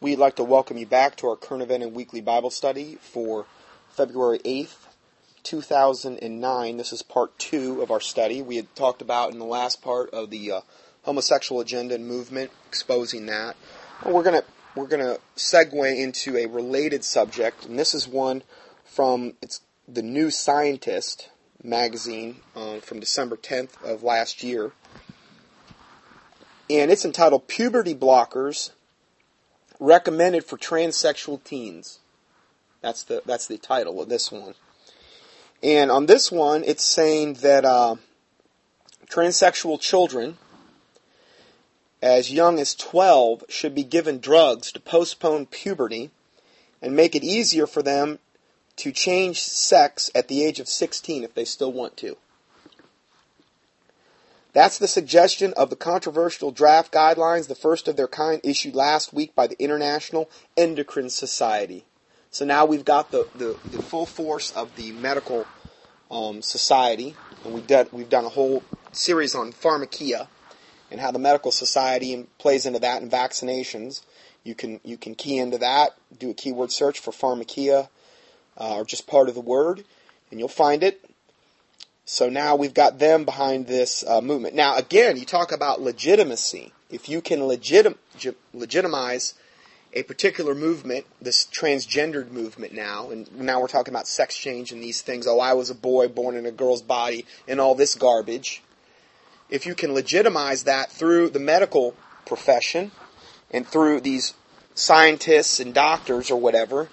We'd 0.00 0.20
like 0.20 0.36
to 0.36 0.44
welcome 0.44 0.78
you 0.78 0.86
back 0.86 1.16
to 1.16 1.26
our 1.26 1.34
current 1.34 1.60
event 1.60 1.82
and 1.82 1.92
weekly 1.92 2.20
Bible 2.20 2.50
study 2.50 2.98
for 3.00 3.46
February 3.90 4.38
8th, 4.38 4.86
2009. 5.42 6.76
This 6.76 6.92
is 6.92 7.02
part 7.02 7.36
two 7.36 7.82
of 7.82 7.90
our 7.90 8.00
study. 8.00 8.40
We 8.40 8.54
had 8.54 8.76
talked 8.76 9.02
about 9.02 9.32
in 9.32 9.40
the 9.40 9.44
last 9.44 9.82
part 9.82 10.10
of 10.10 10.30
the 10.30 10.52
uh, 10.52 10.60
homosexual 11.02 11.60
agenda 11.60 11.96
and 11.96 12.06
movement, 12.06 12.52
exposing 12.68 13.26
that. 13.26 13.56
We're 14.06 14.22
going 14.22 14.40
to 14.40 14.44
we're 14.76 14.86
to 14.86 15.18
segue 15.36 15.98
into 15.98 16.36
a 16.36 16.46
related 16.46 17.02
subject, 17.02 17.66
and 17.66 17.76
this 17.76 17.92
is 17.92 18.06
one 18.06 18.44
from 18.84 19.32
it's 19.42 19.62
the 19.88 20.02
New 20.02 20.30
Scientist 20.30 21.28
magazine 21.60 22.36
uh, 22.54 22.78
from 22.78 23.00
December 23.00 23.36
10th 23.36 23.82
of 23.82 24.04
last 24.04 24.44
year 24.44 24.70
and 26.70 26.90
it's 26.90 27.04
entitled 27.04 27.48
Puberty 27.48 27.94
Blockers 27.94 28.70
Recommended 29.80 30.44
for 30.44 30.56
Transsexual 30.56 31.42
Teens. 31.44 32.00
That's 32.80 33.02
the 33.02 33.22
that's 33.24 33.46
the 33.46 33.58
title 33.58 34.00
of 34.00 34.08
this 34.08 34.30
one. 34.30 34.54
And 35.62 35.90
on 35.90 36.06
this 36.06 36.30
one, 36.30 36.62
it's 36.64 36.84
saying 36.84 37.34
that 37.34 37.64
uh, 37.64 37.96
transsexual 39.08 39.80
children 39.80 40.38
as 42.00 42.32
young 42.32 42.60
as 42.60 42.74
12 42.76 43.44
should 43.48 43.74
be 43.74 43.82
given 43.82 44.20
drugs 44.20 44.70
to 44.72 44.80
postpone 44.80 45.46
puberty 45.46 46.10
and 46.80 46.94
make 46.94 47.16
it 47.16 47.24
easier 47.24 47.66
for 47.66 47.82
them 47.82 48.20
to 48.76 48.92
change 48.92 49.40
sex 49.40 50.10
at 50.14 50.28
the 50.28 50.44
age 50.44 50.60
of 50.60 50.68
16 50.68 51.24
if 51.24 51.34
they 51.34 51.44
still 51.44 51.72
want 51.72 51.96
to. 51.96 52.16
That's 54.52 54.78
the 54.78 54.88
suggestion 54.88 55.52
of 55.56 55.70
the 55.70 55.76
controversial 55.76 56.50
draft 56.50 56.92
guidelines, 56.92 57.48
the 57.48 57.54
first 57.54 57.86
of 57.86 57.96
their 57.96 58.08
kind 58.08 58.40
issued 58.42 58.74
last 58.74 59.12
week 59.12 59.34
by 59.34 59.46
the 59.46 59.60
International 59.62 60.30
Endocrine 60.56 61.10
Society. 61.10 61.84
So 62.30 62.44
now 62.44 62.64
we've 62.64 62.84
got 62.84 63.10
the, 63.10 63.28
the, 63.34 63.56
the 63.70 63.82
full 63.82 64.06
force 64.06 64.50
of 64.52 64.74
the 64.76 64.92
medical 64.92 65.46
um, 66.10 66.42
society, 66.42 67.14
and 67.44 67.54
we've 67.54 67.66
done, 67.66 67.88
we've 67.92 68.08
done 68.08 68.24
a 68.24 68.30
whole 68.30 68.62
series 68.92 69.34
on 69.34 69.52
pharmakia 69.52 70.28
and 70.90 71.00
how 71.00 71.10
the 71.10 71.18
medical 71.18 71.52
society 71.52 72.26
plays 72.38 72.66
into 72.66 72.78
that 72.78 73.02
and 73.02 73.10
vaccinations. 73.10 74.02
You 74.44 74.54
can 74.54 74.80
you 74.84 74.96
can 74.96 75.14
key 75.14 75.38
into 75.38 75.58
that, 75.58 75.90
do 76.16 76.30
a 76.30 76.34
keyword 76.34 76.72
search 76.72 76.98
for 76.98 77.10
pharmakia 77.10 77.88
uh, 78.56 78.76
or 78.76 78.84
just 78.84 79.06
part 79.06 79.28
of 79.28 79.34
the 79.34 79.40
word, 79.40 79.84
and 80.30 80.40
you'll 80.40 80.48
find 80.48 80.82
it. 80.82 81.04
So 82.10 82.30
now 82.30 82.56
we've 82.56 82.72
got 82.72 82.98
them 82.98 83.26
behind 83.26 83.66
this 83.66 84.02
uh, 84.02 84.22
movement. 84.22 84.54
Now, 84.54 84.78
again, 84.78 85.18
you 85.18 85.26
talk 85.26 85.52
about 85.52 85.82
legitimacy. 85.82 86.72
If 86.88 87.06
you 87.06 87.20
can 87.20 87.40
legitim- 87.40 87.98
legitimize 88.54 89.34
a 89.92 90.04
particular 90.04 90.54
movement, 90.54 91.04
this 91.20 91.44
transgendered 91.44 92.30
movement 92.30 92.72
now, 92.72 93.10
and 93.10 93.30
now 93.38 93.60
we're 93.60 93.68
talking 93.68 93.92
about 93.92 94.08
sex 94.08 94.34
change 94.34 94.72
and 94.72 94.82
these 94.82 95.02
things. 95.02 95.26
Oh, 95.26 95.38
I 95.38 95.52
was 95.52 95.68
a 95.68 95.74
boy 95.74 96.08
born 96.08 96.34
in 96.34 96.46
a 96.46 96.50
girl's 96.50 96.80
body 96.80 97.26
and 97.46 97.60
all 97.60 97.74
this 97.74 97.94
garbage. 97.94 98.62
If 99.50 99.66
you 99.66 99.74
can 99.74 99.92
legitimize 99.92 100.64
that 100.64 100.90
through 100.90 101.28
the 101.28 101.38
medical 101.38 101.94
profession 102.24 102.90
and 103.50 103.66
through 103.66 104.00
these 104.00 104.32
scientists 104.74 105.60
and 105.60 105.74
doctors 105.74 106.30
or 106.30 106.40
whatever, 106.40 106.88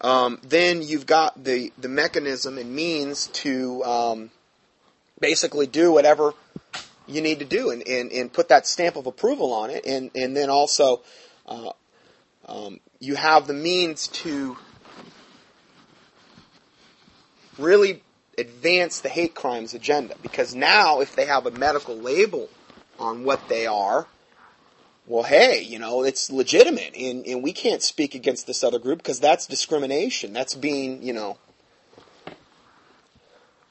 um, 0.00 0.38
then 0.44 0.80
you've 0.80 1.06
got 1.06 1.42
the, 1.42 1.72
the 1.76 1.88
mechanism 1.88 2.56
and 2.56 2.72
means 2.72 3.26
to 3.28 3.82
um, 3.82 4.30
basically 5.20 5.66
do 5.66 5.92
whatever 5.92 6.32
you 7.06 7.20
need 7.20 7.40
to 7.40 7.44
do 7.44 7.70
and, 7.70 7.86
and, 7.86 8.10
and 8.12 8.32
put 8.32 8.48
that 8.48 8.66
stamp 8.66 8.96
of 8.96 9.06
approval 9.06 9.52
on 9.52 9.70
it. 9.70 9.84
And, 9.86 10.10
and 10.14 10.36
then 10.36 10.50
also, 10.50 11.02
uh, 11.46 11.72
um, 12.46 12.80
you 12.98 13.14
have 13.16 13.46
the 13.46 13.54
means 13.54 14.08
to 14.08 14.56
really 17.58 18.02
advance 18.38 19.00
the 19.00 19.08
hate 19.08 19.34
crimes 19.34 19.74
agenda. 19.74 20.14
Because 20.22 20.54
now, 20.54 21.00
if 21.00 21.14
they 21.14 21.26
have 21.26 21.46
a 21.46 21.50
medical 21.50 21.96
label 21.96 22.48
on 22.98 23.24
what 23.24 23.48
they 23.48 23.66
are, 23.66 24.06
well, 25.06 25.24
hey, 25.24 25.62
you 25.62 25.78
know, 25.78 26.04
it's 26.04 26.30
legitimate, 26.30 26.94
and, 26.94 27.26
and 27.26 27.42
we 27.42 27.52
can't 27.52 27.82
speak 27.82 28.14
against 28.14 28.46
this 28.46 28.62
other 28.62 28.78
group 28.78 28.98
because 28.98 29.18
that's 29.18 29.46
discrimination. 29.46 30.32
That's 30.32 30.54
being, 30.54 31.02
you 31.02 31.12
know, 31.12 31.36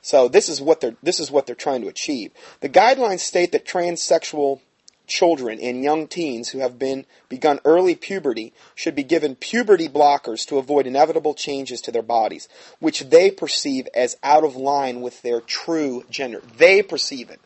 so 0.01 0.27
this 0.27 0.49
is 0.49 0.61
what 0.61 0.81
they're 0.81 0.95
this 1.03 1.19
is 1.19 1.31
what 1.31 1.45
they're 1.45 1.55
trying 1.55 1.81
to 1.81 1.87
achieve. 1.87 2.31
The 2.61 2.69
guidelines 2.69 3.19
state 3.19 3.51
that 3.51 3.65
transsexual 3.65 4.61
children 5.09 5.59
and 5.59 5.83
young 5.83 6.07
teens 6.07 6.49
who 6.49 6.59
have 6.59 6.79
been 6.79 7.05
begun 7.27 7.59
early 7.65 7.95
puberty 7.95 8.53
should 8.75 8.95
be 8.95 9.03
given 9.03 9.35
puberty 9.35 9.89
blockers 9.89 10.47
to 10.47 10.57
avoid 10.57 10.87
inevitable 10.87 11.33
changes 11.33 11.81
to 11.81 11.91
their 11.91 12.03
bodies, 12.03 12.47
which 12.79 13.09
they 13.09 13.29
perceive 13.29 13.87
as 13.93 14.15
out 14.23 14.45
of 14.45 14.55
line 14.55 15.01
with 15.01 15.21
their 15.21 15.41
true 15.41 16.05
gender. 16.09 16.41
They 16.57 16.81
perceive 16.81 17.29
it. 17.29 17.41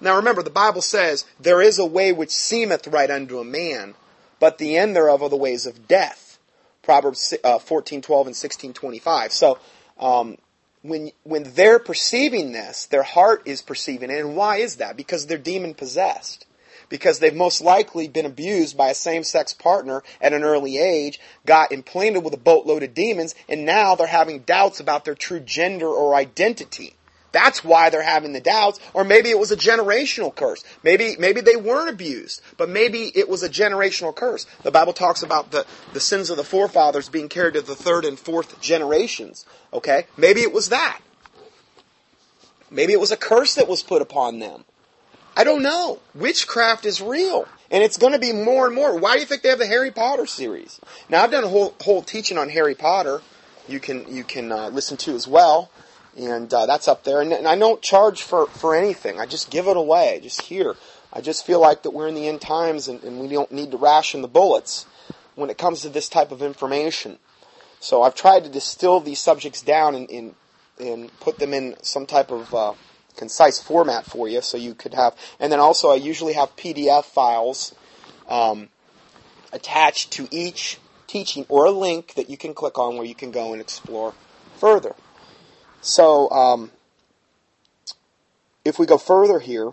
Now 0.00 0.16
remember, 0.16 0.42
the 0.42 0.50
Bible 0.50 0.82
says, 0.82 1.26
There 1.38 1.60
is 1.60 1.78
a 1.78 1.86
way 1.86 2.12
which 2.12 2.30
seemeth 2.30 2.86
right 2.86 3.10
unto 3.10 3.38
a 3.38 3.44
man, 3.44 3.94
but 4.40 4.58
the 4.58 4.76
end 4.76 4.96
thereof 4.96 5.22
are 5.22 5.28
the 5.28 5.36
ways 5.36 5.66
of 5.66 5.86
death. 5.86 6.38
Proverbs 6.82 7.34
uh, 7.44 7.58
14, 7.58 8.02
12, 8.02 8.26
and 8.26 8.36
16, 8.36 8.72
25. 8.72 9.32
So, 9.32 9.58
um, 10.00 10.38
when, 10.82 11.12
when 11.22 11.44
they're 11.54 11.78
perceiving 11.78 12.52
this, 12.52 12.86
their 12.86 13.02
heart 13.02 13.42
is 13.46 13.62
perceiving 13.62 14.10
it. 14.10 14.18
And 14.18 14.36
why 14.36 14.56
is 14.56 14.76
that? 14.76 14.96
Because 14.96 15.26
they're 15.26 15.38
demon 15.38 15.74
possessed. 15.74 16.46
Because 16.88 17.20
they've 17.20 17.34
most 17.34 17.62
likely 17.62 18.08
been 18.08 18.26
abused 18.26 18.76
by 18.76 18.90
a 18.90 18.94
same 18.94 19.24
sex 19.24 19.54
partner 19.54 20.02
at 20.20 20.34
an 20.34 20.42
early 20.42 20.76
age, 20.76 21.20
got 21.46 21.72
implanted 21.72 22.22
with 22.22 22.34
a 22.34 22.38
boatload 22.38 22.82
of 22.82 22.92
demons, 22.92 23.34
and 23.48 23.64
now 23.64 23.94
they're 23.94 24.06
having 24.06 24.40
doubts 24.40 24.80
about 24.80 25.04
their 25.04 25.14
true 25.14 25.40
gender 25.40 25.88
or 25.88 26.14
identity. 26.14 26.94
That's 27.32 27.64
why 27.64 27.88
they're 27.90 28.02
having 28.02 28.34
the 28.34 28.40
doubts. 28.40 28.78
Or 28.92 29.04
maybe 29.04 29.30
it 29.30 29.38
was 29.38 29.50
a 29.50 29.56
generational 29.56 30.34
curse. 30.34 30.62
Maybe, 30.82 31.16
maybe 31.18 31.40
they 31.40 31.56
weren't 31.56 31.88
abused, 31.88 32.42
but 32.58 32.68
maybe 32.68 33.10
it 33.14 33.28
was 33.28 33.42
a 33.42 33.48
generational 33.48 34.14
curse. 34.14 34.46
The 34.62 34.70
Bible 34.70 34.92
talks 34.92 35.22
about 35.22 35.50
the, 35.50 35.66
the 35.94 36.00
sins 36.00 36.30
of 36.30 36.36
the 36.36 36.44
forefathers 36.44 37.08
being 37.08 37.28
carried 37.28 37.54
to 37.54 37.62
the 37.62 37.74
third 37.74 38.04
and 38.04 38.18
fourth 38.18 38.60
generations. 38.60 39.46
Okay? 39.72 40.06
Maybe 40.16 40.42
it 40.42 40.52
was 40.52 40.68
that. 40.68 41.00
Maybe 42.70 42.92
it 42.92 43.00
was 43.00 43.10
a 43.10 43.16
curse 43.16 43.54
that 43.56 43.68
was 43.68 43.82
put 43.82 44.02
upon 44.02 44.38
them. 44.38 44.64
I 45.34 45.44
don't 45.44 45.62
know. 45.62 46.00
Witchcraft 46.14 46.84
is 46.84 47.00
real. 47.00 47.48
And 47.70 47.82
it's 47.82 47.96
going 47.96 48.12
to 48.12 48.18
be 48.18 48.34
more 48.34 48.66
and 48.66 48.74
more. 48.74 48.98
Why 48.98 49.14
do 49.14 49.20
you 49.20 49.26
think 49.26 49.40
they 49.40 49.48
have 49.48 49.58
the 49.58 49.66
Harry 49.66 49.90
Potter 49.90 50.26
series? 50.26 50.78
Now, 51.08 51.22
I've 51.22 51.30
done 51.30 51.44
a 51.44 51.48
whole, 51.48 51.74
whole 51.80 52.02
teaching 52.02 52.36
on 52.36 52.50
Harry 52.50 52.74
Potter. 52.74 53.22
You 53.66 53.80
can, 53.80 54.14
you 54.14 54.24
can 54.24 54.52
uh, 54.52 54.68
listen 54.68 54.98
to 54.98 55.14
as 55.14 55.26
well 55.26 55.70
and 56.16 56.52
uh, 56.52 56.66
that's 56.66 56.88
up 56.88 57.04
there. 57.04 57.20
And, 57.20 57.32
and, 57.32 57.48
I 57.48 57.56
don't 57.56 57.80
charge 57.80 58.22
for, 58.22 58.46
for 58.46 58.74
anything. 58.74 59.18
I 59.18 59.26
just 59.26 59.50
give 59.50 59.66
it 59.66 59.76
away, 59.76 60.20
just 60.22 60.42
here. 60.42 60.74
I 61.12 61.20
just 61.20 61.46
feel 61.46 61.60
like 61.60 61.82
that 61.82 61.90
we're 61.90 62.08
in 62.08 62.14
the 62.14 62.28
end 62.28 62.40
times, 62.40 62.88
and, 62.88 63.02
and 63.02 63.20
we 63.20 63.28
don't 63.28 63.52
need 63.52 63.70
to 63.70 63.76
ration 63.76 64.22
the 64.22 64.28
bullets 64.28 64.86
when 65.34 65.50
it 65.50 65.58
comes 65.58 65.82
to 65.82 65.88
this 65.88 66.08
type 66.08 66.32
of 66.32 66.42
information. 66.42 67.18
So 67.80 68.02
I've 68.02 68.14
tried 68.14 68.44
to 68.44 68.50
distill 68.50 69.00
these 69.00 69.18
subjects 69.18 69.62
down 69.62 69.94
and, 69.94 70.10
and, 70.10 70.34
and 70.78 71.20
put 71.20 71.38
them 71.38 71.52
in 71.52 71.76
some 71.82 72.06
type 72.06 72.30
of 72.30 72.54
uh, 72.54 72.74
concise 73.16 73.58
format 73.58 74.04
for 74.04 74.28
you, 74.28 74.40
so 74.40 74.56
you 74.56 74.74
could 74.74 74.94
have. 74.94 75.16
And 75.40 75.52
then 75.52 75.60
also, 75.60 75.90
I 75.90 75.96
usually 75.96 76.34
have 76.34 76.54
PDF 76.56 77.04
files 77.04 77.74
um, 78.28 78.68
attached 79.52 80.12
to 80.12 80.28
each 80.30 80.78
teaching 81.06 81.44
or 81.48 81.66
a 81.66 81.70
link 81.70 82.14
that 82.14 82.30
you 82.30 82.38
can 82.38 82.54
click 82.54 82.78
on 82.78 82.96
where 82.96 83.04
you 83.04 83.14
can 83.14 83.30
go 83.30 83.52
and 83.52 83.60
explore 83.60 84.14
further. 84.56 84.94
So, 85.82 86.30
um, 86.30 86.70
if 88.64 88.78
we 88.78 88.86
go 88.86 88.98
further 88.98 89.40
here, 89.40 89.72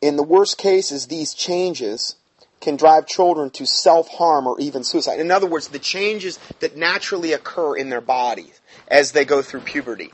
in 0.00 0.16
the 0.16 0.22
worst 0.22 0.58
cases, 0.58 1.06
these 1.06 1.34
changes 1.34 2.16
can 2.60 2.76
drive 2.76 3.06
children 3.06 3.50
to 3.50 3.66
self 3.66 4.08
harm 4.08 4.46
or 4.46 4.58
even 4.58 4.82
suicide. 4.82 5.20
In 5.20 5.30
other 5.30 5.46
words, 5.46 5.68
the 5.68 5.78
changes 5.78 6.38
that 6.60 6.76
naturally 6.76 7.32
occur 7.32 7.76
in 7.76 7.90
their 7.90 8.00
bodies 8.00 8.60
as 8.88 9.12
they 9.12 9.24
go 9.24 9.42
through 9.42 9.60
puberty. 9.60 10.12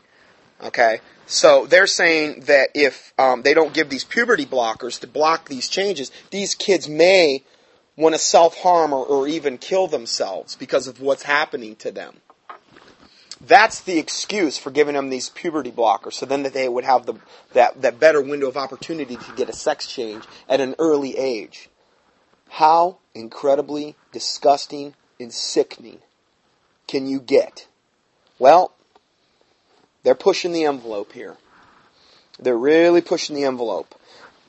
Okay? 0.62 1.00
So 1.26 1.66
they're 1.66 1.86
saying 1.86 2.42
that 2.46 2.70
if 2.74 3.12
um, 3.18 3.42
they 3.42 3.54
don't 3.54 3.72
give 3.72 3.88
these 3.88 4.04
puberty 4.04 4.44
blockers 4.44 5.00
to 5.00 5.06
block 5.06 5.48
these 5.48 5.68
changes, 5.68 6.10
these 6.30 6.54
kids 6.54 6.88
may 6.88 7.44
want 7.96 8.14
to 8.14 8.18
self 8.18 8.58
harm 8.58 8.92
or, 8.92 9.04
or 9.04 9.28
even 9.28 9.58
kill 9.58 9.86
themselves 9.86 10.56
because 10.56 10.88
of 10.88 11.00
what's 11.00 11.22
happening 11.22 11.76
to 11.76 11.92
them. 11.92 12.16
That's 13.44 13.80
the 13.80 13.98
excuse 13.98 14.56
for 14.56 14.70
giving 14.70 14.94
them 14.94 15.10
these 15.10 15.28
puberty 15.28 15.72
blockers, 15.72 16.12
so 16.14 16.26
then 16.26 16.44
that 16.44 16.52
they 16.52 16.68
would 16.68 16.84
have 16.84 17.06
the, 17.06 17.14
that, 17.54 17.82
that 17.82 17.98
better 17.98 18.22
window 18.22 18.46
of 18.46 18.56
opportunity 18.56 19.16
to 19.16 19.32
get 19.36 19.48
a 19.48 19.52
sex 19.52 19.86
change 19.86 20.24
at 20.48 20.60
an 20.60 20.76
early 20.78 21.16
age. 21.16 21.68
How 22.48 22.98
incredibly 23.14 23.96
disgusting 24.12 24.94
and 25.18 25.32
sickening 25.32 25.98
can 26.86 27.08
you 27.08 27.18
get? 27.18 27.66
Well, 28.38 28.72
they're 30.04 30.14
pushing 30.14 30.52
the 30.52 30.64
envelope 30.64 31.12
here. 31.12 31.36
They're 32.38 32.56
really 32.56 33.00
pushing 33.00 33.34
the 33.34 33.44
envelope. 33.44 33.94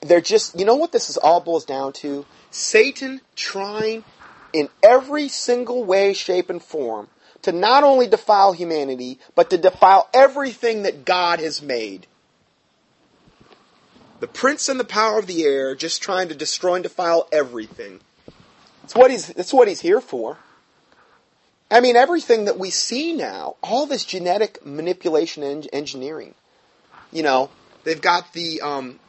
They're 0.01 0.21
just, 0.21 0.59
you 0.59 0.65
know 0.65 0.75
what 0.75 0.91
this 0.91 1.09
is 1.09 1.17
all 1.17 1.39
boils 1.39 1.65
down 1.65 1.93
to? 1.93 2.25
Satan 2.51 3.21
trying 3.35 4.03
in 4.51 4.69
every 4.83 5.29
single 5.29 5.83
way, 5.83 6.13
shape, 6.13 6.51
and 6.51 6.61
form 6.61 7.07
to 7.43 7.51
not 7.51 7.83
only 7.83 8.07
defile 8.07 8.53
humanity, 8.53 9.19
but 9.35 9.49
to 9.51 9.57
defile 9.57 10.09
everything 10.13 10.83
that 10.83 11.05
God 11.05 11.39
has 11.39 11.61
made. 11.61 12.07
The 14.19 14.27
prince 14.27 14.69
and 14.69 14.79
the 14.79 14.85
power 14.85 15.19
of 15.19 15.27
the 15.27 15.43
air 15.43 15.75
just 15.75 16.01
trying 16.01 16.29
to 16.29 16.35
destroy 16.35 16.75
and 16.75 16.83
defile 16.83 17.27
everything. 17.31 17.99
That's 18.81 18.95
what 18.95 19.11
he's, 19.11 19.27
that's 19.27 19.53
what 19.53 19.67
he's 19.67 19.81
here 19.81 20.01
for. 20.01 20.37
I 21.69 21.81
mean, 21.81 21.95
everything 21.95 22.45
that 22.45 22.57
we 22.57 22.69
see 22.69 23.13
now, 23.13 23.55
all 23.61 23.85
this 23.85 24.05
genetic 24.05 24.65
manipulation 24.65 25.43
and 25.43 25.67
engineering. 25.73 26.35
You 27.11 27.23
know, 27.23 27.49
they've 27.83 27.99
got 27.99 28.31
the, 28.33 28.61
um, 28.61 28.99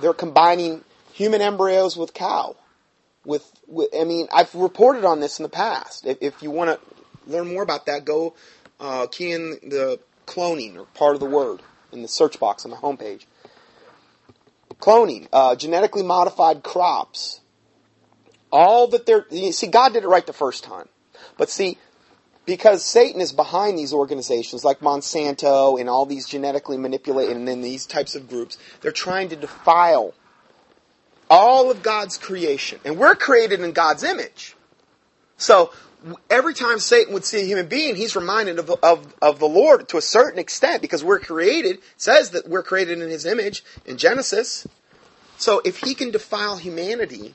they're 0.00 0.12
combining 0.12 0.84
human 1.12 1.40
embryos 1.40 1.96
with 1.96 2.14
cow. 2.14 2.56
With, 3.24 3.50
with, 3.66 3.88
I 3.98 4.04
mean, 4.04 4.28
I've 4.32 4.54
reported 4.54 5.04
on 5.04 5.20
this 5.20 5.38
in 5.38 5.42
the 5.42 5.48
past. 5.48 6.06
If, 6.06 6.18
if 6.20 6.42
you 6.42 6.50
want 6.50 6.70
to 6.70 6.91
learn 7.26 7.52
more 7.52 7.62
about 7.62 7.86
that, 7.86 8.04
go 8.04 8.34
uh, 8.80 9.06
key 9.06 9.32
in 9.32 9.58
the 9.62 10.00
cloning 10.26 10.76
or 10.76 10.84
part 10.94 11.14
of 11.14 11.20
the 11.20 11.26
word 11.26 11.60
in 11.92 12.02
the 12.02 12.08
search 12.08 12.38
box 12.40 12.64
on 12.64 12.70
the 12.70 12.76
homepage. 12.76 13.26
Cloning, 14.78 15.28
uh, 15.32 15.54
genetically 15.54 16.02
modified 16.02 16.62
crops. 16.62 17.40
All 18.50 18.88
that 18.88 19.06
they're, 19.06 19.26
you 19.30 19.52
see, 19.52 19.68
God 19.68 19.92
did 19.92 20.02
it 20.02 20.08
right 20.08 20.26
the 20.26 20.32
first 20.32 20.64
time. 20.64 20.88
But 21.38 21.50
see, 21.50 21.78
because 22.44 22.84
Satan 22.84 23.20
is 23.20 23.32
behind 23.32 23.78
these 23.78 23.92
organizations 23.92 24.64
like 24.64 24.80
Monsanto 24.80 25.78
and 25.78 25.88
all 25.88 26.06
these 26.06 26.26
genetically 26.26 26.76
manipulated 26.76 27.36
and 27.36 27.46
then 27.46 27.60
these 27.60 27.86
types 27.86 28.14
of 28.14 28.28
groups, 28.28 28.58
they're 28.80 28.90
trying 28.90 29.28
to 29.28 29.36
defile 29.36 30.14
all 31.30 31.70
of 31.70 31.82
God's 31.82 32.18
creation. 32.18 32.80
And 32.84 32.98
we're 32.98 33.14
created 33.14 33.60
in 33.60 33.72
God's 33.72 34.02
image. 34.02 34.56
So 35.36 35.72
every 36.30 36.54
time 36.54 36.78
Satan 36.78 37.14
would 37.14 37.24
see 37.24 37.40
a 37.40 37.44
human 37.44 37.66
being, 37.66 37.94
he's 37.94 38.16
reminded 38.16 38.58
of, 38.58 38.70
of, 38.82 39.14
of 39.20 39.38
the 39.38 39.48
Lord 39.48 39.88
to 39.90 39.96
a 39.96 40.02
certain 40.02 40.38
extent 40.38 40.82
because 40.82 41.04
we're 41.04 41.20
created, 41.20 41.78
says 41.96 42.30
that 42.30 42.48
we're 42.48 42.62
created 42.62 43.00
in 43.00 43.08
his 43.08 43.26
image 43.26 43.64
in 43.86 43.96
Genesis. 43.96 44.66
So 45.38 45.60
if 45.64 45.78
he 45.78 45.94
can 45.94 46.10
defile 46.10 46.56
humanity, 46.56 47.34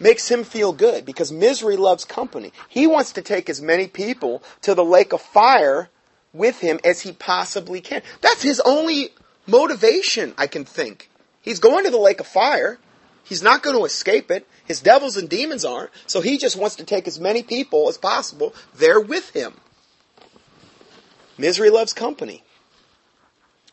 makes 0.00 0.30
him 0.30 0.44
feel 0.44 0.72
good 0.72 1.04
because 1.04 1.32
misery 1.32 1.76
loves 1.76 2.04
company. 2.04 2.52
He 2.68 2.86
wants 2.86 3.12
to 3.12 3.22
take 3.22 3.48
as 3.50 3.60
many 3.60 3.86
people 3.86 4.42
to 4.62 4.74
the 4.74 4.84
lake 4.84 5.12
of 5.12 5.20
fire 5.20 5.90
with 6.32 6.60
him 6.60 6.78
as 6.84 7.00
he 7.00 7.12
possibly 7.12 7.80
can. 7.80 8.02
That's 8.20 8.42
his 8.42 8.60
only 8.60 9.10
motivation, 9.46 10.34
I 10.38 10.46
can 10.46 10.64
think. 10.64 11.10
He's 11.40 11.58
going 11.58 11.84
to 11.84 11.90
the 11.90 11.98
lake 11.98 12.20
of 12.20 12.26
fire. 12.26 12.78
He's 13.28 13.42
not 13.42 13.62
going 13.62 13.76
to 13.76 13.84
escape 13.84 14.30
it. 14.30 14.46
His 14.64 14.80
devils 14.80 15.16
and 15.16 15.28
demons 15.28 15.64
aren't. 15.64 15.90
So 16.06 16.20
he 16.20 16.38
just 16.38 16.56
wants 16.56 16.76
to 16.76 16.84
take 16.84 17.06
as 17.06 17.20
many 17.20 17.42
people 17.42 17.88
as 17.88 17.98
possible 17.98 18.54
there 18.74 19.00
with 19.00 19.30
him. 19.30 19.54
Misery 21.36 21.70
loves 21.70 21.92
company. 21.92 22.42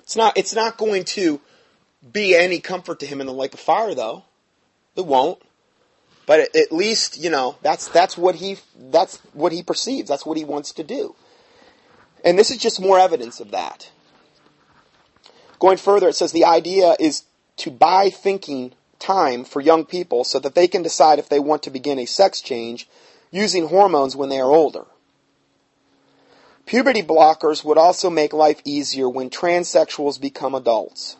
It's 0.02 0.16
not, 0.16 0.38
it's 0.38 0.54
not 0.54 0.78
going 0.78 1.06
to 1.06 1.40
be 2.12 2.36
any 2.36 2.60
comfort 2.60 3.00
to 3.00 3.06
him 3.06 3.22
in 3.22 3.28
the 3.28 3.34
lake 3.34 3.54
of 3.54 3.60
fire 3.60 3.96
though. 3.96 4.24
It 4.96 5.06
won't. 5.06 5.42
But 6.26 6.56
at 6.56 6.72
least, 6.72 7.18
you 7.18 7.30
know, 7.30 7.56
that's, 7.62 7.88
that's 7.88 8.18
what 8.18 8.36
he, 8.36 8.58
that's 8.78 9.18
what 9.34 9.52
he 9.52 9.64
perceives. 9.64 10.10
That's 10.10 10.26
what 10.26 10.38
he 10.38 10.44
wants 10.44 10.74
to 10.74 10.84
do. 10.84 11.16
And 12.24 12.38
this 12.38 12.52
is 12.52 12.58
just 12.58 12.82
more 12.82 13.00
evidence 13.00 13.40
of 13.40 13.52
that. 13.52 13.92
Going 15.60 15.78
further, 15.78 16.10
it 16.10 16.16
says 16.16 16.32
the 16.32 16.46
idea 16.46 16.96
is 17.00 17.24
to 17.58 17.72
buy 17.72 18.10
thinking 18.10 18.74
time 19.06 19.44
for 19.44 19.62
young 19.62 19.86
people 19.86 20.24
so 20.24 20.40
that 20.40 20.56
they 20.56 20.68
can 20.68 20.82
decide 20.82 21.20
if 21.20 21.30
they 21.30 21.40
want 21.40 21.64
to 21.64 21.70
begin 21.70 22.00
a 22.00 22.06
sex 22.06 22.42
change 22.42 22.88
using 23.32 23.68
hormones 23.68 24.16
when 24.16 24.30
they 24.30 24.40
are 24.40 24.52
older. 24.52 24.86
Puberty 26.66 27.04
blockers 27.04 27.64
would 27.64 27.78
also 27.78 28.10
make 28.10 28.34
life 28.34 28.62
easier 28.66 29.08
when 29.08 29.30
transsexuals 29.30 30.20
become 30.20 30.56
adults. 30.56 31.18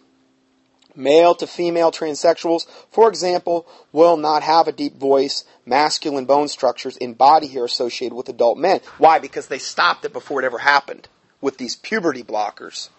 Male 0.96 1.36
to 1.36 1.46
female 1.46 1.92
transsexuals, 1.92 2.66
for 2.90 3.10
example, 3.10 3.68
will 3.92 4.18
not 4.18 4.42
have 4.44 4.68
a 4.68 4.72
deep 4.72 4.96
voice, 4.96 5.44
masculine 5.66 6.26
bone 6.26 6.48
structures, 6.48 6.98
and 6.98 7.18
body 7.18 7.48
hair 7.48 7.66
associated 7.66 8.16
with 8.16 8.30
adult 8.30 8.58
men. 8.58 8.80
Why? 8.98 9.20
Because 9.20 9.48
they 9.48 9.60
stopped 9.60 10.06
it 10.06 10.14
before 10.14 10.42
it 10.42 10.46
ever 10.46 10.60
happened 10.60 11.08
with 11.42 11.58
these 11.58 11.76
puberty 11.76 12.24
blockers. 12.24 12.90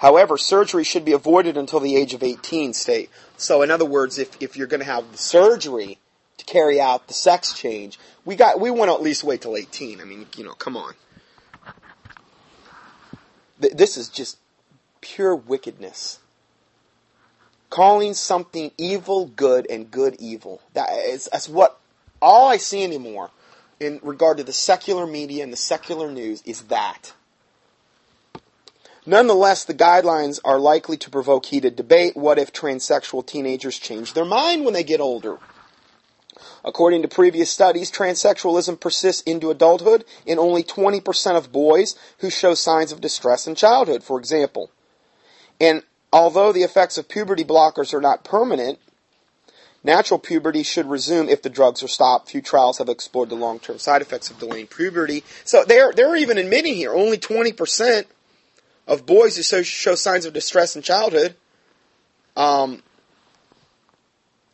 However, 0.00 0.38
surgery 0.38 0.82
should 0.82 1.04
be 1.04 1.12
avoided 1.12 1.58
until 1.58 1.78
the 1.78 1.94
age 1.94 2.14
of 2.14 2.22
18 2.22 2.72
state. 2.72 3.10
So 3.36 3.60
in 3.60 3.70
other 3.70 3.84
words, 3.84 4.18
if, 4.18 4.34
if 4.40 4.56
you're 4.56 4.66
going 4.66 4.80
to 4.80 4.86
have 4.86 5.12
the 5.12 5.18
surgery 5.18 5.98
to 6.38 6.44
carry 6.46 6.80
out 6.80 7.06
the 7.06 7.12
sex 7.12 7.52
change, 7.52 7.98
we 8.24 8.34
got, 8.34 8.58
we 8.58 8.70
want 8.70 8.88
to 8.88 8.94
at 8.94 9.02
least 9.02 9.24
wait 9.24 9.42
till 9.42 9.58
18. 9.58 10.00
I 10.00 10.04
mean, 10.04 10.26
you 10.38 10.44
know, 10.44 10.54
come 10.54 10.74
on. 10.74 10.94
This 13.58 13.98
is 13.98 14.08
just 14.08 14.38
pure 15.02 15.36
wickedness. 15.36 16.20
Calling 17.68 18.14
something 18.14 18.70
evil 18.78 19.26
good 19.26 19.66
and 19.68 19.90
good 19.90 20.16
evil. 20.18 20.62
That 20.72 20.88
is, 20.92 21.28
that's 21.30 21.46
what 21.46 21.78
all 22.22 22.48
I 22.48 22.56
see 22.56 22.82
anymore 22.82 23.30
in 23.78 24.00
regard 24.02 24.38
to 24.38 24.44
the 24.44 24.54
secular 24.54 25.06
media 25.06 25.42
and 25.42 25.52
the 25.52 25.58
secular 25.58 26.10
news 26.10 26.40
is 26.46 26.62
that. 26.64 27.12
Nonetheless, 29.06 29.64
the 29.64 29.74
guidelines 29.74 30.40
are 30.44 30.58
likely 30.58 30.96
to 30.98 31.10
provoke 31.10 31.46
heated 31.46 31.74
debate. 31.74 32.16
What 32.16 32.38
if 32.38 32.52
transsexual 32.52 33.26
teenagers 33.26 33.78
change 33.78 34.12
their 34.12 34.24
mind 34.24 34.64
when 34.64 34.74
they 34.74 34.84
get 34.84 35.00
older? 35.00 35.38
According 36.64 37.02
to 37.02 37.08
previous 37.08 37.50
studies, 37.50 37.90
transsexualism 37.90 38.78
persists 38.78 39.22
into 39.22 39.50
adulthood 39.50 40.04
in 40.26 40.38
only 40.38 40.62
20% 40.62 41.36
of 41.36 41.52
boys 41.52 41.96
who 42.18 42.28
show 42.28 42.54
signs 42.54 42.92
of 42.92 43.00
distress 43.00 43.46
in 43.46 43.54
childhood, 43.54 44.02
for 44.02 44.18
example. 44.18 44.70
And 45.58 45.82
although 46.12 46.52
the 46.52 46.62
effects 46.62 46.98
of 46.98 47.08
puberty 47.08 47.44
blockers 47.44 47.94
are 47.94 48.00
not 48.00 48.24
permanent, 48.24 48.78
natural 49.82 50.20
puberty 50.20 50.62
should 50.62 50.86
resume 50.86 51.30
if 51.30 51.40
the 51.40 51.48
drugs 51.48 51.82
are 51.82 51.88
stopped. 51.88 52.30
Few 52.30 52.42
trials 52.42 52.78
have 52.78 52.90
explored 52.90 53.30
the 53.30 53.36
long-term 53.36 53.78
side 53.78 54.02
effects 54.02 54.30
of 54.30 54.38
delaying 54.38 54.66
puberty. 54.66 55.24
So 55.44 55.64
they're, 55.64 55.92
they're 55.92 56.16
even 56.16 56.36
admitting 56.36 56.74
here 56.74 56.92
only 56.92 57.16
20% 57.16 58.04
of 58.90 59.06
boys 59.06 59.36
who 59.36 59.62
show 59.62 59.94
signs 59.94 60.26
of 60.26 60.34
distress 60.34 60.74
in 60.74 60.82
childhood 60.82 61.36
um, 62.36 62.82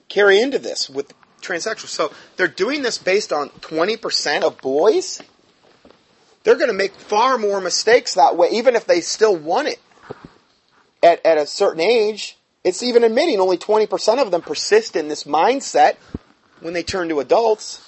carry 0.08 0.40
into 0.40 0.58
this 0.58 0.90
with 0.90 1.12
transsexuals. 1.40 1.88
So 1.88 2.12
they're 2.36 2.46
doing 2.46 2.82
this 2.82 2.98
based 2.98 3.32
on 3.32 3.48
20% 3.48 4.42
of 4.42 4.58
boys. 4.58 5.22
They're 6.44 6.56
going 6.56 6.68
to 6.68 6.74
make 6.74 6.94
far 6.94 7.38
more 7.38 7.62
mistakes 7.62 8.14
that 8.14 8.36
way, 8.36 8.50
even 8.52 8.76
if 8.76 8.86
they 8.86 9.00
still 9.00 9.34
want 9.34 9.68
it 9.68 9.80
at, 11.02 11.24
at 11.24 11.38
a 11.38 11.46
certain 11.46 11.80
age. 11.80 12.36
It's 12.62 12.82
even 12.82 13.04
admitting 13.04 13.40
only 13.40 13.56
20% 13.56 14.20
of 14.20 14.30
them 14.30 14.42
persist 14.42 14.96
in 14.96 15.08
this 15.08 15.24
mindset 15.24 15.96
when 16.60 16.74
they 16.74 16.82
turn 16.82 17.08
to 17.08 17.20
adults. 17.20 17.85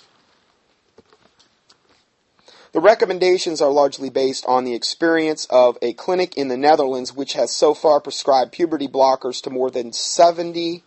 The 2.72 2.80
recommendations 2.80 3.62
are 3.62 3.70
largely 3.70 4.10
based 4.10 4.44
on 4.46 4.64
the 4.64 4.74
experience 4.74 5.46
of 5.48 5.78
a 5.80 5.94
clinic 5.94 6.36
in 6.36 6.48
the 6.48 6.56
Netherlands 6.56 7.14
which 7.14 7.32
has 7.32 7.50
so 7.50 7.72
far 7.72 8.00
prescribed 8.00 8.52
puberty 8.52 8.86
blockers 8.86 9.42
to 9.42 9.50
more 9.50 9.70
than 9.70 9.92
70 9.92 10.82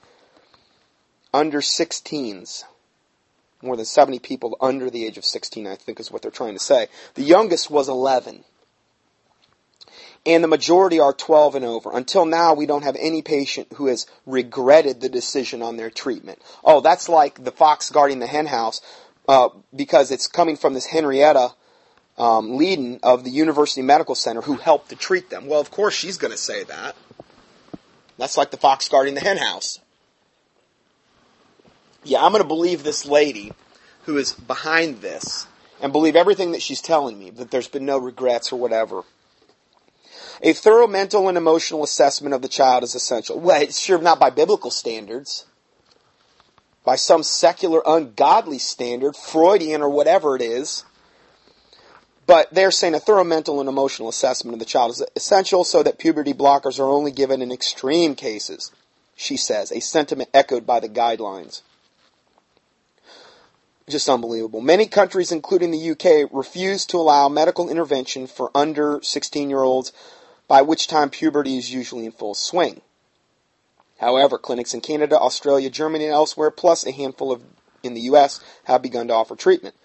under 1.33 1.59
16s. 1.59 2.63
More 3.63 3.75
than 3.75 3.85
70 3.85 4.19
people 4.19 4.57
under 4.61 4.89
the 4.89 5.05
age 5.05 5.17
of 5.17 5.25
16, 5.25 5.67
I 5.67 5.75
think 5.75 5.99
is 5.99 6.11
what 6.11 6.21
they're 6.21 6.31
trying 6.31 6.53
to 6.53 6.63
say. 6.63 6.87
The 7.15 7.23
youngest 7.23 7.69
was 7.71 7.89
11. 7.89 8.43
And 10.23 10.43
the 10.43 10.47
majority 10.47 10.99
are 10.99 11.13
12 11.13 11.55
and 11.55 11.65
over. 11.65 11.91
Until 11.91 12.25
now, 12.25 12.53
we 12.53 12.67
don't 12.67 12.83
have 12.83 12.95
any 12.99 13.23
patient 13.23 13.73
who 13.73 13.87
has 13.87 14.05
regretted 14.27 15.01
the 15.01 15.09
decision 15.09 15.63
on 15.63 15.77
their 15.77 15.89
treatment. 15.89 16.39
Oh, 16.63 16.81
that's 16.81 17.09
like 17.09 17.43
the 17.43 17.51
fox 17.51 17.89
guarding 17.89 18.19
the 18.19 18.27
henhouse, 18.27 18.81
uh, 19.27 19.49
because 19.75 20.11
it's 20.11 20.27
coming 20.27 20.57
from 20.57 20.75
this 20.75 20.85
Henrietta 20.85 21.53
um, 22.17 22.57
Leiden 22.57 22.99
of 23.03 23.23
the 23.23 23.31
University 23.31 23.81
Medical 23.81 24.15
Center 24.15 24.41
who 24.41 24.55
helped 24.55 24.89
to 24.89 24.95
treat 24.95 25.29
them. 25.29 25.47
Well, 25.47 25.59
of 25.59 25.71
course 25.71 25.93
she's 25.93 26.17
going 26.17 26.31
to 26.31 26.37
say 26.37 26.63
that. 26.65 26.95
That's 28.17 28.37
like 28.37 28.51
the 28.51 28.57
fox 28.57 28.87
guarding 28.87 29.15
the 29.15 29.21
henhouse. 29.21 29.79
Yeah, 32.03 32.23
I'm 32.23 32.31
going 32.31 32.43
to 32.43 32.47
believe 32.47 32.83
this 32.83 33.05
lady 33.05 33.51
who 34.03 34.17
is 34.17 34.33
behind 34.33 35.01
this 35.01 35.47
and 35.81 35.91
believe 35.91 36.15
everything 36.15 36.51
that 36.51 36.61
she's 36.61 36.81
telling 36.81 37.17
me, 37.17 37.29
that 37.31 37.51
there's 37.51 37.67
been 37.67 37.85
no 37.85 37.97
regrets 37.97 38.51
or 38.51 38.59
whatever. 38.59 39.03
A 40.43 40.53
thorough 40.53 40.87
mental 40.87 41.27
and 41.27 41.37
emotional 41.37 41.83
assessment 41.83 42.33
of 42.33 42.41
the 42.41 42.47
child 42.47 42.83
is 42.83 42.95
essential. 42.95 43.39
Well, 43.39 43.61
it's 43.61 43.79
sure, 43.79 44.01
not 44.01 44.19
by 44.19 44.31
biblical 44.31 44.71
standards. 44.71 45.45
By 46.83 46.95
some 46.95 47.21
secular, 47.21 47.81
ungodly 47.85 48.57
standard, 48.57 49.15
Freudian 49.15 49.81
or 49.81 49.89
whatever 49.89 50.35
it 50.35 50.41
is. 50.41 50.83
But 52.31 52.53
they're 52.53 52.71
saying 52.71 52.95
a 52.95 52.99
thorough 53.01 53.25
mental 53.25 53.59
and 53.59 53.67
emotional 53.67 54.07
assessment 54.07 54.53
of 54.53 54.59
the 54.59 54.65
child 54.65 54.91
is 54.91 55.03
essential 55.17 55.65
so 55.65 55.83
that 55.83 55.97
puberty 55.97 56.31
blockers 56.31 56.79
are 56.79 56.87
only 56.87 57.11
given 57.11 57.41
in 57.41 57.51
extreme 57.51 58.15
cases, 58.15 58.71
she 59.17 59.35
says, 59.35 59.69
a 59.69 59.81
sentiment 59.81 60.29
echoed 60.33 60.65
by 60.65 60.79
the 60.79 60.87
guidelines. 60.87 61.61
just 63.89 64.07
unbelievable. 64.07 64.61
Many 64.61 64.87
countries, 64.87 65.33
including 65.33 65.71
the 65.71 65.91
UK, 65.91 66.29
refuse 66.31 66.85
to 66.85 66.97
allow 66.99 67.27
medical 67.27 67.69
intervention 67.69 68.27
for 68.27 68.49
under 68.55 69.01
16 69.03 69.49
year 69.49 69.63
olds, 69.63 69.91
by 70.47 70.61
which 70.61 70.87
time 70.87 71.09
puberty 71.09 71.57
is 71.57 71.73
usually 71.73 72.05
in 72.05 72.13
full 72.13 72.33
swing. 72.33 72.79
However, 73.99 74.37
clinics 74.37 74.73
in 74.73 74.79
Canada, 74.79 75.19
Australia, 75.19 75.69
Germany, 75.69 76.05
and 76.05 76.13
elsewhere, 76.13 76.49
plus 76.49 76.85
a 76.85 76.93
handful 76.93 77.33
of 77.33 77.43
in 77.83 77.93
the 77.93 78.07
US, 78.11 78.39
have 78.63 78.81
begun 78.81 79.09
to 79.09 79.15
offer 79.15 79.35
treatment. 79.35 79.75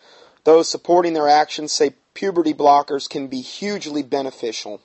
Those 0.44 0.68
supporting 0.68 1.12
their 1.12 1.28
actions 1.28 1.72
say 1.72 1.94
puberty 2.16 2.54
blockers 2.54 3.08
can 3.08 3.28
be 3.28 3.42
hugely 3.42 4.02
beneficial. 4.02 4.80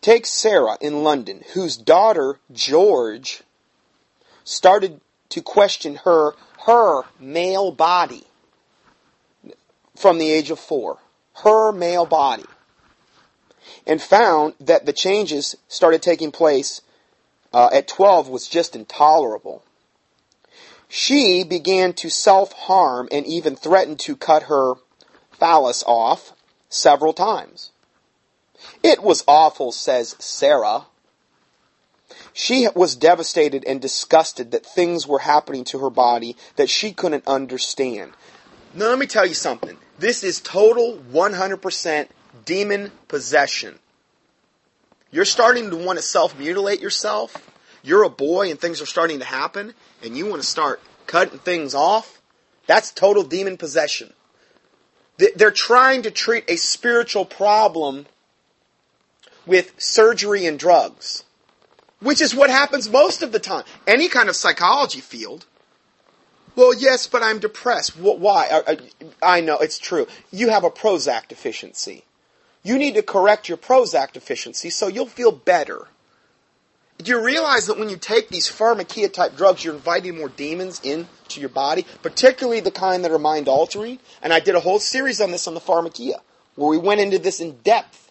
Take 0.00 0.24
Sarah 0.24 0.78
in 0.80 1.02
London, 1.02 1.42
whose 1.52 1.76
daughter, 1.76 2.38
George, 2.52 3.42
started 4.44 5.00
to 5.30 5.42
question 5.42 5.96
her 6.04 6.32
her 6.66 7.02
male 7.20 7.72
body 7.72 8.24
from 9.96 10.18
the 10.18 10.30
age 10.30 10.50
of 10.50 10.58
four. 10.58 10.98
Her 11.42 11.72
male 11.72 12.06
body. 12.06 12.44
And 13.86 14.00
found 14.00 14.54
that 14.60 14.86
the 14.86 14.92
changes 14.92 15.56
started 15.68 16.00
taking 16.00 16.30
place 16.30 16.80
uh, 17.52 17.68
at 17.72 17.88
12 17.88 18.28
was 18.28 18.48
just 18.48 18.76
intolerable. 18.76 19.62
She 20.88 21.44
began 21.44 21.92
to 21.94 22.08
self 22.08 22.52
harm 22.52 23.08
and 23.10 23.26
even 23.26 23.56
threatened 23.56 23.98
to 24.00 24.16
cut 24.16 24.44
her 24.44 24.74
phallus 25.44 25.84
off 25.86 26.32
several 26.70 27.12
times. 27.12 27.70
It 28.82 29.02
was 29.02 29.22
awful, 29.28 29.72
says 29.72 30.16
Sarah. 30.18 30.86
She 32.32 32.66
was 32.74 32.96
devastated 32.96 33.62
and 33.66 33.78
disgusted 33.78 34.52
that 34.52 34.64
things 34.64 35.06
were 35.06 35.18
happening 35.18 35.64
to 35.64 35.80
her 35.80 35.90
body 35.90 36.34
that 36.56 36.70
she 36.70 36.92
couldn't 36.92 37.26
understand. 37.26 38.12
Now, 38.72 38.88
let 38.88 38.98
me 38.98 39.06
tell 39.06 39.26
you 39.26 39.34
something. 39.34 39.76
This 39.98 40.24
is 40.24 40.40
total 40.40 40.96
100% 41.12 42.08
demon 42.46 42.90
possession. 43.08 43.78
You're 45.10 45.26
starting 45.26 45.68
to 45.68 45.76
want 45.76 45.98
to 45.98 46.02
self 46.02 46.38
mutilate 46.38 46.80
yourself. 46.80 47.36
You're 47.82 48.04
a 48.04 48.08
boy 48.08 48.50
and 48.50 48.58
things 48.58 48.80
are 48.80 48.86
starting 48.86 49.18
to 49.18 49.26
happen, 49.26 49.74
and 50.02 50.16
you 50.16 50.24
want 50.24 50.40
to 50.40 50.48
start 50.48 50.80
cutting 51.06 51.38
things 51.38 51.74
off. 51.74 52.22
That's 52.66 52.90
total 52.92 53.24
demon 53.24 53.58
possession. 53.58 54.14
They're 55.16 55.50
trying 55.50 56.02
to 56.02 56.10
treat 56.10 56.44
a 56.48 56.56
spiritual 56.56 57.24
problem 57.24 58.06
with 59.46 59.80
surgery 59.80 60.46
and 60.46 60.58
drugs 60.58 61.24
which 62.04 62.20
is 62.20 62.34
what 62.34 62.50
happens 62.50 62.88
most 62.90 63.22
of 63.22 63.32
the 63.32 63.40
time. 63.40 63.64
Any 63.86 64.08
kind 64.08 64.28
of 64.28 64.36
psychology 64.36 65.00
field. 65.00 65.46
Well, 66.54 66.74
yes, 66.74 67.06
but 67.06 67.22
I'm 67.22 67.40
depressed. 67.40 67.96
Why? 67.98 68.62
I, 68.66 68.78
I, 69.22 69.40
know 69.40 69.58
it's 69.58 69.78
true. 69.78 70.06
You 70.30 70.50
have 70.50 70.62
a 70.62 70.70
Prozac 70.70 71.28
deficiency. 71.28 72.04
You 72.62 72.78
need 72.78 72.94
to 72.94 73.02
correct 73.02 73.48
your 73.48 73.58
Prozac 73.58 74.12
deficiency 74.12 74.70
so 74.70 74.86
you'll 74.86 75.06
feel 75.06 75.32
better. 75.32 75.88
Do 77.04 77.10
you 77.10 77.22
realize 77.22 77.66
that 77.66 77.78
when 77.78 77.90
you 77.90 77.98
take 77.98 78.30
these 78.30 78.48
pharmakia 78.48 79.12
type 79.12 79.36
drugs, 79.36 79.62
you're 79.62 79.74
inviting 79.74 80.16
more 80.16 80.30
demons 80.30 80.80
into 80.80 81.38
your 81.38 81.50
body, 81.50 81.84
particularly 82.02 82.60
the 82.60 82.70
kind 82.70 83.04
that 83.04 83.12
are 83.12 83.18
mind 83.18 83.46
altering? 83.46 83.98
And 84.22 84.32
I 84.32 84.40
did 84.40 84.54
a 84.54 84.60
whole 84.60 84.78
series 84.78 85.20
on 85.20 85.30
this 85.30 85.46
on 85.46 85.52
the 85.52 85.60
pharmakia, 85.60 86.14
where 86.54 86.68
we 86.68 86.78
went 86.78 87.02
into 87.02 87.18
this 87.18 87.40
in 87.40 87.58
depth. 87.58 88.10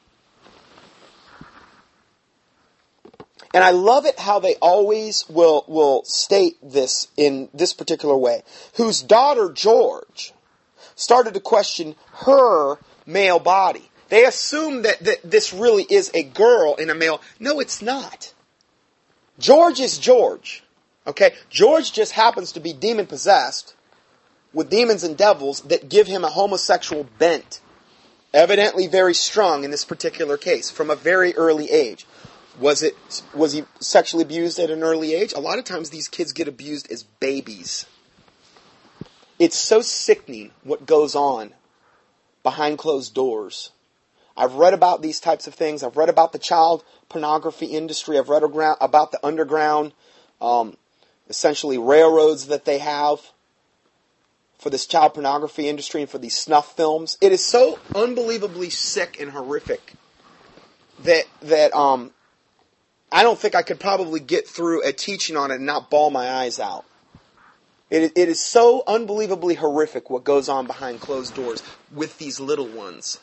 And 3.51 3.63
I 3.63 3.71
love 3.71 4.05
it 4.05 4.19
how 4.19 4.37
they 4.37 4.55
always 4.57 5.27
will, 5.27 5.65
will 5.67 6.03
state 6.05 6.57
this 6.61 7.07
in 7.17 7.49
this 7.51 7.73
particular 7.73 8.15
way. 8.15 8.43
Whose 8.75 9.01
daughter, 9.01 9.51
George, 9.51 10.33
started 10.93 11.33
to 11.33 11.39
question 11.39 11.95
her 12.25 12.77
male 13.07 13.39
body. 13.39 13.89
They 14.09 14.25
assume 14.25 14.83
that, 14.83 14.99
that 14.99 15.17
this 15.23 15.51
really 15.51 15.87
is 15.89 16.11
a 16.13 16.21
girl 16.21 16.75
in 16.75 16.91
a 16.91 16.95
male. 16.95 17.21
No, 17.39 17.59
it's 17.59 17.81
not. 17.81 18.33
George 19.39 19.79
is 19.79 19.97
George. 19.97 20.63
Okay? 21.05 21.33
George 21.49 21.91
just 21.93 22.13
happens 22.13 22.51
to 22.53 22.59
be 22.59 22.73
demon 22.73 23.07
possessed 23.07 23.75
with 24.53 24.69
demons 24.69 25.03
and 25.03 25.17
devils 25.17 25.61
that 25.61 25.89
give 25.89 26.07
him 26.07 26.23
a 26.23 26.29
homosexual 26.29 27.07
bent. 27.17 27.59
Evidently 28.33 28.87
very 28.87 29.13
strong 29.13 29.63
in 29.63 29.71
this 29.71 29.85
particular 29.85 30.37
case 30.37 30.71
from 30.71 30.89
a 30.89 30.95
very 30.95 31.35
early 31.35 31.69
age. 31.69 32.05
Was 32.59 32.83
it 32.83 32.95
was 33.33 33.53
he 33.53 33.63
sexually 33.79 34.23
abused 34.23 34.59
at 34.59 34.69
an 34.69 34.83
early 34.83 35.13
age? 35.13 35.33
A 35.33 35.39
lot 35.39 35.59
of 35.59 35.65
times 35.65 35.89
these 35.89 36.07
kids 36.07 36.33
get 36.33 36.47
abused 36.47 36.91
as 36.91 37.03
babies. 37.03 37.85
It's 39.39 39.57
so 39.57 39.81
sickening 39.81 40.51
what 40.63 40.85
goes 40.85 41.15
on 41.15 41.53
behind 42.43 42.77
closed 42.77 43.13
doors. 43.13 43.71
I've 44.35 44.53
read 44.53 44.73
about 44.73 45.01
these 45.01 45.19
types 45.19 45.47
of 45.47 45.53
things. 45.53 45.83
I've 45.83 45.97
read 45.97 46.09
about 46.09 46.31
the 46.31 46.39
child 46.39 46.83
pornography 47.13 47.67
industry. 47.67 48.17
I've 48.17 48.27
read 48.27 48.43
about 48.81 49.11
the 49.11 49.25
underground, 49.25 49.93
um, 50.41 50.75
essentially 51.29 51.77
railroads 51.77 52.47
that 52.47 52.65
they 52.65 52.79
have 52.79 53.21
for 54.57 54.69
this 54.69 54.85
child 54.85 55.13
pornography 55.13 55.69
industry 55.69 56.01
and 56.01 56.09
for 56.09 56.17
these 56.17 56.35
snuff 56.35 56.75
films. 56.75 57.17
It 57.21 57.31
is 57.31 57.43
so 57.43 57.79
unbelievably 57.95 58.69
sick 58.71 59.19
and 59.19 59.31
horrific 59.31 59.93
that 61.03 61.25
that 61.43 61.73
um, 61.73 62.11
I 63.11 63.23
don't 63.23 63.37
think 63.37 63.55
I 63.55 63.61
could 63.61 63.79
probably 63.79 64.19
get 64.19 64.47
through 64.47 64.83
a 64.83 64.91
teaching 64.91 65.37
on 65.37 65.51
it 65.51 65.55
and 65.55 65.65
not 65.65 65.89
bawl 65.89 66.09
my 66.09 66.29
eyes 66.29 66.59
out. 66.59 66.85
It, 67.89 68.13
it 68.15 68.27
is 68.27 68.39
so 68.39 68.83
unbelievably 68.87 69.55
horrific 69.55 70.09
what 70.09 70.23
goes 70.23 70.49
on 70.49 70.65
behind 70.65 70.99
closed 70.99 71.35
doors 71.35 71.61
with 71.93 72.17
these 72.17 72.39
little 72.39 72.67
ones. 72.67 73.19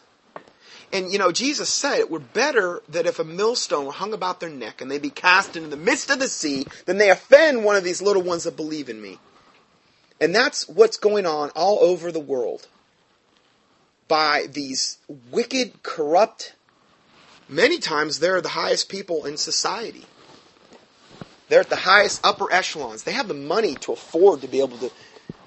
And 0.93 1.13
you 1.13 1.19
know, 1.19 1.31
Jesus 1.33 1.69
said 1.69 1.99
it 1.99 2.11
were 2.11 2.19
better 2.19 2.83
that 2.89 3.07
if 3.07 3.19
a 3.19 3.25
millstone 3.25 3.87
were 3.87 3.93
hung 3.93 4.13
about 4.13 4.41
their 4.41 4.51
neck 4.51 4.81
and 4.81 4.91
they 4.91 4.99
be 4.99 5.11
cast 5.11 5.57
into 5.57 5.69
the 5.69 5.77
midst 5.77 6.11
of 6.11 6.19
the 6.19 6.29
sea 6.29 6.67
than 6.87 6.99
they 6.99 7.11
offend 7.11 7.65
one 7.65 7.77
of 7.77 7.85
these 7.85 8.03
little 8.03 8.23
ones 8.23 8.45
that 8.45 8.57
believe 8.57 8.89
in 8.89 9.01
me. 9.01 9.19
And 10.21 10.35
that's 10.35 10.69
what's 10.69 10.97
going 10.97 11.27
on 11.27 11.51
all 11.51 11.79
over 11.81 12.11
the 12.13 12.21
world 12.21 12.67
by 14.09 14.47
these 14.51 14.99
wicked, 15.31 15.83
corrupt 15.83 16.55
Many 17.51 17.79
times 17.79 18.21
they're 18.21 18.41
the 18.41 18.51
highest 18.51 18.89
people 18.89 19.27
in 19.27 19.37
society. 19.37 20.05
They're 21.49 21.61
at 21.61 21.69
the 21.69 21.75
highest 21.75 22.25
upper 22.25 22.51
echelons. 22.53 23.03
They 23.03 23.11
have 23.11 23.27
the 23.27 23.35
money 23.35 23.75
to 23.77 23.93
afford 23.93 24.43
to 24.43 24.47
be 24.47 24.61
able 24.61 24.79
to 24.79 24.93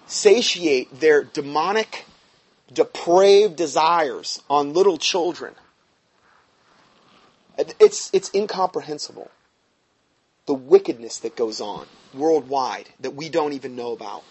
satiate 0.05 0.99
their 0.99 1.23
demonic, 1.23 2.03
depraved 2.73 3.55
desires 3.55 4.41
on 4.49 4.73
little 4.73 4.97
children. 4.97 5.53
It's, 7.79 8.09
it's 8.13 8.33
incomprehensible. 8.33 9.29
The 10.45 10.53
wickedness 10.53 11.19
that 11.19 11.35
goes 11.35 11.61
on 11.61 11.85
worldwide 12.13 12.89
that 12.99 13.15
we 13.15 13.29
don't 13.29 13.53
even 13.53 13.75
know 13.75 13.91
about. 13.93 14.23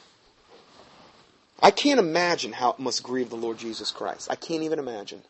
I 1.62 1.70
can't 1.70 2.00
imagine 2.00 2.52
how 2.52 2.72
it 2.72 2.78
must 2.78 3.02
grieve 3.02 3.30
the 3.30 3.37
Lord 3.37 3.58
Jesus 3.58 3.90
Christ. 3.90 4.28
I 4.30 4.34
can't 4.34 4.62
even 4.64 4.78
imagine 4.78 5.22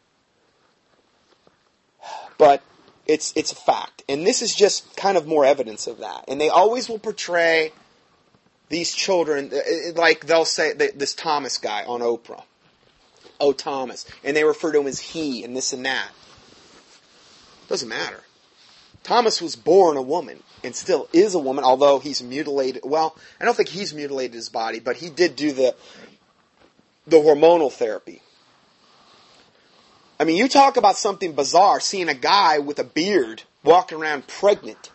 but 2.39 2.63
it's 3.07 3.33
it's 3.37 3.53
a 3.53 3.57
fact, 3.57 4.03
and 4.09 4.27
this 4.27 4.43
is 4.43 4.55
just 4.55 4.97
kind 4.97 5.17
of 5.17 5.27
more 5.27 5.45
evidence 5.45 5.87
of 5.87 5.99
that. 5.99 6.25
And 6.29 6.41
they 6.41 6.49
always 6.49 6.89
will 6.89 6.99
portray 6.99 7.73
these 8.69 8.93
children 8.93 9.51
uh, 9.53 9.57
uh, 9.57 9.93
like 9.95 10.27
they'll 10.27 10.45
say 10.45 10.73
this 10.73 11.15
Thomas 11.15 11.59
guy 11.59 11.85
on 11.85 12.01
Oprah, 12.01 12.43
oh 13.43 13.53
Thomas, 13.53 14.07
and 14.25 14.35
they 14.35 14.45
refer 14.45 14.73
to 14.73 14.81
him 14.81 14.87
as 14.87 15.01
he 15.01 15.45
and 15.45 15.55
this 15.55 15.75
and 15.75 15.85
that. 15.85 16.09
Doesn't 17.69 17.89
matter. 17.89 18.21
Thomas 19.03 19.43
was 19.43 19.57
born 19.57 19.97
a 19.97 20.03
woman 20.03 20.43
and 20.63 20.77
still 20.77 21.09
is 21.13 21.35
a 21.35 21.39
woman, 21.39 21.65
although 21.65 21.99
he's 21.99 22.23
mutilated. 22.23 22.83
Well, 22.85 23.17
I 23.41 23.45
don't 23.45 23.57
think 23.57 23.69
he's 23.69 23.93
mutilated 23.93 24.35
his 24.35 24.49
body, 24.49 24.79
but 24.79 24.97
he 24.97 25.11
did 25.11 25.37
do 25.37 25.53
the 25.53 25.75
the 27.07 27.17
hormonal 27.17 27.73
therapy. 27.73 28.23
I 30.21 30.25
mean, 30.25 30.37
you 30.37 30.49
talk 30.49 30.77
about 30.77 30.97
something 30.97 31.33
bizarre, 31.33 31.81
seeing 31.81 32.09
a 32.09 32.15
guy 32.15 32.61
with 32.61 32.79
a 32.79 32.85
beard 32.85 33.43
walking 33.65 33.99
around 33.99 34.29
pregnant. 34.29 34.93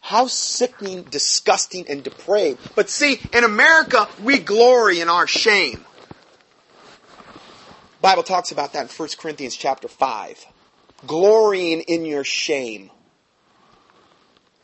How 0.00 0.26
sickening, 0.26 1.04
disgusting, 1.04 1.86
and 1.88 2.02
depraved. 2.04 2.74
But 2.74 2.90
see, 2.90 3.18
in 3.32 3.44
America, 3.44 4.06
we 4.22 4.38
glory 4.38 5.00
in 5.00 5.08
our 5.08 5.26
shame. 5.26 5.84
Bible 8.00 8.22
talks 8.22 8.52
about 8.52 8.72
that 8.74 8.82
in 8.82 8.88
1 8.88 9.08
Corinthians 9.18 9.56
chapter 9.56 9.88
5. 9.88 10.46
Glorying 11.06 11.80
in 11.82 12.04
your 12.04 12.24
shame. 12.24 12.90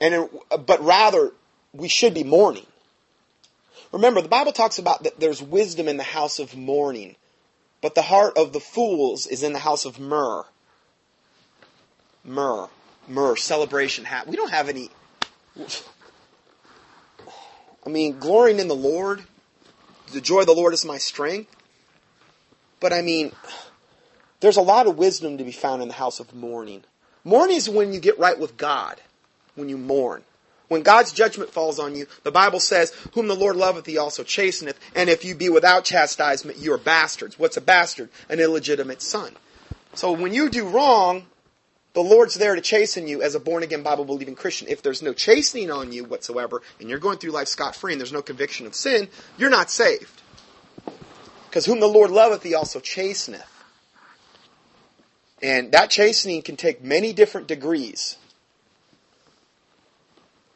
And 0.00 0.28
but 0.50 0.80
rather, 0.82 1.32
we 1.72 1.88
should 1.88 2.14
be 2.14 2.24
mourning. 2.24 2.66
Remember, 3.92 4.20
the 4.20 4.28
Bible 4.28 4.52
talks 4.52 4.78
about 4.78 5.04
that 5.04 5.20
there's 5.20 5.40
wisdom 5.40 5.88
in 5.88 5.96
the 5.96 6.02
house 6.02 6.38
of 6.38 6.56
mourning. 6.56 7.16
But 7.80 7.94
the 7.94 8.02
heart 8.02 8.38
of 8.38 8.52
the 8.52 8.60
fools 8.60 9.26
is 9.26 9.42
in 9.42 9.52
the 9.52 9.58
house 9.58 9.84
of 9.84 10.00
myrrh. 10.00 10.44
Myrrh. 12.24 12.68
Myrrh. 13.06 13.36
Celebration 13.36 14.04
hat. 14.04 14.26
We 14.26 14.36
don't 14.36 14.50
have 14.50 14.68
any. 14.68 14.90
I 17.86 17.90
mean, 17.90 18.18
glorying 18.18 18.58
in 18.58 18.68
the 18.68 18.74
Lord. 18.74 19.22
the 20.12 20.20
joy 20.20 20.40
of 20.40 20.46
the 20.46 20.54
Lord 20.54 20.72
is 20.72 20.84
my 20.84 20.98
strength. 20.98 21.54
But 22.84 22.92
I 22.92 23.00
mean, 23.00 23.32
there's 24.40 24.58
a 24.58 24.60
lot 24.60 24.86
of 24.86 24.98
wisdom 24.98 25.38
to 25.38 25.44
be 25.44 25.52
found 25.52 25.80
in 25.80 25.88
the 25.88 25.94
house 25.94 26.20
of 26.20 26.34
mourning. 26.34 26.84
Mourning 27.24 27.56
is 27.56 27.66
when 27.66 27.94
you 27.94 27.98
get 27.98 28.18
right 28.18 28.38
with 28.38 28.58
God, 28.58 29.00
when 29.54 29.70
you 29.70 29.78
mourn. 29.78 30.22
When 30.68 30.82
God's 30.82 31.10
judgment 31.10 31.48
falls 31.48 31.78
on 31.78 31.96
you, 31.96 32.06
the 32.24 32.30
Bible 32.30 32.60
says, 32.60 32.92
Whom 33.14 33.26
the 33.26 33.34
Lord 33.34 33.56
loveth, 33.56 33.86
he 33.86 33.96
also 33.96 34.22
chasteneth. 34.22 34.78
And 34.94 35.08
if 35.08 35.24
you 35.24 35.34
be 35.34 35.48
without 35.48 35.86
chastisement, 35.86 36.58
you 36.58 36.74
are 36.74 36.78
bastards. 36.78 37.38
What's 37.38 37.56
a 37.56 37.62
bastard? 37.62 38.10
An 38.28 38.38
illegitimate 38.38 39.00
son. 39.00 39.32
So 39.94 40.12
when 40.12 40.34
you 40.34 40.50
do 40.50 40.68
wrong, 40.68 41.24
the 41.94 42.02
Lord's 42.02 42.34
there 42.34 42.54
to 42.54 42.60
chasten 42.60 43.08
you 43.08 43.22
as 43.22 43.34
a 43.34 43.40
born 43.40 43.62
again 43.62 43.82
Bible 43.82 44.04
believing 44.04 44.34
Christian. 44.34 44.68
If 44.68 44.82
there's 44.82 45.00
no 45.00 45.14
chastening 45.14 45.70
on 45.70 45.90
you 45.90 46.04
whatsoever, 46.04 46.60
and 46.78 46.90
you're 46.90 46.98
going 46.98 47.16
through 47.16 47.30
life 47.30 47.48
scot 47.48 47.74
free 47.74 47.92
and 47.92 48.00
there's 48.02 48.12
no 48.12 48.20
conviction 48.20 48.66
of 48.66 48.74
sin, 48.74 49.08
you're 49.38 49.48
not 49.48 49.70
saved. 49.70 50.20
Because 51.54 51.66
whom 51.66 51.78
the 51.78 51.86
Lord 51.86 52.10
loveth, 52.10 52.42
he 52.42 52.52
also 52.52 52.80
chasteneth. 52.80 53.46
And 55.40 55.70
that 55.70 55.88
chastening 55.88 56.42
can 56.42 56.56
take 56.56 56.82
many 56.82 57.12
different 57.12 57.46
degrees. 57.46 58.16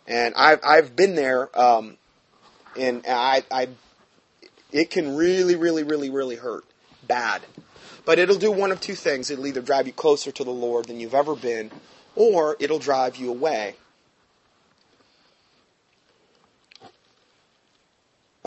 And 0.08 0.34
I've, 0.34 0.58
I've 0.64 0.96
been 0.96 1.14
there, 1.14 1.56
um, 1.56 1.98
and 2.76 3.04
I, 3.08 3.44
I, 3.48 3.68
it 4.72 4.90
can 4.90 5.14
really, 5.14 5.54
really, 5.54 5.84
really, 5.84 6.10
really 6.10 6.34
hurt. 6.34 6.64
Bad. 7.06 7.42
But 8.04 8.18
it'll 8.18 8.34
do 8.34 8.50
one 8.50 8.72
of 8.72 8.80
two 8.80 8.96
things. 8.96 9.30
It'll 9.30 9.46
either 9.46 9.62
drive 9.62 9.86
you 9.86 9.92
closer 9.92 10.32
to 10.32 10.42
the 10.42 10.50
Lord 10.50 10.86
than 10.86 10.98
you've 10.98 11.14
ever 11.14 11.36
been, 11.36 11.70
or 12.16 12.56
it'll 12.58 12.80
drive 12.80 13.14
you 13.14 13.30
away. 13.30 13.76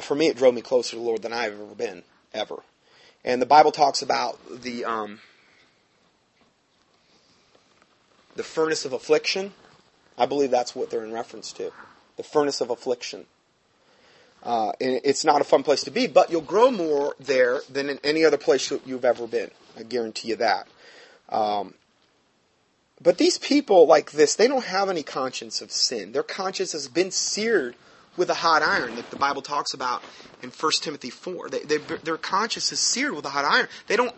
For 0.01 0.15
me, 0.15 0.27
it 0.27 0.36
drove 0.36 0.53
me 0.53 0.62
closer 0.62 0.91
to 0.91 0.96
the 0.98 1.01
Lord 1.01 1.22
than 1.22 1.31
I've 1.31 1.53
ever 1.53 1.63
been, 1.75 2.03
ever. 2.34 2.58
And 3.24 3.42
the 3.42 3.46
Bible 3.46 3.72
talks 3.72 4.02
about 4.02 4.40
the 4.62 4.86
um, 4.86 5.20
the 8.36 8.44
furnace 8.44 8.86
of 8.86 8.94
affliction. 8.94 9.54
I 10.18 10.26
believe 10.26 10.52
that's 10.52 10.76
what 10.76 10.90
they're 10.90 11.06
in 11.06 11.14
reference 11.14 11.52
to. 11.54 11.72
The 12.18 12.24
furnace 12.24 12.62
of 12.62 12.70
affliction. 12.70 13.26
Uh, 14.44 14.72
it's 14.80 15.24
not 15.24 15.40
a 15.40 15.44
fun 15.44 15.62
place 15.62 15.84
to 15.84 15.92
be, 15.92 16.08
but 16.08 16.32
you'll 16.32 16.42
grow 16.42 16.72
more 16.72 17.16
there 17.20 17.62
than 17.70 17.90
in 17.90 18.00
any 18.04 18.26
other 18.26 18.38
place 18.38 18.72
you've 18.86 19.06
ever 19.06 19.28
been. 19.28 19.52
I 19.78 19.84
guarantee 19.84 20.30
you 20.30 20.36
that. 20.38 20.68
Um, 21.30 21.76
but 23.00 23.18
these 23.18 23.38
people 23.38 23.88
like 23.88 24.12
this, 24.12 24.36
they 24.36 24.48
don't 24.48 24.66
have 24.66 24.90
any 24.90 25.04
conscience 25.04 25.62
of 25.62 25.72
sin. 25.72 26.12
Their 26.12 26.24
conscience 26.24 26.72
has 26.72 26.88
been 26.88 27.12
seared 27.12 27.76
with 28.18 28.30
a 28.30 28.36
hot 28.36 28.62
iron 28.62 28.96
that 28.96 29.10
the 29.10 29.15
Bible 29.15 29.41
talks 29.41 29.74
about 29.74 30.03
in 30.41 30.50
1 30.50 30.72
Timothy 30.82 31.10
4. 31.10 31.50
They, 31.50 31.60
they, 31.60 31.77
their 31.77 32.18
conscience 32.18 32.72
is 32.72 32.80
seared 32.80 33.13
with 33.13 33.25
a 33.25 33.30
hot 33.30 33.46
iron. 33.46 33.68
They 33.88 33.96
don't, 33.96 34.13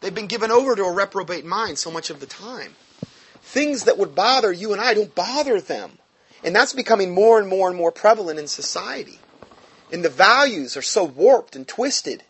they've 0.00 0.14
been 0.14 0.26
given 0.26 0.50
over 0.50 0.74
to 0.74 0.84
a 0.84 0.92
reprobate 0.92 1.44
mind 1.44 1.78
so 1.78 1.90
much 1.90 2.10
of 2.10 2.20
the 2.20 2.26
time. 2.26 2.74
Things 3.42 3.84
that 3.84 3.98
would 3.98 4.14
bother 4.14 4.52
you 4.52 4.72
and 4.72 4.80
I 4.80 4.94
don't 4.94 5.14
bother 5.14 5.60
them. 5.60 5.98
And 6.42 6.54
that's 6.54 6.72
becoming 6.72 7.14
more 7.14 7.38
and 7.38 7.48
more 7.48 7.68
and 7.68 7.76
more 7.76 7.92
prevalent 7.92 8.38
in 8.38 8.48
society. 8.48 9.18
And 9.92 10.04
the 10.04 10.10
values 10.10 10.76
are 10.76 10.82
so 10.82 11.04
warped 11.04 11.56
and 11.56 11.66
twisted 11.66 12.22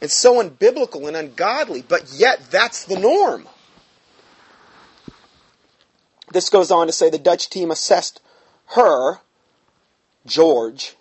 and 0.00 0.10
so 0.10 0.42
unbiblical 0.42 1.06
and 1.06 1.16
ungodly, 1.16 1.82
but 1.86 2.12
yet 2.12 2.50
that's 2.50 2.84
the 2.84 2.98
norm. 2.98 3.48
This 6.32 6.50
goes 6.50 6.70
on 6.70 6.88
to 6.88 6.92
say 6.92 7.10
the 7.10 7.18
Dutch 7.18 7.48
team 7.48 7.70
assessed 7.70 8.20
her, 8.74 9.20
George, 10.26 10.96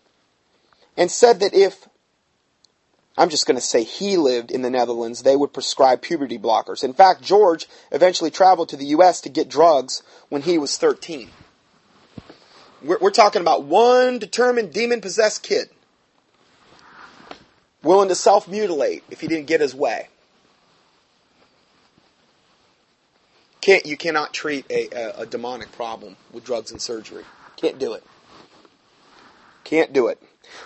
and 0.97 1.09
said 1.09 1.39
that 1.39 1.53
if, 1.53 1.87
I'm 3.17 3.29
just 3.29 3.45
going 3.45 3.57
to 3.57 3.61
say 3.61 3.83
he 3.83 4.17
lived 4.17 4.51
in 4.51 4.61
the 4.61 4.69
Netherlands, 4.69 5.23
they 5.23 5.35
would 5.35 5.53
prescribe 5.53 6.01
puberty 6.01 6.37
blockers. 6.37 6.83
In 6.83 6.93
fact, 6.93 7.21
George 7.21 7.67
eventually 7.91 8.31
traveled 8.31 8.69
to 8.69 8.77
the 8.77 8.85
U.S. 8.87 9.21
to 9.21 9.29
get 9.29 9.49
drugs 9.49 10.03
when 10.29 10.41
he 10.41 10.57
was 10.57 10.77
13. 10.77 11.29
We're, 12.83 12.97
we're 12.99 13.11
talking 13.11 13.41
about 13.41 13.63
one 13.63 14.19
determined 14.19 14.73
demon 14.73 15.01
possessed 15.01 15.43
kid 15.43 15.69
willing 17.83 18.09
to 18.09 18.15
self 18.15 18.47
mutilate 18.47 19.03
if 19.11 19.21
he 19.21 19.27
didn't 19.27 19.47
get 19.47 19.61
his 19.61 19.75
way. 19.75 20.07
Can't, 23.61 23.85
you 23.85 23.95
cannot 23.95 24.33
treat 24.33 24.65
a, 24.69 24.89
a, 24.89 25.21
a 25.21 25.25
demonic 25.25 25.71
problem 25.71 26.17
with 26.33 26.43
drugs 26.43 26.71
and 26.71 26.81
surgery. 26.81 27.23
Can't 27.55 27.79
do 27.79 27.93
it. 27.93 28.03
Can't 29.63 29.93
do 29.93 30.07
it. 30.07 30.21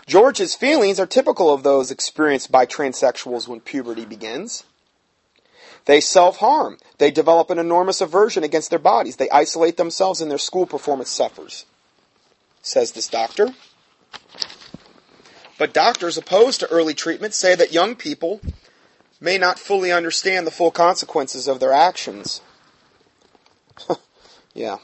George's 0.05 0.55
feelings 0.55 0.99
are 0.99 1.05
typical 1.05 1.53
of 1.53 1.63
those 1.63 1.91
experienced 1.91 2.51
by 2.51 2.65
transsexuals 2.65 3.47
when 3.47 3.61
puberty 3.61 4.05
begins. 4.05 4.63
They 5.85 6.01
self 6.01 6.37
harm. 6.37 6.77
They 6.97 7.11
develop 7.11 7.49
an 7.49 7.59
enormous 7.59 8.01
aversion 8.01 8.43
against 8.43 8.69
their 8.69 8.79
bodies. 8.79 9.15
They 9.15 9.29
isolate 9.29 9.77
themselves 9.77 10.19
and 10.19 10.29
their 10.29 10.37
school 10.37 10.65
performance 10.65 11.09
suffers 11.09 11.65
says 12.67 12.91
this 12.91 13.07
doctor. 13.07 13.53
But 15.57 15.73
doctors 15.73 16.17
opposed 16.17 16.59
to 16.59 16.67
early 16.67 16.93
treatment 16.93 17.33
say 17.33 17.55
that 17.55 17.73
young 17.73 17.95
people 17.95 18.41
may 19.19 19.37
not 19.37 19.57
fully 19.57 19.91
understand 19.91 20.45
the 20.45 20.51
full 20.51 20.69
consequences 20.69 21.47
of 21.47 21.59
their 21.59 21.73
actions. 21.73 22.41
yeah. 24.53 24.77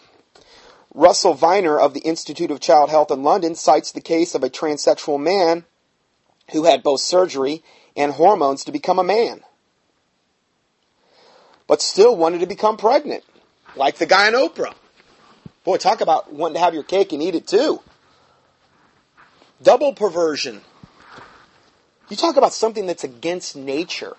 Russell 0.93 1.33
Viner 1.33 1.79
of 1.79 1.93
the 1.93 2.01
Institute 2.01 2.51
of 2.51 2.59
Child 2.59 2.89
Health 2.89 3.11
in 3.11 3.23
London 3.23 3.55
cites 3.55 3.91
the 3.91 4.01
case 4.01 4.35
of 4.35 4.43
a 4.43 4.49
transsexual 4.49 5.19
man 5.19 5.65
who 6.51 6.65
had 6.65 6.83
both 6.83 7.01
surgery 7.01 7.63
and 7.95 8.11
hormones 8.11 8.63
to 8.65 8.71
become 8.71 8.99
a 8.99 9.03
man, 9.03 9.41
but 11.67 11.81
still 11.81 12.15
wanted 12.15 12.41
to 12.41 12.45
become 12.45 12.77
pregnant, 12.77 13.23
like 13.75 13.95
the 13.95 14.05
guy 14.05 14.27
on 14.27 14.33
Oprah. 14.33 14.73
Boy, 15.63 15.77
talk 15.77 16.01
about 16.01 16.31
wanting 16.33 16.55
to 16.55 16.59
have 16.59 16.73
your 16.73 16.83
cake 16.83 17.13
and 17.13 17.23
eat 17.23 17.35
it 17.35 17.47
too. 17.47 17.81
Double 19.61 19.93
perversion. 19.93 20.61
You 22.09 22.17
talk 22.17 22.35
about 22.35 22.53
something 22.53 22.85
that's 22.85 23.03
against 23.03 23.55
nature. 23.55 24.15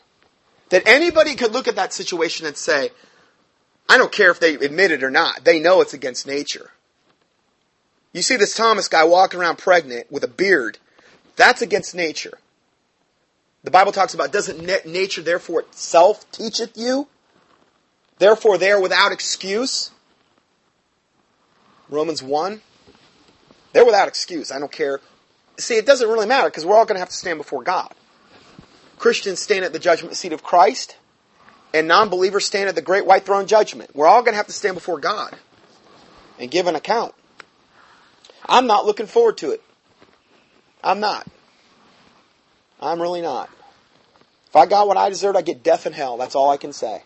That 0.70 0.88
anybody 0.88 1.34
could 1.34 1.52
look 1.52 1.68
at 1.68 1.76
that 1.76 1.92
situation 1.92 2.46
and 2.46 2.56
say, 2.56 2.90
I 3.88 3.98
don't 3.98 4.12
care 4.12 4.30
if 4.30 4.40
they 4.40 4.54
admit 4.54 4.90
it 4.90 5.02
or 5.02 5.10
not, 5.10 5.44
they 5.44 5.60
know 5.60 5.80
it's 5.80 5.94
against 5.94 6.26
nature. 6.26 6.70
You 8.12 8.22
see 8.22 8.36
this 8.36 8.54
Thomas 8.54 8.88
guy 8.88 9.04
walking 9.04 9.40
around 9.40 9.58
pregnant 9.58 10.10
with 10.10 10.24
a 10.24 10.28
beard. 10.28 10.78
That's 11.36 11.62
against 11.62 11.94
nature. 11.94 12.38
The 13.64 13.70
Bible 13.70 13.92
talks 13.92 14.14
about, 14.14 14.32
doesn't 14.32 14.86
nature 14.86 15.22
therefore 15.22 15.60
itself 15.60 16.30
teacheth 16.30 16.76
you? 16.76 17.08
Therefore 18.18 18.56
they 18.58 18.70
are 18.70 18.80
without 18.80 19.10
excuse? 19.10 19.90
Romans 21.88 22.22
1. 22.22 22.60
They're 23.72 23.84
without 23.84 24.06
excuse. 24.06 24.52
I 24.52 24.58
don't 24.58 24.70
care. 24.70 25.00
See, 25.58 25.76
it 25.76 25.86
doesn't 25.86 26.08
really 26.08 26.26
matter 26.26 26.48
because 26.48 26.64
we're 26.64 26.76
all 26.76 26.84
going 26.84 26.96
to 26.96 27.00
have 27.00 27.08
to 27.08 27.16
stand 27.16 27.38
before 27.38 27.62
God. 27.62 27.92
Christians 28.98 29.40
stand 29.40 29.64
at 29.64 29.72
the 29.72 29.78
judgment 29.78 30.16
seat 30.16 30.32
of 30.32 30.42
Christ, 30.42 30.96
and 31.74 31.88
non 31.88 32.08
believers 32.08 32.46
stand 32.46 32.68
at 32.68 32.76
the 32.76 32.82
great 32.82 33.04
white 33.04 33.26
throne 33.26 33.46
judgment. 33.46 33.94
We're 33.94 34.06
all 34.06 34.22
going 34.22 34.32
to 34.32 34.36
have 34.36 34.46
to 34.46 34.52
stand 34.52 34.76
before 34.76 35.00
God 35.00 35.36
and 36.38 36.50
give 36.50 36.68
an 36.68 36.76
account. 36.76 37.14
I'm 38.46 38.66
not 38.66 38.86
looking 38.86 39.06
forward 39.06 39.38
to 39.38 39.50
it. 39.50 39.62
I'm 40.82 41.00
not. 41.00 41.26
I'm 42.80 43.02
really 43.02 43.22
not. 43.22 43.50
If 44.48 44.56
I 44.56 44.66
got 44.66 44.86
what 44.86 44.96
I 44.96 45.08
deserved, 45.08 45.36
I 45.36 45.42
get 45.42 45.64
death 45.64 45.84
and 45.84 45.94
hell. 45.94 46.16
That's 46.16 46.36
all 46.36 46.50
I 46.50 46.56
can 46.56 46.72
say. 46.72 47.02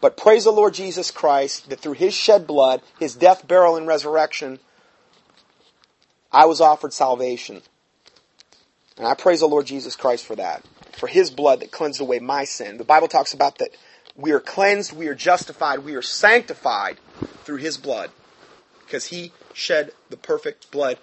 But 0.00 0.16
praise 0.16 0.44
the 0.44 0.50
Lord 0.50 0.74
Jesus 0.74 1.10
Christ 1.10 1.70
that 1.70 1.80
through 1.80 1.92
his 1.92 2.12
shed 2.12 2.46
blood, 2.46 2.82
his 2.98 3.14
death, 3.14 3.46
burial, 3.46 3.76
and 3.76 3.86
resurrection, 3.86 4.58
I 6.32 6.46
was 6.46 6.60
offered 6.60 6.92
salvation. 6.92 7.62
And 8.98 9.06
I 9.06 9.14
praise 9.14 9.40
the 9.40 9.46
Lord 9.46 9.66
Jesus 9.66 9.94
Christ 9.94 10.24
for 10.24 10.34
that. 10.36 10.64
For 10.96 11.06
his 11.06 11.30
blood 11.30 11.60
that 11.60 11.70
cleansed 11.70 12.00
away 12.00 12.18
my 12.18 12.44
sin. 12.44 12.78
The 12.78 12.84
Bible 12.84 13.08
talks 13.08 13.34
about 13.34 13.58
that 13.58 13.70
we 14.16 14.32
are 14.32 14.40
cleansed, 14.40 14.92
we 14.92 15.08
are 15.08 15.14
justified, 15.14 15.80
we 15.80 15.94
are 15.94 16.02
sanctified 16.02 16.96
through 17.44 17.58
his 17.58 17.76
blood. 17.76 18.10
Because 18.84 19.06
he 19.06 19.32
shed 19.52 19.92
the 20.10 20.16
perfect 20.16 20.70
blood, 20.70 20.98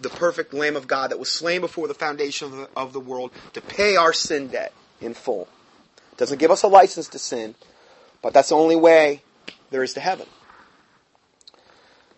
the, 0.00 0.10
perfect 0.10 0.52
Lamb 0.52 0.76
of 0.76 0.86
God 0.86 1.10
that 1.10 1.18
was 1.18 1.30
slain 1.30 1.60
before 1.60 1.88
the 1.88 1.94
foundation 1.94 2.46
of 2.46 2.52
the, 2.52 2.68
of 2.76 2.92
the 2.92 3.00
world 3.00 3.32
to 3.54 3.60
pay 3.60 3.96
our 3.96 4.12
sin 4.12 4.48
debt 4.48 4.72
in 5.00 5.14
full. 5.14 5.48
Doesn't 6.18 6.38
give 6.38 6.50
us 6.50 6.62
a 6.62 6.68
license 6.68 7.08
to 7.08 7.18
sin, 7.18 7.54
but 8.20 8.34
that's 8.34 8.50
the 8.50 8.54
only 8.54 8.76
way 8.76 9.22
there 9.70 9.82
is 9.82 9.94
to 9.94 10.00
heaven. 10.00 10.26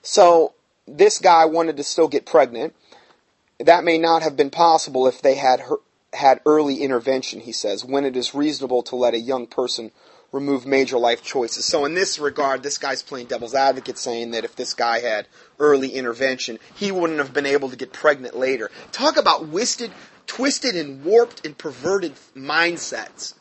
So, 0.03 0.53
this 0.87 1.19
guy 1.19 1.47
wanted 1.47 1.77
to 1.79 1.85
still 1.85 2.09
get 2.09 2.27
pregnant. 2.27 2.75
That 3.59 3.85
may 3.85 3.99
not 3.99 4.23
have 4.23 4.37
been 4.37 4.51
possible 4.51 5.07
if 5.07 5.23
they 5.23 5.37
had 5.37 5.61
her, 5.61 5.77
had 6.15 6.41
early 6.47 6.77
intervention, 6.77 7.41
he 7.41 7.53
says, 7.53 7.85
when 7.85 8.05
it 8.05 8.17
is 8.17 8.35
reasonable 8.35 8.83
to 8.85 8.97
let 8.97 9.15
a 9.15 9.19
young 9.19 9.47
person 9.47 9.91
remove 10.33 10.67
major 10.67 10.99
life 10.99 11.23
choices. 11.23 11.65
So 11.65 11.85
in 11.85 11.95
this 11.95 12.19
regard, 12.19 12.63
this 12.63 12.77
guy's 12.77 13.03
playing 13.03 13.27
devil's 13.27 13.55
advocate 13.55 13.99
saying 13.99 14.33
that 14.33 14.45
if 14.45 14.57
this 14.57 14.75
guy 14.75 15.01
had 15.01 15.29
early 15.59 15.91
intervention, 15.91 16.59
he 16.75 16.91
wouldn't 16.91 17.21
have 17.21 17.33
been 17.33 17.47
able 17.47 17.71
to 17.71 17.77
get 17.77 17.93
pregnant 17.93 18.37
later. 18.37 18.71
Talk 18.91 19.17
about 19.17 19.49
twisted, 19.51 19.93
twisted 20.27 20.75
and 20.75 21.05
warped 21.05 21.47
and 21.47 21.57
perverted 21.57 22.15
mindsets. 22.35 23.35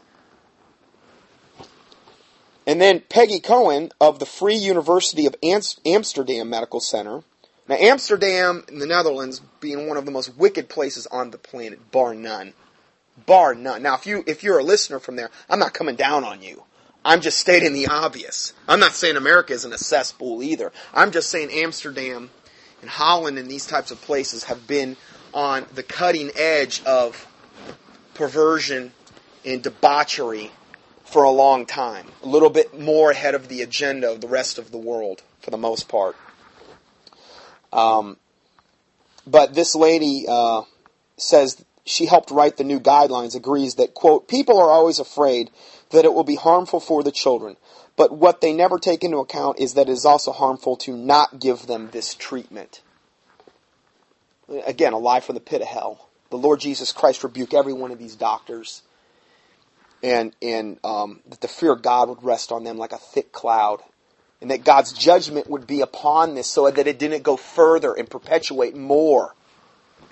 And 2.65 2.79
then 2.79 3.01
Peggy 3.09 3.39
Cohen 3.39 3.91
of 3.99 4.19
the 4.19 4.25
Free 4.25 4.55
University 4.55 5.25
of 5.25 5.35
Amsterdam 5.43 6.49
Medical 6.49 6.79
Center. 6.79 7.23
Now, 7.67 7.75
Amsterdam 7.75 8.63
in 8.67 8.79
the 8.79 8.85
Netherlands 8.85 9.41
being 9.59 9.87
one 9.87 9.97
of 9.97 10.05
the 10.05 10.11
most 10.11 10.37
wicked 10.37 10.69
places 10.69 11.07
on 11.07 11.31
the 11.31 11.37
planet, 11.37 11.91
bar 11.91 12.13
none. 12.13 12.53
Bar 13.25 13.55
none. 13.55 13.83
Now, 13.83 13.95
if 13.95 14.05
you 14.05 14.23
if 14.25 14.43
you're 14.43 14.59
a 14.59 14.63
listener 14.63 14.99
from 14.99 15.15
there, 15.15 15.29
I'm 15.49 15.59
not 15.59 15.73
coming 15.73 15.95
down 15.95 16.23
on 16.23 16.41
you. 16.41 16.63
I'm 17.05 17.21
just 17.21 17.37
stating 17.37 17.73
the 17.73 17.87
obvious. 17.87 18.53
I'm 18.67 18.79
not 18.79 18.93
saying 18.93 19.17
America 19.17 19.53
isn't 19.53 19.73
a 19.73 19.77
cesspool 19.77 20.41
either. 20.41 20.71
I'm 20.93 21.11
just 21.11 21.29
saying 21.29 21.51
Amsterdam 21.51 22.29
and 22.81 22.89
Holland 22.89 23.37
and 23.37 23.49
these 23.49 23.65
types 23.65 23.91
of 23.91 24.01
places 24.01 24.45
have 24.45 24.67
been 24.67 24.95
on 25.33 25.65
the 25.73 25.83
cutting 25.83 26.31
edge 26.35 26.81
of 26.85 27.27
perversion 28.13 28.93
and 29.45 29.61
debauchery 29.61 30.51
for 31.03 31.23
a 31.23 31.29
long 31.29 31.65
time. 31.65 32.07
A 32.23 32.27
little 32.27 32.49
bit 32.49 32.79
more 32.79 33.11
ahead 33.11 33.35
of 33.35 33.47
the 33.47 33.61
agenda 33.61 34.11
of 34.11 34.21
the 34.21 34.27
rest 34.27 34.57
of 34.57 34.71
the 34.71 34.77
world, 34.77 35.21
for 35.41 35.51
the 35.51 35.57
most 35.57 35.87
part. 35.87 36.15
Um, 37.71 38.17
but 39.27 39.53
this 39.53 39.75
lady 39.75 40.25
uh, 40.27 40.63
says 41.17 41.63
she 41.85 42.05
helped 42.05 42.31
write 42.31 42.57
the 42.57 42.63
new 42.63 42.79
guidelines, 42.79 43.35
agrees 43.35 43.75
that, 43.75 43.93
quote, 43.93 44.27
people 44.27 44.59
are 44.59 44.69
always 44.69 44.99
afraid 44.99 45.49
that 45.91 46.05
it 46.05 46.13
will 46.13 46.23
be 46.23 46.35
harmful 46.35 46.79
for 46.79 47.03
the 47.03 47.11
children. 47.11 47.57
But 47.95 48.15
what 48.15 48.41
they 48.41 48.53
never 48.53 48.79
take 48.79 49.03
into 49.03 49.17
account 49.17 49.59
is 49.59 49.73
that 49.73 49.89
it 49.89 49.91
is 49.91 50.05
also 50.05 50.31
harmful 50.31 50.77
to 50.77 50.95
not 50.95 51.39
give 51.39 51.67
them 51.67 51.89
this 51.91 52.15
treatment. 52.15 52.81
Again, 54.65 54.93
a 54.93 54.97
lie 54.97 55.19
from 55.19 55.35
the 55.35 55.41
pit 55.41 55.61
of 55.61 55.67
hell. 55.67 56.09
The 56.29 56.37
Lord 56.37 56.59
Jesus 56.59 56.91
Christ 56.91 57.23
rebuked 57.23 57.53
every 57.53 57.73
one 57.73 57.91
of 57.91 57.99
these 57.99 58.15
doctors 58.15 58.81
and 60.03 60.35
and 60.41 60.77
um, 60.83 61.21
that 61.27 61.41
the 61.41 61.47
fear 61.47 61.71
of 61.71 61.81
God 61.81 62.09
would 62.09 62.23
rest 62.23 62.51
on 62.51 62.63
them 62.63 62.77
like 62.77 62.91
a 62.91 62.97
thick 62.97 63.31
cloud, 63.31 63.81
and 64.41 64.51
that 64.51 64.65
God's 64.65 64.91
judgment 64.91 65.49
would 65.49 65.65
be 65.65 65.81
upon 65.81 66.35
this, 66.35 66.47
so 66.47 66.69
that 66.69 66.87
it 66.87 66.99
didn't 66.99 67.23
go 67.23 67.37
further 67.37 67.93
and 67.93 68.09
perpetuate 68.09 68.75
more. 68.75 69.33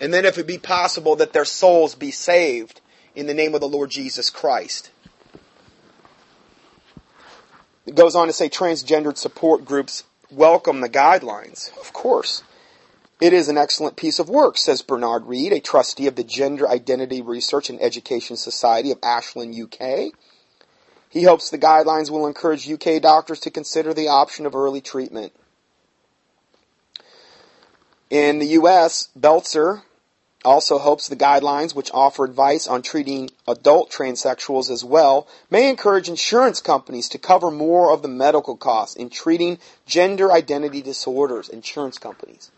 And 0.01 0.11
then, 0.11 0.25
if 0.25 0.39
it 0.39 0.47
be 0.47 0.57
possible, 0.57 1.15
that 1.17 1.31
their 1.31 1.45
souls 1.45 1.93
be 1.93 2.09
saved 2.09 2.81
in 3.15 3.27
the 3.27 3.35
name 3.35 3.53
of 3.53 3.61
the 3.61 3.69
Lord 3.69 3.91
Jesus 3.91 4.31
Christ. 4.31 4.89
It 7.85 7.93
goes 7.93 8.15
on 8.15 8.25
to 8.25 8.33
say 8.33 8.49
transgendered 8.49 9.17
support 9.17 9.63
groups 9.63 10.03
welcome 10.31 10.81
the 10.81 10.89
guidelines. 10.89 11.69
Of 11.79 11.93
course. 11.93 12.41
It 13.19 13.33
is 13.33 13.47
an 13.47 13.57
excellent 13.59 13.95
piece 13.95 14.17
of 14.17 14.27
work, 14.27 14.57
says 14.57 14.81
Bernard 14.81 15.27
Reed, 15.27 15.53
a 15.53 15.59
trustee 15.59 16.07
of 16.07 16.15
the 16.15 16.23
Gender 16.23 16.67
Identity 16.67 17.21
Research 17.21 17.69
and 17.69 17.79
Education 17.79 18.35
Society 18.35 18.89
of 18.89 18.97
Ashland, 19.03 19.55
UK. 19.55 20.13
He 21.09 21.23
hopes 21.23 21.51
the 21.51 21.59
guidelines 21.59 22.09
will 22.09 22.25
encourage 22.25 22.67
UK 22.67 22.99
doctors 22.99 23.39
to 23.41 23.51
consider 23.51 23.93
the 23.93 24.07
option 24.07 24.47
of 24.47 24.55
early 24.55 24.81
treatment. 24.81 25.33
In 28.09 28.39
the 28.39 28.47
US, 28.47 29.09
Belzer 29.19 29.83
also 30.43 30.80
hopes 30.80 31.08
the 31.08 31.15
guidelines, 31.15 31.75
which 31.75 31.91
offer 31.93 32.23
advice 32.23 32.67
on 32.67 32.82
treating 32.82 33.30
adult 33.47 33.91
transsexuals 33.91 34.69
as 34.69 34.84
well, 34.84 35.27
may 35.49 35.69
encourage 35.69 36.10
insurance 36.10 36.60
companies 36.60 37.10
to 37.10 37.17
cover 37.17 37.51
more 37.51 37.91
of 37.91 38.01
the 38.01 38.08
medical 38.08 38.58
costs 38.58 38.95
in 38.95 39.10
treating 39.10 39.60
gender 39.86 40.32
identity 40.32 40.82
disorders. 40.82 41.49
Insurance 41.49 41.97
companies. 41.97 42.51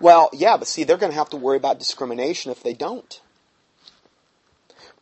Well, 0.00 0.30
yeah, 0.32 0.56
but 0.56 0.68
see, 0.68 0.84
they're 0.84 0.96
going 0.96 1.12
to 1.12 1.18
have 1.18 1.30
to 1.30 1.36
worry 1.36 1.56
about 1.56 1.78
discrimination 1.78 2.50
if 2.50 2.62
they 2.62 2.74
don't. 2.74 3.20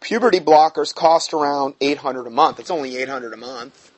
Puberty 0.00 0.40
blockers 0.40 0.94
cost 0.94 1.34
around 1.34 1.74
800 1.80 2.26
a 2.26 2.30
month. 2.30 2.58
It's 2.58 2.70
only 2.70 2.96
800 2.96 3.32
a 3.32 3.36
month 3.36 3.92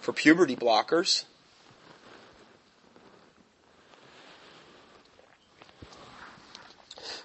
for 0.00 0.12
puberty 0.12 0.56
blockers. 0.56 1.24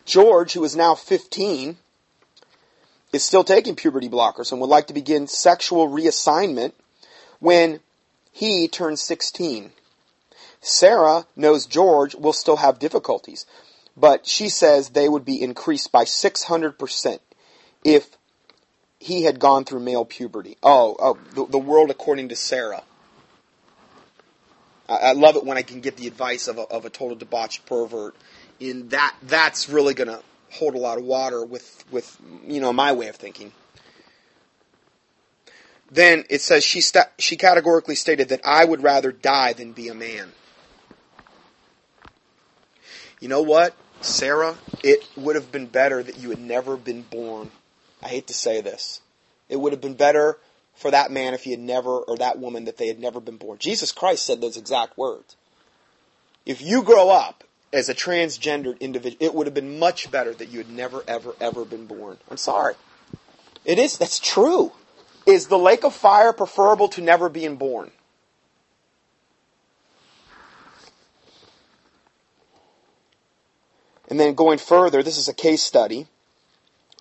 George, 0.06 0.54
who 0.54 0.64
is 0.64 0.76
now 0.76 0.96
15, 0.96 1.78
is 3.12 3.24
still 3.24 3.44
taking 3.44 3.76
puberty 3.76 4.10
blockers 4.10 4.52
and 4.52 4.62
would 4.62 4.70
like 4.70 4.88
to 4.88 4.94
begin 4.94 5.28
sexual 5.28 5.90
reassignment 5.90 6.74
when 7.40 7.80
he 8.32 8.68
turns 8.68 9.02
16. 9.02 9.72
Sarah 10.62 11.26
knows 11.36 11.66
George 11.66 12.16
will 12.16 12.34
still 12.34 12.58
have 12.58 12.80
difficulties, 12.80 13.46
but 13.96 14.28
she 14.28 14.50
says 14.50 14.90
they 14.90 15.08
would 15.08 15.26
be 15.26 15.42
increased 15.42 15.92
by 15.92 16.04
600% 16.06 17.20
if 17.84 18.18
he 19.00 19.24
had 19.24 19.40
gone 19.40 19.64
through 19.64 19.80
male 19.80 20.06
puberty. 20.06 20.58
Oh, 20.64 20.96
oh 21.00 21.18
the, 21.34 21.46
the 21.46 21.58
world 21.58 21.92
according 21.92 22.30
to 22.30 22.36
Sarah. 22.36 22.84
I, 24.90 24.96
I, 24.96 25.12
love 25.14 25.36
it 25.36 25.46
when 25.46 25.58
I 25.58 25.62
can 25.62 25.82
get 25.82 25.98
the 25.98 26.08
advice 26.08 26.48
of 26.48 26.58
a, 26.58 26.62
of 26.64 26.86
a 26.86 26.90
total 26.90 27.16
debauched 27.16 27.66
pervert. 27.66 28.16
In 28.60 28.90
that, 28.90 29.16
that's 29.24 29.70
really 29.70 29.94
going 29.94 30.08
to 30.08 30.22
hold 30.52 30.76
a 30.76 30.80
lot 30.80 30.98
of 30.98 31.04
water 31.04 31.44
with, 31.44 31.84
with, 31.92 32.18
you 32.48 32.62
know, 32.62 32.72
my 32.72 32.94
way 32.94 33.08
of 33.08 33.16
thinking. 33.16 33.52
Then 35.92 36.26
it 36.30 36.42
says 36.42 36.64
she, 36.64 36.82
sta- 36.82 37.10
she 37.20 37.36
categorically 37.36 37.96
stated 37.96 38.30
that 38.30 38.42
I 38.46 38.66
would 38.66 38.82
rather 38.82 39.12
die 39.12 39.54
than 39.54 39.72
be 39.72 39.88
a 39.88 39.94
man. 39.94 40.32
You 43.20 43.30
know 43.30 43.42
what, 43.42 43.76
Sarah? 44.02 44.56
It 44.84 45.08
would 45.16 45.36
have 45.36 45.52
been 45.52 45.68
better 45.68 46.04
that 46.04 46.18
you 46.18 46.30
had 46.30 46.40
never 46.40 46.78
been 46.78 47.02
born. 47.02 47.52
I 48.04 48.10
hate 48.10 48.28
to 48.28 48.34
say 48.34 48.62
this. 48.62 49.02
It 49.50 49.60
would 49.60 49.72
have 49.74 49.82
been 49.82 49.96
better 49.96 50.38
for 50.76 50.92
that 50.92 51.12
man 51.12 51.34
if 51.34 51.44
he 51.44 51.52
had 51.52 51.60
never, 51.60 52.00
or 52.00 52.18
that 52.18 52.38
woman, 52.38 52.66
that 52.66 52.78
they 52.78 52.88
had 52.88 53.00
never 53.00 53.20
been 53.20 53.38
born. 53.38 53.58
Jesus 53.58 53.92
Christ 53.92 54.26
said 54.26 54.42
those 54.42 54.58
exact 54.58 54.98
words. 54.98 55.36
If 56.46 56.62
you 56.62 56.84
grow 56.84 57.10
up 57.10 57.45
as 57.74 57.90
a 57.90 57.94
transgendered 57.94 58.80
individual, 58.80 59.24
it 59.24 59.34
would 59.34 59.48
have 59.48 59.54
been 59.54 59.80
much 59.80 60.10
better 60.12 60.34
that 60.34 60.50
you 60.50 60.60
had 60.60 60.70
never, 60.70 61.04
ever, 61.08 61.36
ever 61.40 61.66
been 61.66 61.86
born. 61.86 62.18
I'm 62.30 62.38
sorry. 62.38 62.76
It 63.66 63.80
is, 63.80 63.98
that's 63.98 64.20
true. 64.20 64.72
Is 65.26 65.48
the 65.48 65.58
lake 65.58 65.84
of 65.84 65.94
fire 65.94 66.32
preferable 66.32 66.88
to 66.90 67.02
never 67.02 67.30
being 67.30 67.56
born? 67.56 67.92
And 74.08 74.20
then 74.20 74.36
going 74.36 74.60
further, 74.60 75.02
this 75.02 75.18
is 75.18 75.28
a 75.28 75.34
case 75.34 75.64
study. 75.64 76.08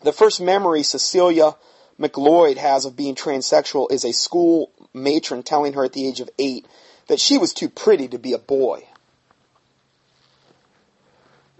The 0.03 0.13
first 0.13 0.41
memory 0.41 0.83
Cecilia 0.83 1.55
McLeod 2.01 2.57
has 2.57 2.85
of 2.85 2.97
being 2.97 3.15
transsexual 3.15 3.93
is 3.93 4.05
a 4.05 4.13
school 4.13 4.71
matron 4.93 5.43
telling 5.43 5.75
her 5.75 5.85
at 5.85 5.93
the 5.93 6.07
age 6.09 6.21
of 6.21 6.31
eight 6.39 6.67
that 7.07 7.21
she 7.21 7.39
was 7.39 7.53
too 7.53 7.69
pretty 7.69 8.09
to 8.09 8.19
be 8.19 8.33
a 8.33 8.39
boy. 8.39 8.89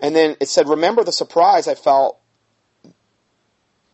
And 0.05 0.15
then 0.15 0.37
it 0.39 0.51
said, 0.51 0.69
remember 0.69 1.03
the 1.03 1.13
surprise 1.13 1.67
I 1.67 1.75
felt 1.75 2.19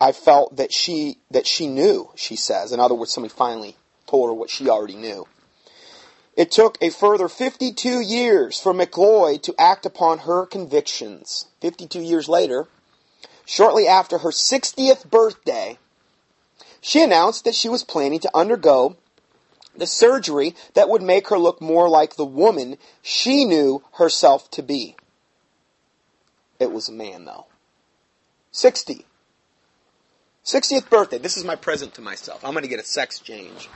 I 0.01 0.11
felt 0.11 0.57
that 0.57 0.73
she 0.73 1.19
that 1.29 1.47
she 1.47 1.67
knew, 1.67 2.11
she 2.15 2.35
says. 2.35 2.73
In 2.73 2.81
other 2.81 2.95
words, 2.95 3.13
somebody 3.13 3.33
finally 3.33 3.77
told 4.07 4.27
her 4.27 4.33
what 4.33 4.49
she 4.49 4.67
already 4.67 4.97
knew. 4.97 5.25
It 6.35 6.51
took 6.51 6.77
a 6.81 6.89
further 6.89 7.29
52 7.29 8.01
years 8.01 8.59
for 8.59 8.73
McLeod 8.73 9.41
to 9.43 9.55
act 9.57 9.85
upon 9.85 10.19
her 10.19 10.45
convictions. 10.45 11.45
52 11.61 12.01
years 12.01 12.27
later, 12.27 12.67
shortly 13.45 13.87
after 13.87 14.17
her 14.17 14.31
60th 14.31 15.09
birthday, 15.09 15.79
she 16.81 17.01
announced 17.01 17.45
that 17.45 17.55
she 17.55 17.69
was 17.69 17.85
planning 17.85 18.19
to 18.19 18.35
undergo 18.35 18.97
the 19.77 19.87
surgery 19.87 20.55
that 20.73 20.89
would 20.89 21.01
make 21.01 21.29
her 21.29 21.39
look 21.39 21.61
more 21.61 21.87
like 21.87 22.17
the 22.17 22.25
woman 22.25 22.77
she 23.01 23.45
knew 23.45 23.81
herself 23.93 24.51
to 24.51 24.61
be. 24.61 24.97
It 26.61 26.71
was 26.71 26.89
a 26.89 26.93
man, 26.93 27.25
though. 27.25 27.47
60. 28.51 29.03
60th 30.45 30.89
birthday. 30.91 31.17
This 31.17 31.35
is 31.35 31.43
my 31.43 31.55
present 31.55 31.95
to 31.95 32.01
myself. 32.01 32.45
I'm 32.45 32.51
going 32.51 32.61
to 32.61 32.69
get 32.69 32.79
a 32.79 32.83
sex 32.83 33.17
change. 33.17 33.67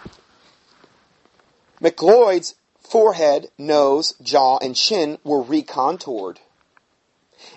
McLeod's 1.81 2.53
forehead, 2.79 3.47
nose, 3.57 4.13
jaw, 4.21 4.59
and 4.59 4.75
chin 4.75 5.17
were 5.23 5.43
recontoured. 5.43 6.37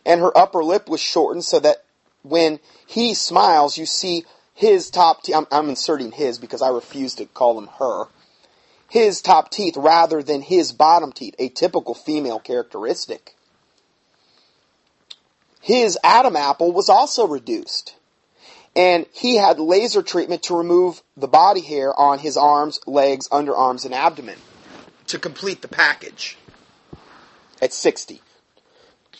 And 0.07 0.23
her 0.23 0.37
upper 0.37 0.65
lip 0.65 0.89
was 0.89 1.01
shortened 1.01 1.45
so 1.45 1.61
that 1.61 1.85
when 2.23 2.59
he 2.87 3.13
smiles, 3.13 3.77
you 3.77 3.85
see 3.85 4.25
his 4.55 4.89
top 4.89 5.25
teeth. 5.25 5.37
I'm, 5.37 5.47
I'm 5.53 5.69
inserting 5.69 6.13
his 6.13 6.39
because 6.39 6.63
I 6.63 6.71
refuse 6.71 7.15
to 7.17 7.27
call 7.27 7.59
him 7.59 7.69
her. 7.79 8.07
His 8.89 9.21
top 9.21 9.51
teeth 9.51 9.77
rather 9.77 10.23
than 10.23 10.41
his 10.41 10.73
bottom 10.73 11.13
teeth, 11.13 11.35
a 11.39 11.51
typical 11.51 11.95
female 11.95 12.39
characteristic. 12.39 13.35
His 15.69 15.99
Adam 16.03 16.35
apple 16.35 16.73
was 16.73 16.89
also 16.89 17.27
reduced 17.27 17.95
and 18.75 19.05
he 19.13 19.37
had 19.37 19.61
laser 19.61 20.01
treatment 20.01 20.45
to 20.45 20.57
remove 20.57 21.03
the 21.15 21.29
body 21.29 21.61
hair 21.61 21.93
on 22.01 22.21
his 22.21 22.39
arms, 22.39 22.81
legs, 22.87 23.29
underarms, 23.29 23.85
and 23.85 23.93
abdomen 23.93 24.39
to 25.09 25.19
complete 25.19 25.61
the 25.61 25.69
package 25.69 26.39
at 27.61 27.75
60. 27.75 28.23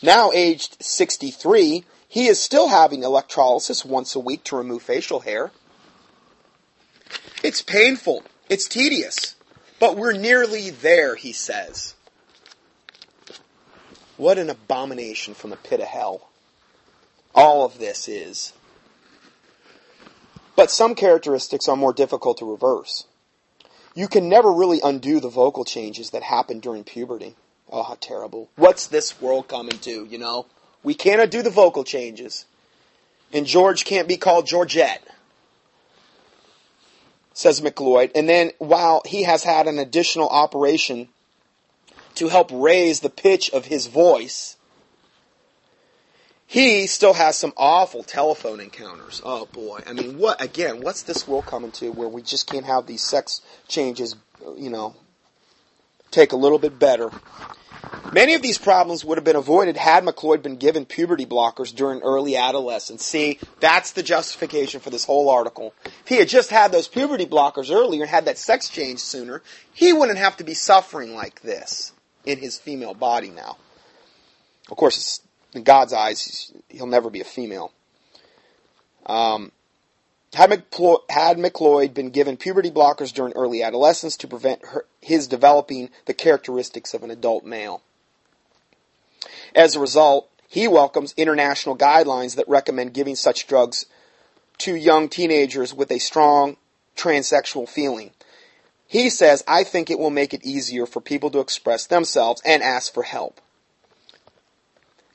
Now 0.01 0.31
aged 0.33 0.83
63, 0.83 1.85
He 2.07 2.25
is 2.25 2.41
still 2.41 2.69
having 2.69 3.03
electrolysis 3.03 3.85
once 3.85 4.15
a 4.15 4.19
week 4.19 4.43
to 4.45 4.55
remove 4.55 4.81
facial 4.81 5.19
hair. 5.19 5.51
It's 7.43 7.61
painful. 7.61 8.23
It's 8.49 8.67
tedious. 8.67 9.35
But 9.79 9.95
we're 9.95 10.13
nearly 10.13 10.71
there, 10.71 11.13
he 11.15 11.31
says. 11.31 11.93
What 14.17 14.39
an 14.39 14.49
abomination 14.49 15.35
from 15.35 15.51
the 15.51 15.55
pit 15.55 15.79
of 15.79 15.85
hell. 15.85 16.28
All 17.33 17.65
of 17.65 17.77
this 17.79 18.07
is. 18.07 18.53
But 20.55 20.71
some 20.71 20.95
characteristics 20.95 21.67
are 21.67 21.77
more 21.77 21.93
difficult 21.93 22.37
to 22.39 22.51
reverse. 22.51 23.05
You 23.95 24.07
can 24.07 24.29
never 24.29 24.51
really 24.51 24.79
undo 24.83 25.19
the 25.19 25.29
vocal 25.29 25.63
changes 25.63 26.09
that 26.11 26.23
happen 26.23 26.59
during 26.59 26.83
puberty. 26.83 27.35
Oh, 27.71 27.83
how 27.83 27.97
terrible. 27.99 28.49
What's 28.55 28.87
this 28.87 29.21
world 29.21 29.47
coming 29.47 29.77
to, 29.79 30.05
you 30.05 30.17
know? 30.17 30.47
We 30.83 30.93
can't 30.93 31.21
undo 31.21 31.41
the 31.41 31.49
vocal 31.49 31.83
changes. 31.83 32.45
And 33.31 33.45
George 33.45 33.85
can't 33.85 34.07
be 34.07 34.17
called 34.17 34.47
Georgette, 34.47 35.03
says 37.33 37.61
McLeod. 37.61 38.11
And 38.15 38.27
then 38.27 38.51
while 38.57 39.01
he 39.05 39.23
has 39.23 39.43
had 39.43 39.67
an 39.67 39.77
additional 39.77 40.27
operation 40.29 41.09
to 42.15 42.27
help 42.27 42.49
raise 42.51 43.01
the 43.01 43.09
pitch 43.09 43.49
of 43.51 43.65
his 43.65 43.87
voice, 43.87 44.57
he 46.49 46.87
still 46.87 47.13
has 47.13 47.37
some 47.37 47.53
awful 47.57 48.01
telephone 48.01 48.59
encounters. 48.59 49.21
Oh 49.23 49.45
boy. 49.45 49.83
I 49.85 49.93
mean, 49.93 50.17
what, 50.17 50.41
again, 50.41 50.81
what's 50.81 51.03
this 51.03 51.27
world 51.27 51.45
coming 51.45 51.71
to 51.73 51.91
where 51.91 52.07
we 52.07 52.23
just 52.23 52.49
can't 52.49 52.65
have 52.65 52.87
these 52.87 53.03
sex 53.03 53.41
changes, 53.67 54.15
you 54.57 54.71
know, 54.71 54.95
take 56.09 56.31
a 56.31 56.35
little 56.35 56.57
bit 56.57 56.79
better? 56.79 57.11
Many 58.11 58.33
of 58.33 58.41
these 58.41 58.57
problems 58.57 59.05
would 59.05 59.19
have 59.19 59.23
been 59.23 59.35
avoided 59.35 59.77
had 59.77 60.03
McLeod 60.03 60.41
been 60.41 60.55
given 60.55 60.87
puberty 60.87 61.27
blockers 61.27 61.71
during 61.71 62.01
early 62.01 62.35
adolescence. 62.35 63.05
See, 63.05 63.37
that's 63.59 63.91
the 63.91 64.01
justification 64.01 64.79
for 64.79 64.89
this 64.89 65.05
whole 65.05 65.29
article. 65.29 65.75
If 65.85 66.07
he 66.07 66.15
had 66.15 66.29
just 66.29 66.49
had 66.49 66.71
those 66.71 66.87
puberty 66.87 67.27
blockers 67.27 67.71
earlier 67.71 68.01
and 68.01 68.09
had 68.09 68.25
that 68.25 68.39
sex 68.39 68.69
change 68.69 69.01
sooner, 69.01 69.43
he 69.71 69.93
wouldn't 69.93 70.17
have 70.17 70.37
to 70.37 70.43
be 70.43 70.55
suffering 70.55 71.13
like 71.13 71.41
this 71.41 71.93
in 72.25 72.39
his 72.39 72.57
female 72.57 72.95
body 72.95 73.29
now. 73.29 73.57
Of 74.71 74.77
course, 74.77 75.21
in 75.53 75.63
God's 75.63 75.93
eyes, 75.93 76.51
he'll 76.69 76.87
never 76.87 77.09
be 77.09 77.21
a 77.21 77.25
female. 77.25 77.71
Um, 79.05 79.51
had, 80.33 80.51
McPlo- 80.51 81.09
had 81.09 81.37
McLeod 81.37 81.93
been 81.93 82.11
given 82.11 82.37
puberty 82.37 82.69
blockers 82.69 83.11
during 83.11 83.33
early 83.33 83.63
adolescence 83.63 84.15
to 84.17 84.27
prevent 84.27 84.65
her, 84.67 84.85
his 85.01 85.27
developing 85.27 85.89
the 86.05 86.13
characteristics 86.13 86.93
of 86.93 87.03
an 87.03 87.11
adult 87.11 87.43
male. 87.43 87.81
As 89.55 89.75
a 89.75 89.79
result, 89.79 90.29
he 90.47 90.67
welcomes 90.67 91.13
international 91.17 91.77
guidelines 91.77 92.35
that 92.35 92.47
recommend 92.47 92.93
giving 92.93 93.15
such 93.15 93.47
drugs 93.47 93.85
to 94.59 94.75
young 94.75 95.09
teenagers 95.09 95.73
with 95.73 95.91
a 95.91 95.99
strong 95.99 96.57
transsexual 96.95 97.67
feeling. 97.67 98.11
He 98.85 99.09
says, 99.09 99.43
I 99.47 99.63
think 99.63 99.89
it 99.89 99.99
will 99.99 100.09
make 100.09 100.33
it 100.33 100.45
easier 100.45 100.85
for 100.85 101.01
people 101.01 101.29
to 101.31 101.39
express 101.39 101.87
themselves 101.87 102.41
and 102.45 102.61
ask 102.61 102.93
for 102.93 103.03
help 103.03 103.41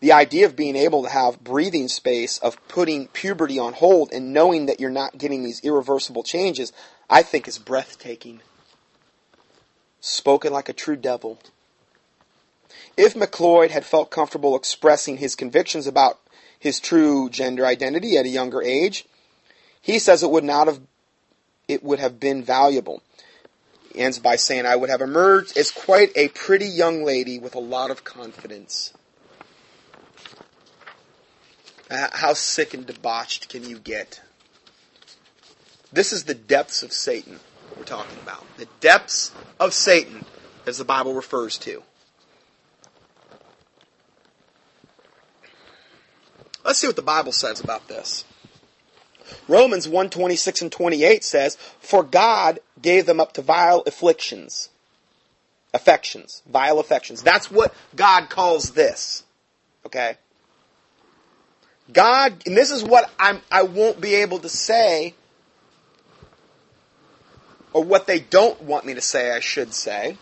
the 0.05 0.12
idea 0.12 0.45
of 0.45 0.55
being 0.55 0.77
able 0.77 1.03
to 1.03 1.09
have 1.09 1.43
breathing 1.43 1.88
space, 1.88 2.37
of 2.37 2.59
putting 2.69 3.09
puberty 3.09 3.59
on 3.59 3.73
hold 3.73 4.12
and 4.12 4.35
knowing 4.35 4.67
that 4.67 4.79
you're 4.79 4.90
not 4.90 5.17
getting 5.17 5.43
these 5.43 5.64
irreversible 5.64 6.23
changes, 6.23 6.75
I 7.09 7.23
think 7.23 7.49
is 7.49 7.57
breathtaking. 7.57 8.43
Spoken 10.03 10.53
like 10.53 10.69
a 10.69 10.75
true 10.75 10.97
devil. 10.97 11.38
If 12.99 13.14
McLeod 13.14 13.71
had 13.71 13.87
felt 13.87 14.11
comfortable 14.11 14.55
expressing 14.55 15.17
his 15.17 15.35
convictions 15.35 15.87
about 15.87 16.21
his 16.59 16.81
true 16.81 17.31
gender 17.31 17.64
identity 17.64 18.19
at 18.19 18.27
a 18.27 18.29
younger 18.29 18.61
age, 18.61 19.07
he 19.81 19.99
says 19.99 20.23
it 20.23 20.31
would 20.31 20.45
not 20.45 20.67
have 20.67 20.83
it 21.67 21.83
would 21.83 21.99
have 21.99 22.21
been 22.21 22.45
valuable. 22.45 23.03
Ends 23.95 24.19
by 24.19 24.37
saying, 24.37 24.67
I 24.67 24.77
would 24.77 24.90
have 24.90 25.01
emerged 25.01 25.57
as 25.57 25.71
quite 25.71 26.12
a 26.14 26.29
pretty 26.29 26.67
young 26.67 27.05
lady 27.05 27.38
with 27.38 27.55
a 27.55 27.59
lot 27.59 27.90
of 27.90 28.05
confidence. 28.05 28.93
How 31.90 32.33
sick 32.33 32.75
and 32.75 32.87
debauched 32.87 33.49
can 33.49 33.68
you 33.68 33.79
get? 33.79 34.23
This 35.92 36.12
is 36.12 36.25
the 36.25 36.35
depths 36.35 36.83
of 36.83 36.92
Satan 36.92 37.38
we're 37.77 37.85
talking 37.85 38.18
about. 38.23 38.44
The 38.57 38.68
depths 38.81 39.33
of 39.61 39.75
Satan, 39.75 40.25
as 40.66 40.79
the 40.79 40.85
Bible 40.85 41.14
refers 41.14 41.59
to. 41.59 41.83
Let's 46.64 46.79
see 46.79 46.87
what 46.87 46.97
the 46.97 47.03
Bible 47.03 47.33
says 47.33 47.61
about 47.61 47.88
this. 47.88 48.25
Romans 49.49 49.88
1 49.88 50.11
26 50.11 50.62
and 50.62 50.73
28 50.73 51.23
says, 51.23 51.57
For 51.81 52.03
God 52.03 52.61
gave 52.81 53.07
them 53.07 53.20
up 53.20 53.35
to 53.35 53.42
vile 53.42 53.83
afflictions. 53.87 54.70
Affections. 55.75 56.42
Vile 56.47 56.79
affections. 56.79 57.23
That's 57.23 57.51
what 57.51 57.75
God 57.94 58.31
calls 58.31 58.70
this. 58.70 59.25
Okay? 59.85 60.16
God, 61.92 62.42
and 62.47 62.57
this 62.57 62.70
is 62.70 62.83
what 62.83 63.11
I'm, 63.18 63.40
I 63.51 63.62
won't 63.62 64.01
be 64.01 64.14
able 64.16 64.38
to 64.40 64.49
say, 64.49 65.14
or 67.73 67.85
what 67.85 68.07
they 68.07 68.20
don't 68.20 68.61
want 68.62 68.87
me 68.87 68.94
to 68.94 69.01
say, 69.01 69.33
I 69.33 69.40
should 69.40 69.75
say, 69.75 70.16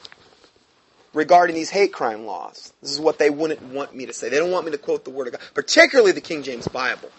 regarding 1.14 1.54
these 1.54 1.70
hate 1.70 1.92
crime 1.92 2.26
laws. 2.26 2.72
This 2.82 2.90
is 2.90 3.00
what 3.00 3.18
they 3.18 3.30
wouldn't 3.30 3.62
want 3.62 3.94
me 3.94 4.06
to 4.06 4.12
say. 4.12 4.28
They 4.28 4.38
don't 4.38 4.50
want 4.50 4.64
me 4.64 4.72
to 4.72 4.78
quote 4.78 5.04
the 5.04 5.10
Word 5.10 5.28
of 5.28 5.34
God, 5.34 5.42
particularly 5.54 6.12
the 6.12 6.20
King 6.20 6.42
James 6.42 6.66
Bible. 6.66 7.10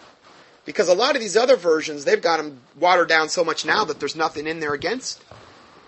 Because 0.66 0.88
a 0.88 0.94
lot 0.94 1.14
of 1.14 1.20
these 1.20 1.36
other 1.36 1.56
versions, 1.56 2.04
they've 2.04 2.20
got 2.20 2.38
them 2.38 2.60
watered 2.78 3.08
down 3.08 3.28
so 3.28 3.44
much 3.44 3.64
now 3.64 3.84
that 3.84 4.00
there's 4.00 4.16
nothing 4.16 4.46
in 4.46 4.60
there 4.60 4.72
against 4.72 5.22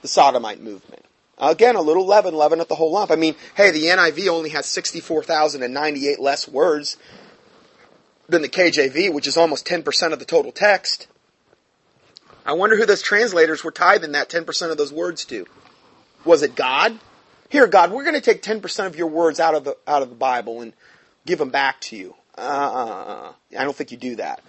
the 0.02 0.08
sodomite 0.08 0.62
movement. 0.62 1.04
Again, 1.38 1.76
a 1.76 1.82
little 1.82 2.06
leaven, 2.06 2.34
leaven 2.34 2.60
at 2.60 2.68
the 2.68 2.74
whole 2.74 2.92
lump. 2.92 3.10
I 3.10 3.16
mean, 3.16 3.34
hey, 3.54 3.70
the 3.70 3.84
NIV 3.84 4.28
only 4.28 4.50
has 4.50 4.66
64,098 4.66 6.18
less 6.18 6.48
words 6.48 6.96
than 8.28 8.42
the 8.42 8.48
KJV, 8.48 9.12
which 9.12 9.26
is 9.26 9.36
almost 9.36 9.66
10% 9.66 10.12
of 10.12 10.18
the 10.18 10.24
total 10.24 10.52
text. 10.52 11.06
I 12.44 12.52
wonder 12.52 12.76
who 12.76 12.86
those 12.86 13.02
translators 13.02 13.64
were 13.64 13.70
tithing 13.70 14.12
that 14.12 14.28
10% 14.28 14.70
of 14.70 14.76
those 14.76 14.92
words 14.92 15.24
to. 15.26 15.46
Was 16.24 16.42
it 16.42 16.54
God? 16.54 16.98
Here, 17.48 17.66
God, 17.66 17.92
we're 17.92 18.04
going 18.04 18.14
to 18.14 18.20
take 18.20 18.42
10% 18.42 18.86
of 18.86 18.96
your 18.96 19.06
words 19.06 19.38
out 19.40 19.54
of 19.54 19.64
the, 19.64 19.76
out 19.86 20.02
of 20.02 20.10
the 20.10 20.16
Bible 20.16 20.60
and 20.60 20.72
give 21.24 21.38
them 21.38 21.50
back 21.50 21.80
to 21.82 21.96
you. 21.96 22.14
Uh, 22.36 23.32
I 23.56 23.64
don't 23.64 23.74
think 23.74 23.92
you 23.92 23.96
do 23.96 24.16
that. 24.16 24.40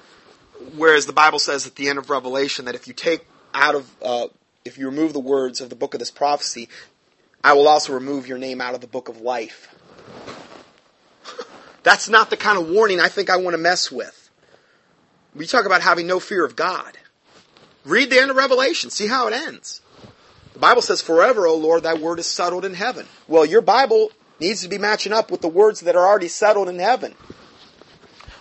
Whereas 0.76 1.06
the 1.06 1.14
Bible 1.14 1.40
says 1.40 1.68
at 1.68 1.76
the 1.76 1.90
end 1.90 2.00
of 2.00 2.10
Revelation 2.10 2.66
that 2.66 2.76
if 2.76 2.88
you 2.88 2.94
take 2.94 3.26
out 3.54 3.76
of, 3.76 3.90
uh, 4.02 4.28
if 4.66 4.78
you 4.78 4.88
remove 4.88 5.14
the 5.14 5.20
words 5.20 5.62
of 5.62 5.70
the 5.70 5.76
book 5.76 5.94
of 5.94 6.00
this 6.00 6.12
prophecy, 6.12 6.70
I 7.44 7.54
will 7.54 7.68
also 7.68 7.94
remove 7.94 8.28
your 8.28 8.38
name 8.38 8.60
out 8.62 8.74
of 8.74 8.82
the 8.82 8.88
book 8.88 9.10
of 9.10 9.22
life. 9.22 9.74
That's 11.88 12.10
not 12.10 12.30
the 12.30 12.36
kind 12.36 12.58
of 12.58 12.70
warning 12.70 13.00
I 13.00 13.08
think 13.08 13.30
I 13.30 13.38
want 13.38 13.54
to 13.54 13.58
mess 13.58 13.90
with. 13.90 14.30
We 15.34 15.48
talk 15.48 15.66
about 15.66 15.82
having 15.82 16.06
no 16.06 16.20
fear 16.20 16.44
of 16.44 16.58
God. 16.58 16.98
Read 17.86 18.10
the 18.10 18.20
end 18.20 18.30
of 18.30 18.36
Revelation. 18.36 18.90
See 18.90 19.08
how 19.08 19.30
it 19.30 19.34
ends. 19.34 19.80
The 20.52 20.60
Bible 20.60 20.82
says, 20.82 21.02
Forever, 21.02 21.48
O 21.48 21.56
Lord, 21.56 21.84
thy 21.84 21.94
word 21.94 22.20
is 22.20 22.28
settled 22.28 22.66
in 22.66 22.74
heaven. 22.74 23.06
Well, 23.26 23.46
your 23.46 23.62
Bible 23.62 24.12
needs 24.38 24.64
to 24.64 24.68
be 24.68 24.78
matching 24.78 25.14
up 25.14 25.32
with 25.32 25.40
the 25.40 25.48
words 25.48 25.80
that 25.80 25.96
are 25.96 26.06
already 26.06 26.28
settled 26.28 26.68
in 26.68 26.78
heaven. 26.78 27.16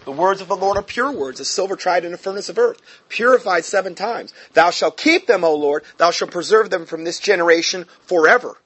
The 0.06 0.10
words 0.10 0.40
of 0.40 0.48
the 0.48 0.56
Lord 0.56 0.76
are 0.76 0.82
pure 0.82 1.12
words, 1.12 1.38
as 1.38 1.46
silver 1.46 1.76
tried 1.76 2.04
in 2.04 2.12
a 2.12 2.18
furnace 2.18 2.48
of 2.48 2.58
earth, 2.58 2.82
purified 3.08 3.64
seven 3.64 3.94
times. 3.94 4.34
Thou 4.54 4.70
shalt 4.70 4.96
keep 4.96 5.28
them, 5.28 5.44
O 5.44 5.54
Lord. 5.54 5.84
Thou 5.98 6.10
shalt 6.10 6.32
preserve 6.32 6.70
them 6.70 6.84
from 6.84 7.04
this 7.04 7.20
generation 7.20 7.86
forever. 8.06 8.58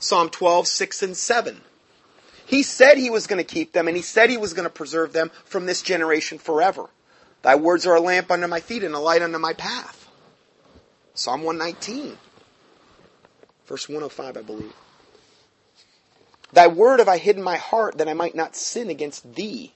Psalm 0.00 0.28
12, 0.28 0.66
6 0.66 1.02
and 1.04 1.16
7. 1.16 1.60
He 2.46 2.62
said 2.62 2.98
he 2.98 3.10
was 3.10 3.26
going 3.26 3.44
to 3.44 3.54
keep 3.54 3.72
them 3.72 3.88
and 3.88 3.96
he 3.96 4.02
said 4.02 4.30
he 4.30 4.36
was 4.36 4.52
going 4.52 4.64
to 4.64 4.70
preserve 4.70 5.12
them 5.12 5.30
from 5.44 5.66
this 5.66 5.82
generation 5.82 6.38
forever. 6.38 6.90
Thy 7.42 7.54
words 7.54 7.86
are 7.86 7.96
a 7.96 8.00
lamp 8.00 8.30
unto 8.30 8.46
my 8.46 8.60
feet 8.60 8.84
and 8.84 8.94
a 8.94 8.98
light 8.98 9.22
unto 9.22 9.38
my 9.38 9.52
path. 9.52 10.08
Psalm 11.14 11.42
119. 11.42 12.18
Verse 13.66 13.88
105, 13.88 14.36
I 14.36 14.42
believe. 14.42 14.74
Thy 16.52 16.66
word 16.66 17.00
have 17.00 17.08
I 17.08 17.18
hidden 17.18 17.42
my 17.42 17.56
heart 17.56 17.98
that 17.98 18.08
I 18.08 18.14
might 18.14 18.34
not 18.34 18.56
sin 18.56 18.90
against 18.90 19.34
thee. 19.34 19.72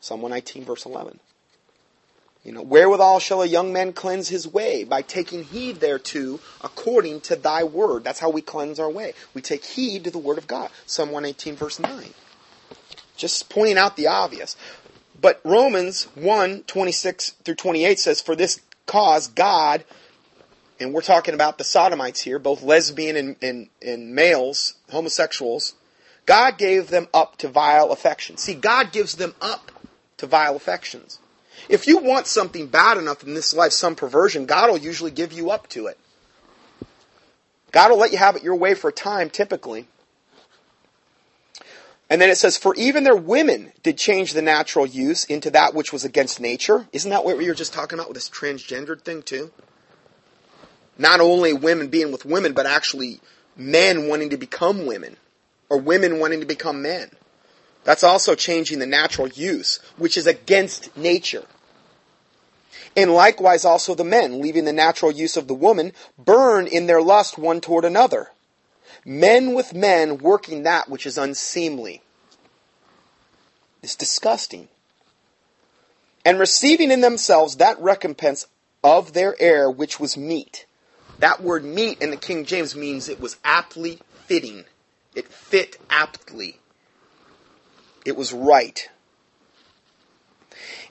Psalm 0.00 0.22
119, 0.22 0.64
verse 0.64 0.86
11. 0.86 1.20
You 2.44 2.52
know, 2.52 2.62
wherewithal 2.62 3.18
shall 3.18 3.42
a 3.42 3.46
young 3.46 3.72
man 3.72 3.92
cleanse 3.92 4.28
his 4.28 4.48
way? 4.48 4.84
By 4.84 5.02
taking 5.02 5.44
heed 5.44 5.80
thereto 5.80 6.40
according 6.62 7.20
to 7.22 7.36
thy 7.36 7.64
word. 7.64 8.02
That's 8.02 8.20
how 8.20 8.30
we 8.30 8.40
cleanse 8.40 8.80
our 8.80 8.90
way. 8.90 9.12
We 9.34 9.42
take 9.42 9.64
heed 9.64 10.04
to 10.04 10.10
the 10.10 10.18
word 10.18 10.38
of 10.38 10.46
God. 10.46 10.70
Psalm 10.86 11.10
118 11.10 11.56
verse 11.56 11.78
9. 11.78 12.14
Just 13.16 13.50
pointing 13.50 13.76
out 13.76 13.96
the 13.96 14.06
obvious. 14.06 14.56
But 15.20 15.40
Romans 15.44 16.04
1, 16.14 16.62
26 16.62 17.30
through 17.44 17.56
28 17.56 17.98
says, 17.98 18.22
For 18.22 18.34
this 18.34 18.60
cause 18.86 19.28
God, 19.28 19.84
and 20.78 20.94
we're 20.94 21.02
talking 21.02 21.34
about 21.34 21.58
the 21.58 21.64
sodomites 21.64 22.22
here, 22.22 22.38
both 22.38 22.62
lesbian 22.62 23.16
and, 23.16 23.36
and, 23.42 23.68
and 23.82 24.14
males, 24.14 24.74
homosexuals, 24.90 25.74
God 26.24 26.56
gave 26.56 26.88
them 26.88 27.08
up 27.12 27.36
to 27.38 27.48
vile 27.48 27.92
affections. 27.92 28.40
See, 28.40 28.54
God 28.54 28.92
gives 28.92 29.16
them 29.16 29.34
up 29.42 29.70
to 30.16 30.26
vile 30.26 30.56
affections. 30.56 31.18
If 31.68 31.86
you 31.86 31.98
want 31.98 32.26
something 32.26 32.66
bad 32.66 32.98
enough 32.98 33.22
in 33.22 33.34
this 33.34 33.54
life, 33.54 33.72
some 33.72 33.94
perversion, 33.94 34.46
God 34.46 34.70
will 34.70 34.78
usually 34.78 35.10
give 35.10 35.32
you 35.32 35.50
up 35.50 35.68
to 35.68 35.86
it. 35.86 35.98
God 37.72 37.90
will 37.90 37.98
let 37.98 38.12
you 38.12 38.18
have 38.18 38.36
it 38.36 38.42
your 38.42 38.56
way 38.56 38.74
for 38.74 38.88
a 38.88 38.92
time, 38.92 39.30
typically. 39.30 39.86
And 42.08 42.20
then 42.20 42.28
it 42.28 42.36
says, 42.36 42.56
For 42.56 42.74
even 42.74 43.04
their 43.04 43.16
women 43.16 43.72
did 43.84 43.96
change 43.96 44.32
the 44.32 44.42
natural 44.42 44.84
use 44.84 45.24
into 45.24 45.50
that 45.50 45.74
which 45.74 45.92
was 45.92 46.04
against 46.04 46.40
nature. 46.40 46.88
Isn't 46.92 47.10
that 47.10 47.24
what 47.24 47.38
we 47.38 47.46
were 47.46 47.54
just 47.54 47.72
talking 47.72 47.98
about 47.98 48.08
with 48.08 48.16
this 48.16 48.28
transgendered 48.28 49.02
thing, 49.02 49.22
too? 49.22 49.52
Not 50.98 51.20
only 51.20 51.52
women 51.52 51.88
being 51.88 52.10
with 52.10 52.24
women, 52.24 52.52
but 52.52 52.66
actually 52.66 53.20
men 53.56 54.08
wanting 54.08 54.30
to 54.30 54.36
become 54.36 54.86
women, 54.86 55.16
or 55.68 55.78
women 55.78 56.18
wanting 56.18 56.40
to 56.40 56.46
become 56.46 56.82
men. 56.82 57.10
That's 57.84 58.04
also 58.04 58.34
changing 58.34 58.78
the 58.78 58.86
natural 58.86 59.28
use, 59.28 59.78
which 59.96 60.16
is 60.16 60.26
against 60.26 60.96
nature. 60.96 61.44
And 62.96 63.12
likewise 63.12 63.64
also 63.64 63.94
the 63.94 64.04
men, 64.04 64.40
leaving 64.40 64.64
the 64.64 64.72
natural 64.72 65.10
use 65.10 65.36
of 65.36 65.48
the 65.48 65.54
woman, 65.54 65.92
burn 66.18 66.66
in 66.66 66.86
their 66.86 67.00
lust 67.00 67.38
one 67.38 67.60
toward 67.60 67.84
another. 67.84 68.30
Men 69.04 69.54
with 69.54 69.72
men 69.72 70.18
working 70.18 70.64
that 70.64 70.88
which 70.88 71.06
is 71.06 71.16
unseemly. 71.16 72.02
It's 73.82 73.96
disgusting. 73.96 74.68
And 76.24 76.38
receiving 76.38 76.90
in 76.90 77.00
themselves 77.00 77.56
that 77.56 77.80
recompense 77.80 78.46
of 78.84 79.14
their 79.14 79.36
error 79.40 79.70
which 79.70 79.98
was 79.98 80.16
meet. 80.16 80.66
That 81.18 81.42
word 81.42 81.64
meet 81.64 82.00
in 82.02 82.10
the 82.10 82.16
King 82.16 82.44
James 82.44 82.74
means 82.74 83.08
it 83.08 83.20
was 83.20 83.36
aptly 83.44 84.00
fitting. 84.26 84.64
It 85.14 85.28
fit 85.28 85.78
aptly. 85.88 86.59
It 88.04 88.16
was 88.16 88.32
right. 88.32 88.88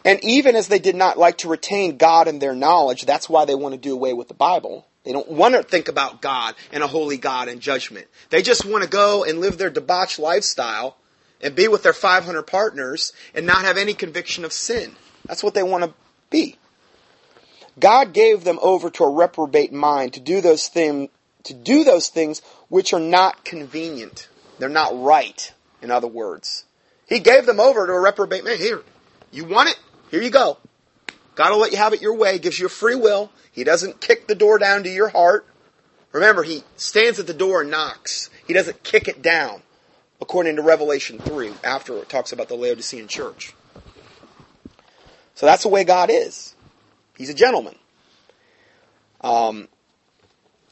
And 0.06 0.24
even 0.24 0.56
as 0.56 0.68
they 0.68 0.80
did 0.80 0.96
not 0.96 1.18
like 1.18 1.40
to 1.40 1.50
retain 1.50 1.98
God 1.98 2.28
in 2.28 2.40
their 2.40 2.56
knowledge, 2.56 3.06
that's 3.06 3.30
why 3.30 3.46
they 3.46 3.56
want 3.56 3.74
to 3.74 3.80
do 3.80 3.94
away 3.94 4.14
with 4.14 4.28
the 4.28 4.34
Bible. 4.34 4.88
They 5.04 5.12
don't 5.12 5.30
want 5.30 5.56
to 5.56 5.64
think 5.64 5.88
about 5.88 6.22
God 6.22 6.56
and 6.72 6.84
a 6.84 6.88
holy 6.88 7.18
God 7.18 7.48
and 7.48 7.62
judgment. 7.62 8.08
They 8.30 8.42
just 8.42 8.66
want 8.66 8.84
to 8.84 8.90
go 8.90 9.24
and 9.24 9.40
live 9.40 9.58
their 9.58 9.70
debauched 9.70 10.20
lifestyle 10.20 10.98
and 11.42 11.56
be 11.56 11.68
with 11.68 11.84
their 11.84 11.94
500 11.94 12.44
partners 12.44 13.14
and 13.34 13.46
not 13.46 13.64
have 13.64 13.78
any 13.78 13.94
conviction 13.94 14.46
of 14.46 14.54
sin. 14.54 14.96
That's 15.26 15.44
what 15.44 15.54
they 15.54 15.64
want 15.64 15.84
to 15.86 15.94
be. 16.30 16.58
God 17.80 18.14
gave 18.14 18.44
them 18.44 18.60
over 18.62 18.90
to 18.90 19.04
a 19.04 19.10
reprobate 19.10 19.72
mind 19.72 20.14
to 20.14 20.20
do 20.20 20.42
those 20.42 20.68
things 20.68 21.10
to 21.44 21.54
do 21.54 21.86
those 21.86 22.10
things 22.10 22.42
which 22.68 22.94
are 22.94 23.00
not 23.00 23.46
convenient. 23.46 24.28
They're 24.60 24.68
not 24.68 25.02
right, 25.02 25.54
in 25.82 25.90
other 25.90 26.08
words. 26.08 26.66
He 27.10 27.20
gave 27.20 27.48
them 27.48 27.60
over 27.60 27.88
to 27.88 27.94
a 27.94 28.00
reprobate 28.00 28.46
man. 28.46 28.58
Here, 28.58 28.84
you 29.32 29.44
want 29.44 29.70
it? 29.70 29.80
Here 30.12 30.22
you 30.22 30.30
go. 30.30 30.58
God 31.36 31.52
will 31.52 31.60
let 31.60 31.72
you 31.72 31.78
have 31.78 31.94
it 31.94 32.02
your 32.02 32.16
way, 32.16 32.38
gives 32.38 32.60
you 32.60 32.68
a 32.68 32.70
free 32.70 32.96
will. 32.96 33.32
He 33.52 33.64
doesn't 33.64 34.00
kick 34.00 34.28
the 34.28 34.36
door 34.36 34.60
down 34.60 34.84
to 34.84 34.90
your 34.90 35.10
heart. 35.10 35.46
Remember, 36.12 36.44
he 36.44 36.64
stands 36.76 37.20
at 37.20 37.28
the 37.28 37.34
door 37.34 37.62
and 37.62 37.72
knocks. 37.72 38.30
He 38.48 38.54
doesn't 38.54 38.84
kick 38.84 39.08
it 39.08 39.22
down, 39.22 39.62
according 40.22 40.56
to 40.58 40.62
Revelation 40.62 41.18
3, 41.20 41.54
after 41.64 41.98
it 41.98 42.10
talks 42.10 42.32
about 42.32 42.48
the 42.48 42.56
Laodicean 42.56 43.08
church. 43.08 43.54
So 45.36 45.46
that's 45.46 45.64
the 45.64 45.70
way 45.70 45.84
God 45.84 46.10
is. 46.12 46.56
He's 47.18 47.30
a 47.30 47.34
gentleman. 47.34 47.76
Um, 49.22 49.68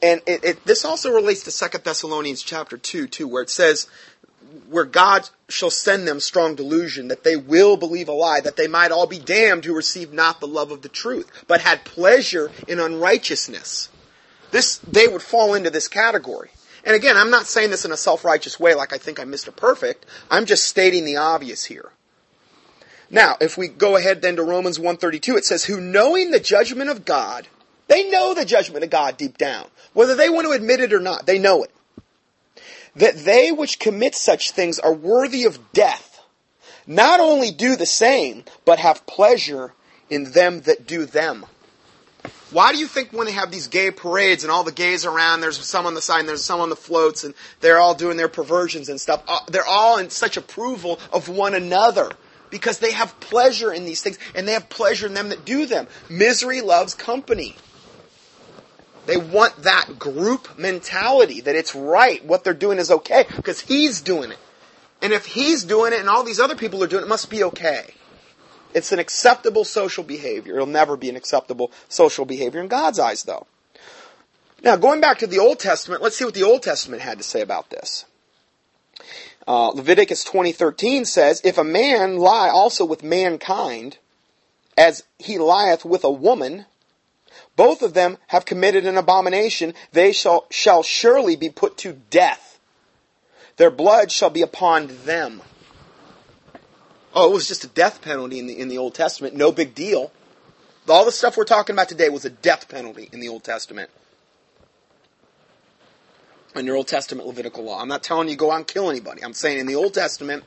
and 0.02 0.20
it, 0.26 0.44
it, 0.44 0.64
this 0.64 0.84
also 0.84 1.10
relates 1.10 1.44
to 1.44 1.50
Second 1.50 1.84
Thessalonians 1.84 2.42
chapter 2.42 2.76
2, 2.76 3.06
too, 3.08 3.26
where 3.26 3.42
it 3.42 3.50
says, 3.50 3.88
where 4.68 4.84
God 4.84 5.28
shall 5.48 5.70
send 5.70 6.06
them 6.06 6.20
strong 6.20 6.54
delusion 6.54 7.08
that 7.08 7.24
they 7.24 7.36
will 7.36 7.76
believe 7.76 8.08
a 8.08 8.12
lie, 8.12 8.40
that 8.40 8.56
they 8.56 8.66
might 8.66 8.92
all 8.92 9.06
be 9.06 9.18
damned 9.18 9.64
who 9.64 9.74
received 9.74 10.12
not 10.12 10.40
the 10.40 10.46
love 10.46 10.70
of 10.70 10.82
the 10.82 10.88
truth, 10.88 11.30
but 11.46 11.60
had 11.60 11.84
pleasure 11.84 12.50
in 12.66 12.78
unrighteousness. 12.78 13.88
This, 14.50 14.78
they 14.78 15.06
would 15.08 15.22
fall 15.22 15.54
into 15.54 15.70
this 15.70 15.88
category. 15.88 16.50
And 16.84 16.96
again, 16.96 17.16
I'm 17.16 17.30
not 17.30 17.46
saying 17.46 17.70
this 17.70 17.84
in 17.84 17.92
a 17.92 17.96
self-righteous 17.96 18.58
way 18.58 18.74
like 18.74 18.92
I 18.92 18.98
think 18.98 19.20
I'm 19.20 19.30
Mr. 19.30 19.54
Perfect. 19.54 20.06
I'm 20.30 20.46
just 20.46 20.64
stating 20.64 21.04
the 21.04 21.16
obvious 21.16 21.64
here. 21.64 21.90
Now, 23.10 23.36
if 23.40 23.58
we 23.58 23.68
go 23.68 23.96
ahead 23.96 24.22
then 24.22 24.36
to 24.36 24.42
Romans 24.42 24.78
132, 24.78 25.36
it 25.36 25.44
says, 25.44 25.64
who 25.64 25.80
knowing 25.80 26.30
the 26.30 26.40
judgment 26.40 26.90
of 26.90 27.04
God, 27.04 27.48
they 27.88 28.08
know 28.10 28.34
the 28.34 28.44
judgment 28.44 28.84
of 28.84 28.90
God 28.90 29.16
deep 29.16 29.36
down. 29.38 29.66
Whether 29.92 30.14
they 30.14 30.28
want 30.28 30.46
to 30.46 30.52
admit 30.52 30.80
it 30.80 30.92
or 30.92 31.00
not, 31.00 31.26
they 31.26 31.38
know 31.38 31.64
it 31.64 31.70
that 32.98 33.16
they 33.16 33.50
which 33.52 33.78
commit 33.78 34.14
such 34.14 34.50
things 34.50 34.78
are 34.78 34.92
worthy 34.92 35.44
of 35.44 35.72
death, 35.72 36.22
not 36.86 37.20
only 37.20 37.50
do 37.50 37.76
the 37.76 37.86
same, 37.86 38.44
but 38.64 38.78
have 38.78 39.06
pleasure 39.06 39.72
in 40.10 40.32
them 40.32 40.60
that 40.62 40.86
do 40.86 41.04
them. 41.04 41.46
Why 42.50 42.72
do 42.72 42.78
you 42.78 42.86
think 42.86 43.12
when 43.12 43.26
they 43.26 43.32
have 43.32 43.50
these 43.50 43.66
gay 43.66 43.90
parades 43.90 44.42
and 44.42 44.50
all 44.50 44.64
the 44.64 44.72
gays 44.72 45.04
around, 45.04 45.42
there's 45.42 45.58
some 45.58 45.84
on 45.84 45.94
the 45.94 46.00
side 46.00 46.20
and 46.20 46.28
there's 46.28 46.44
some 46.44 46.60
on 46.60 46.70
the 46.70 46.76
floats 46.76 47.24
and 47.24 47.34
they're 47.60 47.78
all 47.78 47.94
doing 47.94 48.16
their 48.16 48.28
perversions 48.28 48.88
and 48.88 48.98
stuff, 48.98 49.22
uh, 49.28 49.40
they're 49.48 49.66
all 49.66 49.98
in 49.98 50.08
such 50.08 50.38
approval 50.38 50.98
of 51.12 51.28
one 51.28 51.54
another 51.54 52.10
because 52.50 52.78
they 52.78 52.92
have 52.92 53.20
pleasure 53.20 53.70
in 53.70 53.84
these 53.84 54.02
things 54.02 54.18
and 54.34 54.48
they 54.48 54.52
have 54.52 54.70
pleasure 54.70 55.06
in 55.06 55.12
them 55.12 55.28
that 55.28 55.44
do 55.44 55.66
them. 55.66 55.86
Misery 56.08 56.62
loves 56.62 56.94
company. 56.94 57.54
They 59.08 59.16
want 59.16 59.62
that 59.62 59.98
group 59.98 60.58
mentality 60.58 61.40
that 61.40 61.54
it's 61.54 61.74
right, 61.74 62.22
what 62.26 62.44
they're 62.44 62.52
doing 62.52 62.76
is 62.76 62.90
okay, 62.90 63.24
because 63.36 63.58
he's 63.58 64.02
doing 64.02 64.32
it. 64.32 64.38
And 65.00 65.14
if 65.14 65.24
he's 65.24 65.64
doing 65.64 65.94
it 65.94 66.00
and 66.00 66.10
all 66.10 66.24
these 66.24 66.38
other 66.38 66.54
people 66.54 66.84
are 66.84 66.86
doing 66.86 67.04
it, 67.04 67.06
it 67.06 67.08
must 67.08 67.30
be 67.30 67.42
okay. 67.44 67.94
It's 68.74 68.92
an 68.92 68.98
acceptable 68.98 69.64
social 69.64 70.04
behavior. 70.04 70.56
It'll 70.56 70.66
never 70.66 70.94
be 70.98 71.08
an 71.08 71.16
acceptable 71.16 71.72
social 71.88 72.26
behavior 72.26 72.60
in 72.60 72.68
God's 72.68 72.98
eyes, 72.98 73.22
though. 73.22 73.46
Now, 74.62 74.76
going 74.76 75.00
back 75.00 75.20
to 75.20 75.26
the 75.26 75.38
Old 75.38 75.58
Testament, 75.58 76.02
let's 76.02 76.18
see 76.18 76.26
what 76.26 76.34
the 76.34 76.42
Old 76.42 76.62
Testament 76.62 77.00
had 77.00 77.16
to 77.16 77.24
say 77.24 77.40
about 77.40 77.70
this. 77.70 78.04
Uh, 79.46 79.68
Leviticus 79.68 80.22
20:13 80.22 81.06
says, 81.06 81.40
"If 81.44 81.56
a 81.56 81.64
man 81.64 82.18
lie 82.18 82.50
also 82.50 82.84
with 82.84 83.02
mankind, 83.02 83.96
as 84.76 85.04
he 85.18 85.38
lieth 85.38 85.86
with 85.86 86.04
a 86.04 86.10
woman, 86.10 86.66
both 87.58 87.82
of 87.82 87.92
them 87.92 88.18
have 88.28 88.44
committed 88.44 88.86
an 88.86 88.96
abomination. 88.96 89.74
They 89.90 90.12
shall, 90.12 90.46
shall 90.48 90.84
surely 90.84 91.34
be 91.34 91.50
put 91.50 91.76
to 91.78 91.94
death. 92.08 92.60
Their 93.56 93.72
blood 93.72 94.12
shall 94.12 94.30
be 94.30 94.42
upon 94.42 94.86
them. 95.04 95.42
Oh, 97.12 97.28
it 97.28 97.34
was 97.34 97.48
just 97.48 97.64
a 97.64 97.66
death 97.66 98.00
penalty 98.00 98.38
in 98.38 98.46
the, 98.46 98.56
in 98.56 98.68
the 98.68 98.78
Old 98.78 98.94
Testament. 98.94 99.34
No 99.34 99.50
big 99.50 99.74
deal. 99.74 100.12
All 100.88 101.04
the 101.04 101.10
stuff 101.10 101.36
we're 101.36 101.42
talking 101.42 101.74
about 101.74 101.88
today 101.88 102.08
was 102.08 102.24
a 102.24 102.30
death 102.30 102.68
penalty 102.68 103.08
in 103.12 103.18
the 103.18 103.28
Old 103.28 103.42
Testament. 103.42 103.90
In 106.54 106.64
your 106.64 106.76
Old 106.76 106.86
Testament 106.86 107.26
Levitical 107.26 107.64
law. 107.64 107.82
I'm 107.82 107.88
not 107.88 108.04
telling 108.04 108.28
you 108.28 108.36
go 108.36 108.52
out 108.52 108.58
and 108.58 108.68
kill 108.68 108.88
anybody. 108.88 109.24
I'm 109.24 109.32
saying 109.32 109.58
in 109.58 109.66
the 109.66 109.74
Old 109.74 109.94
Testament, 109.94 110.44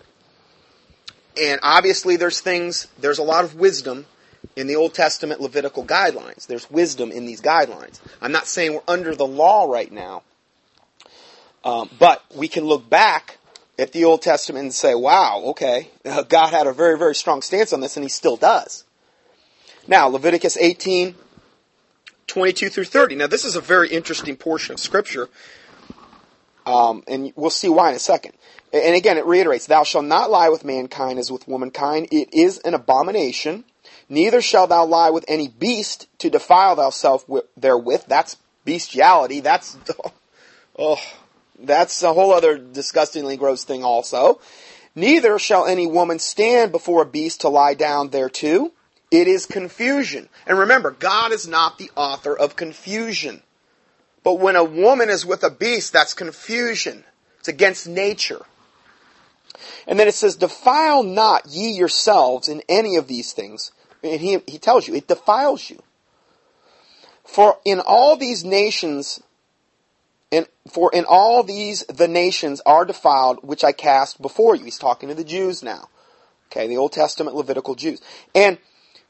and 1.38 1.60
obviously 1.62 2.16
there's 2.16 2.40
things, 2.40 2.88
there's 2.98 3.20
a 3.20 3.24
lot 3.24 3.44
of 3.44 3.56
wisdom 3.56 4.06
in 4.56 4.68
the 4.68 4.76
Old 4.76 4.94
Testament 4.94 5.42
Levitical 5.42 5.86
guidelines. 5.86 6.48
There's 6.48 6.70
wisdom 6.70 7.12
in 7.12 7.26
these 7.26 7.42
guidelines. 7.42 8.00
I'm 8.22 8.32
not 8.32 8.48
saying 8.48 8.74
we're 8.74 8.82
under 8.88 9.16
the 9.16 9.28
law 9.28 9.66
right 9.66 9.92
now, 9.92 10.24
um, 11.64 11.90
but 12.00 12.24
we 12.36 12.48
can 12.48 12.66
look 12.66 12.90
back 12.90 13.38
at 13.80 13.92
the 13.94 14.06
Old 14.06 14.22
Testament 14.22 14.64
and 14.64 14.74
say, 14.74 14.94
wow, 14.94 15.42
okay, 15.48 15.90
God 16.30 16.52
had 16.52 16.68
a 16.68 16.74
very, 16.74 16.98
very 16.98 17.16
strong 17.16 17.42
stance 17.42 17.74
on 17.74 17.80
this, 17.80 17.98
and 17.98 18.04
he 18.04 18.10
still 18.10 18.38
does. 18.38 18.84
Now, 19.88 20.08
Leviticus 20.08 20.58
18, 20.58 21.16
22 22.28 22.70
through 22.70 22.86
30. 22.86 23.16
Now, 23.16 23.28
this 23.28 23.46
is 23.46 23.56
a 23.56 23.62
very 23.62 23.90
interesting 23.90 24.36
portion 24.36 24.74
of 24.74 24.80
Scripture, 24.80 25.30
um, 26.66 27.04
and 27.08 27.34
we'll 27.36 27.50
see 27.50 27.70
why 27.70 27.90
in 27.90 27.96
a 27.96 28.00
second. 28.00 28.34
And 28.72 28.96
again, 28.96 29.18
it 29.18 29.26
reiterates, 29.26 29.66
Thou 29.66 29.84
shalt 29.84 30.06
not 30.06 30.30
lie 30.30 30.50
with 30.50 30.64
mankind 30.64 31.20
as 31.20 31.32
with 31.32 31.48
womankind. 31.48 32.08
It 32.12 32.34
is 32.34 32.60
an 32.60 32.74
abomination. 32.74 33.66
Neither 34.12 34.42
shalt 34.42 34.72
thou 34.72 34.84
lie 34.84 35.10
with 35.10 35.24
any 35.30 35.48
beast 35.48 36.06
to 36.18 36.30
defile 36.30 36.76
thyself 36.76 37.24
therewith. 37.56 38.04
That's 38.10 38.36
bestiality. 38.66 39.40
That's, 39.40 39.78
oh, 40.78 41.00
that's 41.58 42.04
a 42.04 42.12
whole 42.12 42.34
other 42.34 42.58
disgustingly 42.58 43.38
gross 43.38 43.64
thing 43.64 43.86
also. 43.86 44.42
Neither 44.96 45.40
shall 45.40 45.66
any 45.66 45.88
woman 45.88 46.20
stand 46.20 46.74
before 46.74 47.04
a 47.04 47.06
beast 47.06 47.40
to 47.42 47.48
lie 47.48 47.74
down 47.74 48.10
thereto. 48.10 48.74
It 49.12 49.30
is 49.30 49.46
confusion. 49.46 50.28
And 50.46 50.60
remember, 50.60 50.92
God 50.92 51.32
is 51.32 51.48
not 51.48 51.78
the 51.78 51.90
author 51.96 52.38
of 52.38 52.58
confusion. 52.58 53.42
But 54.24 54.40
when 54.40 54.58
a 54.58 54.64
woman 54.66 55.10
is 55.10 55.26
with 55.26 55.42
a 55.42 55.50
beast, 55.50 55.94
that's 55.94 56.14
confusion. 56.14 57.06
It's 57.40 57.48
against 57.48 57.88
nature. 57.88 58.42
And 59.88 59.98
then 59.98 60.10
it 60.10 60.16
says, 60.16 60.36
Defile 60.36 61.02
not 61.02 61.48
ye 61.48 61.72
yourselves 61.72 62.50
in 62.50 62.62
any 62.68 62.98
of 62.98 63.08
these 63.08 63.32
things, 63.32 63.72
and 64.04 64.22
he, 64.22 64.40
he 64.48 64.58
tells 64.58 64.88
you, 64.88 64.96
it 64.96 65.08
defiles 65.08 65.70
you. 65.70 65.82
For 67.24 67.58
in 67.64 67.80
all 67.80 68.18
these 68.18 68.44
nations, 68.44 69.22
and 70.32 70.48
for 70.70 70.92
in 70.94 71.06
all 71.06 71.44
these 71.44 71.86
the 71.86 72.08
nations 72.08 72.62
are 72.66 72.86
defiled 72.86 73.40
which 73.44 73.64
I 73.64 73.72
cast 73.72 74.22
before 74.22 74.56
you. 74.56 74.66
He's 74.66 74.80
talking 74.80 75.10
to 75.10 75.16
the 75.16 75.24
Jews 75.24 75.62
now. 75.62 75.90
Okay, 76.52 76.68
the 76.68 76.78
Old 76.78 76.92
Testament 76.92 77.36
Levitical 77.36 77.76
Jews. 77.76 78.02
And, 78.36 78.58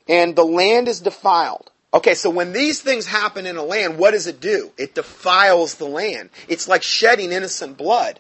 and 0.07 0.35
the 0.35 0.45
land 0.45 0.87
is 0.87 0.99
defiled. 0.99 1.71
Okay, 1.93 2.13
so 2.13 2.29
when 2.29 2.53
these 2.53 2.81
things 2.81 3.07
happen 3.07 3.45
in 3.45 3.57
a 3.57 3.63
land, 3.63 3.97
what 3.97 4.11
does 4.11 4.27
it 4.27 4.39
do? 4.39 4.71
It 4.77 4.93
defiles 4.93 5.75
the 5.75 5.87
land. 5.87 6.29
It's 6.47 6.67
like 6.67 6.83
shedding 6.83 7.31
innocent 7.31 7.77
blood. 7.77 8.19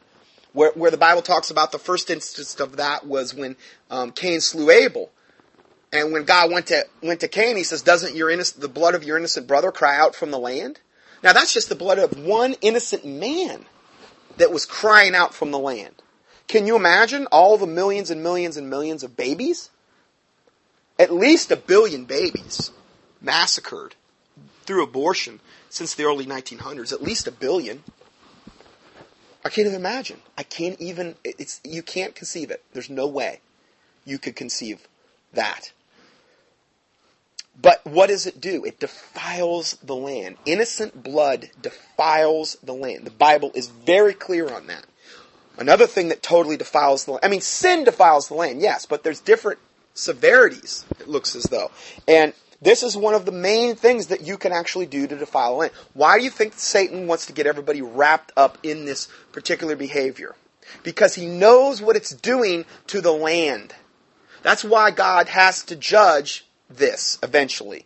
Where, 0.53 0.71
where 0.71 0.91
the 0.91 0.97
Bible 0.97 1.21
talks 1.21 1.49
about 1.49 1.71
the 1.71 1.79
first 1.79 2.09
instance 2.09 2.59
of 2.59 2.75
that 2.75 3.07
was 3.07 3.33
when 3.33 3.55
um, 3.89 4.11
Cain 4.11 4.41
slew 4.41 4.69
Abel. 4.69 5.09
And 5.93 6.13
when 6.13 6.23
God 6.23 6.51
went 6.51 6.67
to, 6.67 6.85
went 7.03 7.19
to 7.19 7.27
Cain, 7.27 7.57
he 7.57 7.63
says, 7.63 7.81
doesn't 7.81 8.15
your 8.15 8.29
innocent, 8.29 8.61
the 8.61 8.69
blood 8.69 8.95
of 8.95 9.03
your 9.03 9.17
innocent 9.17 9.47
brother 9.47 9.71
cry 9.71 9.97
out 9.97 10.15
from 10.15 10.31
the 10.31 10.39
land? 10.39 10.79
Now 11.23 11.33
that's 11.33 11.53
just 11.53 11.69
the 11.69 11.75
blood 11.75 11.99
of 11.99 12.17
one 12.17 12.55
innocent 12.61 13.05
man 13.05 13.65
that 14.37 14.51
was 14.51 14.65
crying 14.65 15.15
out 15.15 15.33
from 15.33 15.51
the 15.51 15.59
land. 15.59 15.95
Can 16.47 16.65
you 16.65 16.75
imagine 16.75 17.27
all 17.31 17.57
the 17.57 17.67
millions 17.67 18.09
and 18.09 18.23
millions 18.23 18.57
and 18.57 18.69
millions 18.69 19.03
of 19.03 19.15
babies? 19.15 19.69
At 20.97 21.13
least 21.13 21.51
a 21.51 21.55
billion 21.55 22.05
babies 22.05 22.71
massacred 23.21 23.95
through 24.65 24.83
abortion 24.83 25.39
since 25.69 25.93
the 25.93 26.03
early 26.03 26.25
1900s. 26.25 26.93
At 26.93 27.01
least 27.01 27.27
a 27.27 27.31
billion. 27.31 27.83
I 29.43 29.49
can't 29.49 29.67
even 29.67 29.79
imagine. 29.79 30.19
I 30.37 30.43
can't 30.43 30.79
even, 30.79 31.15
it's, 31.23 31.59
you 31.63 31.83
can't 31.83 32.15
conceive 32.15 32.51
it. 32.51 32.63
There's 32.73 32.89
no 32.89 33.07
way 33.07 33.41
you 34.05 34.17
could 34.19 34.35
conceive 34.35 34.87
that. 35.33 35.71
But 37.61 37.85
what 37.85 38.07
does 38.07 38.25
it 38.25 38.41
do? 38.41 38.63
It 38.65 38.79
defiles 38.79 39.77
the 39.83 39.95
land. 39.95 40.37
Innocent 40.45 41.03
blood 41.03 41.51
defiles 41.61 42.57
the 42.63 42.73
land. 42.73 43.05
The 43.05 43.11
Bible 43.11 43.51
is 43.53 43.67
very 43.67 44.13
clear 44.13 44.51
on 44.51 44.67
that. 44.67 44.85
Another 45.57 45.85
thing 45.85 46.09
that 46.09 46.23
totally 46.23 46.57
defiles 46.57 47.05
the 47.05 47.11
land. 47.11 47.25
I 47.25 47.27
mean, 47.27 47.41
sin 47.41 47.83
defiles 47.83 48.29
the 48.29 48.35
land, 48.35 48.61
yes, 48.61 48.85
but 48.85 49.03
there's 49.03 49.19
different 49.19 49.59
severities, 49.93 50.85
it 50.99 51.07
looks 51.07 51.35
as 51.35 51.43
though. 51.43 51.69
And 52.07 52.33
this 52.61 52.83
is 52.83 52.95
one 52.95 53.13
of 53.13 53.25
the 53.25 53.31
main 53.31 53.75
things 53.75 54.07
that 54.07 54.21
you 54.21 54.37
can 54.37 54.53
actually 54.53 54.85
do 54.85 55.05
to 55.05 55.15
defile 55.17 55.51
the 55.51 55.57
land. 55.57 55.73
Why 55.93 56.17
do 56.17 56.23
you 56.23 56.29
think 56.29 56.53
Satan 56.53 57.05
wants 57.05 57.25
to 57.25 57.33
get 57.33 57.45
everybody 57.47 57.81
wrapped 57.81 58.31
up 58.37 58.57
in 58.63 58.85
this 58.85 59.07
particular 59.33 59.75
behavior? 59.75 60.35
Because 60.83 61.15
he 61.15 61.25
knows 61.25 61.81
what 61.81 61.95
it's 61.95 62.11
doing 62.11 62.65
to 62.87 63.01
the 63.01 63.11
land. 63.11 63.75
That's 64.41 64.63
why 64.63 64.91
God 64.91 65.27
has 65.27 65.63
to 65.65 65.75
judge 65.75 66.45
this 66.77 67.17
eventually. 67.23 67.85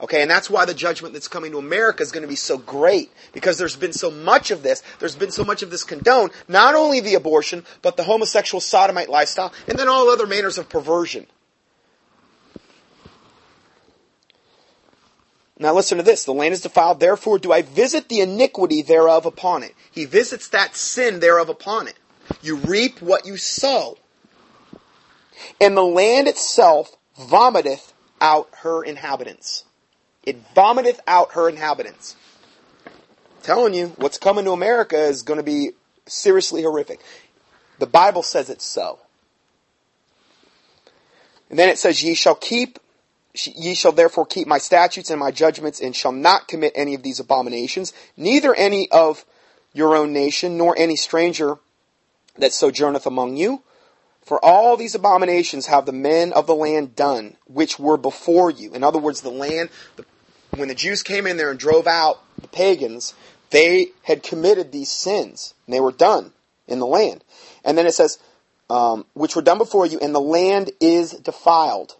Okay, 0.00 0.20
and 0.20 0.30
that's 0.30 0.50
why 0.50 0.64
the 0.64 0.74
judgment 0.74 1.14
that's 1.14 1.28
coming 1.28 1.52
to 1.52 1.58
America 1.58 2.02
is 2.02 2.10
going 2.10 2.22
to 2.22 2.28
be 2.28 2.34
so 2.34 2.58
great 2.58 3.12
because 3.32 3.56
there's 3.56 3.76
been 3.76 3.92
so 3.92 4.10
much 4.10 4.50
of 4.50 4.64
this. 4.64 4.82
There's 4.98 5.14
been 5.14 5.30
so 5.30 5.44
much 5.44 5.62
of 5.62 5.70
this 5.70 5.84
condoned, 5.84 6.32
not 6.48 6.74
only 6.74 6.98
the 6.98 7.14
abortion, 7.14 7.64
but 7.82 7.96
the 7.96 8.02
homosexual 8.02 8.60
sodomite 8.60 9.08
lifestyle, 9.08 9.52
and 9.68 9.78
then 9.78 9.88
all 9.88 10.08
other 10.08 10.26
manners 10.26 10.58
of 10.58 10.68
perversion. 10.68 11.28
Now 15.56 15.72
listen 15.72 15.98
to 15.98 16.02
this. 16.02 16.24
The 16.24 16.34
land 16.34 16.54
is 16.54 16.62
defiled, 16.62 16.98
therefore 16.98 17.38
do 17.38 17.52
I 17.52 17.62
visit 17.62 18.08
the 18.08 18.20
iniquity 18.20 18.82
thereof 18.82 19.24
upon 19.24 19.62
it. 19.62 19.72
He 19.92 20.04
visits 20.04 20.48
that 20.48 20.74
sin 20.74 21.20
thereof 21.20 21.48
upon 21.48 21.86
it. 21.86 21.94
You 22.42 22.56
reap 22.56 23.00
what 23.00 23.24
you 23.24 23.36
sow. 23.36 23.98
And 25.60 25.76
the 25.76 25.84
land 25.84 26.26
itself 26.26 26.96
vomiteth 27.16 27.91
out 28.22 28.48
her 28.62 28.82
inhabitants. 28.82 29.64
It 30.22 30.54
vomiteth 30.54 31.00
out 31.06 31.32
her 31.32 31.48
inhabitants. 31.48 32.16
I'm 32.86 33.42
telling 33.42 33.74
you, 33.74 33.88
what's 33.96 34.16
coming 34.16 34.44
to 34.44 34.52
America 34.52 34.96
is 34.96 35.22
going 35.22 35.38
to 35.38 35.44
be 35.44 35.72
seriously 36.06 36.62
horrific. 36.62 37.00
The 37.80 37.86
Bible 37.86 38.22
says 38.22 38.48
it's 38.48 38.64
so. 38.64 39.00
And 41.50 41.58
then 41.58 41.68
it 41.68 41.78
says, 41.78 42.02
Ye 42.02 42.14
shall 42.14 42.36
keep, 42.36 42.78
ye 43.34 43.74
shall 43.74 43.92
therefore 43.92 44.24
keep 44.24 44.46
my 44.46 44.58
statutes 44.58 45.10
and 45.10 45.18
my 45.18 45.32
judgments, 45.32 45.80
and 45.80 45.94
shall 45.94 46.12
not 46.12 46.46
commit 46.46 46.72
any 46.76 46.94
of 46.94 47.02
these 47.02 47.18
abominations, 47.18 47.92
neither 48.16 48.54
any 48.54 48.90
of 48.90 49.24
your 49.74 49.96
own 49.96 50.12
nation, 50.12 50.56
nor 50.56 50.78
any 50.78 50.96
stranger 50.96 51.56
that 52.38 52.52
sojourneth 52.52 53.06
among 53.06 53.36
you, 53.36 53.62
for 54.22 54.42
all 54.44 54.76
these 54.76 54.94
abominations 54.94 55.66
have 55.66 55.84
the 55.84 55.92
men 55.92 56.32
of 56.32 56.46
the 56.46 56.54
land 56.54 56.94
done, 56.94 57.36
which 57.46 57.78
were 57.78 57.96
before 57.96 58.50
you. 58.50 58.72
In 58.72 58.84
other 58.84 58.98
words, 58.98 59.20
the 59.20 59.30
land, 59.30 59.70
the, 59.96 60.04
when 60.56 60.68
the 60.68 60.74
Jews 60.74 61.02
came 61.02 61.26
in 61.26 61.36
there 61.36 61.50
and 61.50 61.58
drove 61.58 61.86
out 61.86 62.22
the 62.40 62.48
pagans, 62.48 63.14
they 63.50 63.88
had 64.04 64.22
committed 64.22 64.70
these 64.70 64.90
sins, 64.90 65.54
and 65.66 65.74
they 65.74 65.80
were 65.80 65.92
done 65.92 66.32
in 66.68 66.78
the 66.78 66.86
land. 66.86 67.24
And 67.64 67.76
then 67.76 67.86
it 67.86 67.94
says, 67.94 68.18
um, 68.70 69.06
which 69.12 69.36
were 69.36 69.42
done 69.42 69.58
before 69.58 69.86
you, 69.86 69.98
and 69.98 70.14
the 70.14 70.20
land 70.20 70.70
is 70.80 71.12
defiled. 71.12 71.96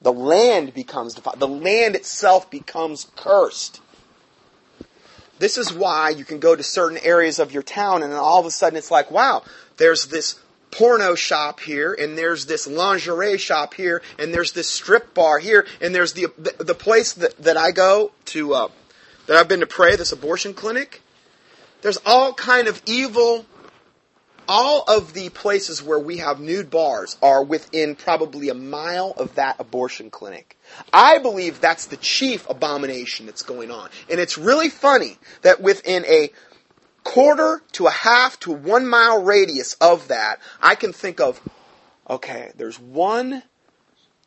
The 0.00 0.12
land 0.12 0.74
becomes 0.74 1.14
defiled. 1.14 1.40
The 1.40 1.48
land 1.48 1.96
itself 1.96 2.50
becomes 2.50 3.10
cursed. 3.16 3.80
This 5.38 5.56
is 5.56 5.72
why 5.72 6.10
you 6.10 6.24
can 6.24 6.40
go 6.40 6.54
to 6.54 6.62
certain 6.62 6.98
areas 6.98 7.38
of 7.38 7.52
your 7.52 7.62
town 7.62 8.02
and 8.02 8.12
all 8.12 8.40
of 8.40 8.46
a 8.46 8.50
sudden 8.50 8.76
it's 8.76 8.90
like, 8.90 9.10
wow, 9.10 9.42
there's 9.76 10.06
this 10.06 10.36
porno 10.70 11.14
shop 11.14 11.60
here, 11.60 11.92
and 11.92 12.16
there's 12.16 12.46
this 12.46 12.66
lingerie 12.66 13.38
shop 13.38 13.74
here, 13.74 14.02
and 14.18 14.32
there's 14.32 14.52
this 14.52 14.68
strip 14.68 15.14
bar 15.14 15.38
here, 15.38 15.66
and 15.80 15.94
there's 15.94 16.12
the 16.12 16.26
the, 16.38 16.64
the 16.64 16.74
place 16.74 17.14
that, 17.14 17.36
that 17.38 17.56
I 17.56 17.70
go 17.70 18.12
to 18.26 18.54
uh, 18.54 18.68
that 19.26 19.36
I've 19.36 19.48
been 19.48 19.60
to 19.60 19.66
pray, 19.66 19.96
this 19.96 20.12
abortion 20.12 20.54
clinic. 20.54 21.02
There's 21.82 21.98
all 22.04 22.32
kind 22.32 22.68
of 22.68 22.82
evil. 22.86 23.46
All 24.50 24.82
of 24.88 25.12
the 25.12 25.28
places 25.28 25.82
where 25.82 25.98
we 25.98 26.16
have 26.16 26.40
nude 26.40 26.70
bars 26.70 27.18
are 27.20 27.44
within 27.44 27.94
probably 27.94 28.48
a 28.48 28.54
mile 28.54 29.12
of 29.18 29.34
that 29.34 29.56
abortion 29.60 30.08
clinic. 30.08 30.56
I 30.90 31.18
believe 31.18 31.60
that's 31.60 31.84
the 31.84 31.98
chief 31.98 32.48
abomination 32.48 33.26
that's 33.26 33.42
going 33.42 33.70
on. 33.70 33.90
And 34.08 34.18
it's 34.18 34.38
really 34.38 34.70
funny 34.70 35.18
that 35.42 35.60
within 35.60 36.06
a 36.06 36.30
quarter 37.08 37.62
to 37.72 37.86
a 37.86 37.90
half 37.90 38.38
to 38.40 38.52
one 38.52 38.86
mile 38.86 39.22
radius 39.22 39.72
of 39.80 40.08
that, 40.08 40.40
I 40.60 40.74
can 40.74 40.92
think 40.92 41.20
of, 41.20 41.40
okay, 42.08 42.52
there's 42.56 42.78
one, 42.78 43.42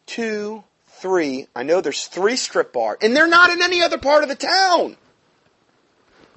two, 0.08 0.64
three. 0.88 1.46
I 1.56 1.62
know 1.62 1.82
there's 1.82 2.08
three 2.08 2.36
strip 2.36 2.74
bars, 2.74 2.98
and 3.04 3.16
they're 3.16 3.28
not 3.28 3.52
in 3.52 3.62
any 3.62 3.84
other 3.84 4.00
part 4.00 4.24
of 4.24 4.30
the 4.30 4.36
town. 4.36 4.98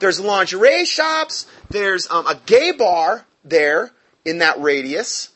There's 0.01 0.21
lingerie 0.21 0.85
shops. 0.85 1.47
There's 1.71 2.11
um, 2.11 2.27
a 2.27 2.39
gay 2.45 2.73
bar 2.73 3.25
there 3.43 3.93
in 4.27 4.39
that 4.39 4.61
radius. 4.61 5.31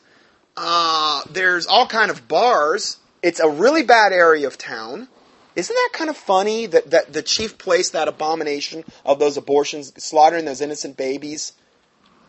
Uh, 0.55 1.21
there's 1.31 1.65
all 1.65 1.87
kind 1.87 2.11
of 2.11 2.27
bars. 2.27 2.97
It's 3.23 3.39
a 3.39 3.49
really 3.49 3.81
bad 3.81 4.13
area 4.13 4.45
of 4.45 4.59
town. 4.59 5.07
Isn't 5.55 5.75
that 5.75 5.89
kind 5.93 6.09
of 6.09 6.17
funny 6.17 6.67
that, 6.67 6.91
that 6.91 7.13
the 7.13 7.21
chief 7.21 7.57
place 7.57 7.89
that 7.91 8.07
abomination 8.07 8.83
of 9.05 9.19
those 9.19 9.37
abortions, 9.37 9.91
slaughtering 10.01 10.45
those 10.45 10.61
innocent 10.61 10.95
babies 10.95 11.53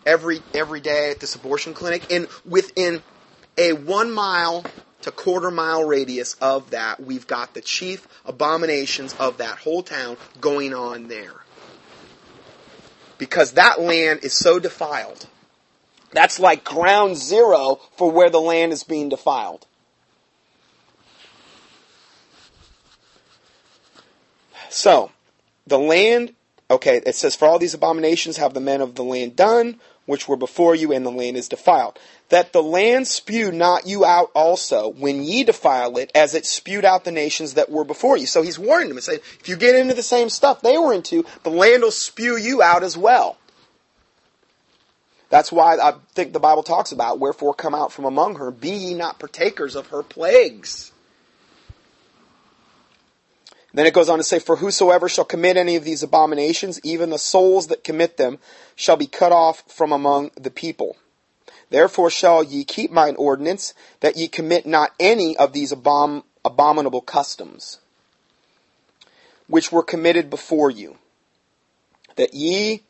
every 0.07 0.41
every 0.55 0.81
day 0.81 1.11
at 1.11 1.21
this 1.21 1.35
abortion 1.35 1.75
clinic, 1.75 2.11
and 2.11 2.27
within 2.49 3.03
a 3.59 3.73
one 3.73 4.11
mile 4.11 4.65
to 5.03 5.11
quarter 5.11 5.51
mile 5.51 5.85
radius 5.85 6.35
of 6.35 6.71
that, 6.71 7.01
we've 7.01 7.27
got 7.27 7.55
the 7.55 7.61
chief 7.61 8.07
abominations 8.25 9.15
of 9.15 9.39
that 9.39 9.59
whole 9.59 9.83
town 9.83 10.17
going 10.41 10.75
on 10.75 11.09
there. 11.09 11.35
Because 13.19 13.53
that 13.53 13.81
land 13.81 14.21
is 14.23 14.33
so 14.33 14.59
defiled. 14.59 15.27
That's 16.13 16.41
like 16.41 16.65
ground 16.65 17.17
zero 17.17 17.81
for 17.97 18.11
where 18.11 18.31
the 18.31 18.41
land 18.41 18.73
is 18.73 18.83
being 18.83 19.09
defiled. 19.09 19.67
So, 24.71 25.11
the 25.67 25.79
land, 25.79 26.33
okay, 26.71 27.03
it 27.05 27.17
says, 27.17 27.35
For 27.35 27.47
all 27.47 27.59
these 27.59 27.75
abominations 27.75 28.37
have 28.37 28.55
the 28.55 28.61
men 28.61 28.81
of 28.81 28.95
the 28.95 29.03
land 29.03 29.35
done, 29.35 29.81
which 30.07 30.29
were 30.29 30.37
before 30.37 30.77
you, 30.77 30.93
and 30.93 31.05
the 31.05 31.11
land 31.11 31.37
is 31.37 31.49
defiled. 31.49 31.99
That 32.29 32.53
the 32.53 32.63
land 32.63 33.09
spew 33.09 33.51
not 33.51 33.89
you 33.89 34.05
out 34.05 34.31
also, 34.33 34.89
when 34.89 35.25
ye 35.25 35.43
defile 35.43 35.99
it, 35.99 36.13
as 36.15 36.35
it 36.35 36.47
spewed 36.47 36.85
out 36.85 37.05
the 37.05 37.11
nations 37.11 37.55
that 37.55 37.69
were 37.69 37.85
before 37.85 38.17
you. 38.17 38.27
So 38.27 38.43
he's 38.43 38.61
warning 38.61 38.89
them 38.89 38.97
and 38.97 39.05
saying, 39.05 39.19
if 39.41 39.49
you 39.49 39.57
get 39.57 39.75
into 39.75 39.95
the 39.95 40.05
same 40.05 40.29
stuff 40.29 40.63
they 40.63 40.79
were 40.79 40.95
into, 40.95 41.27
the 41.43 41.51
land 41.51 41.83
will 41.83 41.91
spew 41.91 42.37
you 42.37 42.63
out 42.63 42.85
as 42.85 42.97
well. 42.97 43.39
That's 45.31 45.51
why 45.51 45.79
I 45.79 45.95
think 46.15 46.33
the 46.33 46.41
Bible 46.41 46.63
talks 46.63 46.93
about, 46.93 47.19
wherefore 47.19 47.55
come 47.55 47.75
out 47.75 47.93
from 47.93 48.05
among 48.05 48.37
her, 48.37 48.53
be 48.53 48.71
ye 48.71 48.95
not 48.95 49.19
partakers 49.19 49.75
of 49.75 49.89
her 49.89 50.05
plagues. 50.05 50.93
Then 53.73 53.87
it 53.87 53.95
goes 53.95 54.09
on 54.09 54.19
to 54.19 54.25
say, 54.25 54.39
For 54.39 54.57
whosoever 54.57 55.09
shall 55.09 55.25
commit 55.25 55.57
any 55.57 55.77
of 55.77 55.85
these 55.85 56.03
abominations, 56.03 56.81
even 56.83 57.11
the 57.11 57.19
souls 57.19 57.69
that 57.69 57.85
commit 57.85 58.17
them, 58.17 58.39
shall 58.75 58.97
be 58.97 59.07
cut 59.07 59.33
off 59.33 59.63
from 59.69 59.93
among 59.93 60.33
the 60.35 60.51
people. 60.51 60.97
Therefore 61.71 62.11
shall 62.11 62.43
ye 62.43 62.65
keep 62.65 62.91
mine 62.91 63.15
ordinance, 63.17 63.75
that 64.01 64.17
ye 64.17 64.27
commit 64.27 64.67
not 64.67 64.93
any 64.99 65.37
of 65.37 65.53
these 65.53 65.73
abom- 65.73 66.25
abominable 66.45 67.01
customs, 67.01 67.79
which 69.47 69.71
were 69.71 69.83
committed 69.83 70.31
before 70.31 70.71
you, 70.71 70.99
that 72.17 72.35
ye 72.35 72.83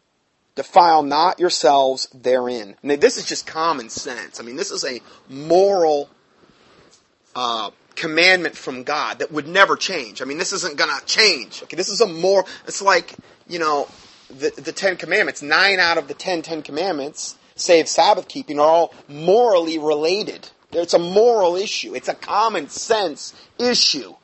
Defile 0.61 1.03
not 1.03 1.39
yourselves 1.41 2.07
therein. 2.12 2.76
Now, 2.83 2.97
this 2.97 3.16
is 3.16 3.24
just 3.24 3.47
common 3.47 3.89
sense. 3.89 4.41
I 4.41 4.43
mean, 4.43 4.57
this 4.57 4.70
is 4.70 4.85
a 4.85 5.01
moral 5.28 6.11
uh, 7.35 7.70
commandment 8.01 8.57
from 8.57 8.82
God 8.82 9.18
that 9.18 9.30
would 9.30 9.46
never 9.46 9.76
change. 9.76 10.22
I 10.22 10.24
mean, 10.24 10.38
this 10.38 10.53
isn't 10.55 10.76
going 10.76 10.90
to 10.90 11.05
change. 11.05 11.62
Okay, 11.62 11.76
this 11.76 11.90
is 11.90 12.01
a 12.01 12.07
more. 12.07 12.44
It's 12.66 12.82
like 12.82 13.14
you 13.46 13.59
know, 13.59 13.88
the 14.28 14.51
the 14.57 14.72
Ten 14.72 14.96
Commandments. 14.96 15.42
Nine 15.42 15.78
out 15.78 15.98
of 15.98 16.09
the 16.09 16.14
ten 16.14 16.42
Ten 16.42 16.62
Commandments, 16.62 17.36
save 17.55 17.88
Sabbath 17.88 18.26
keeping, 18.26 18.59
are 18.59 18.66
all 18.66 18.94
morally 19.07 19.78
related. 19.78 20.48
It's 20.72 20.94
a 20.94 20.98
moral 20.98 21.57
issue. 21.57 21.94
It's 21.94 22.09
a 22.09 22.14
common 22.14 22.68
sense 22.68 23.34
issue. 23.59 24.14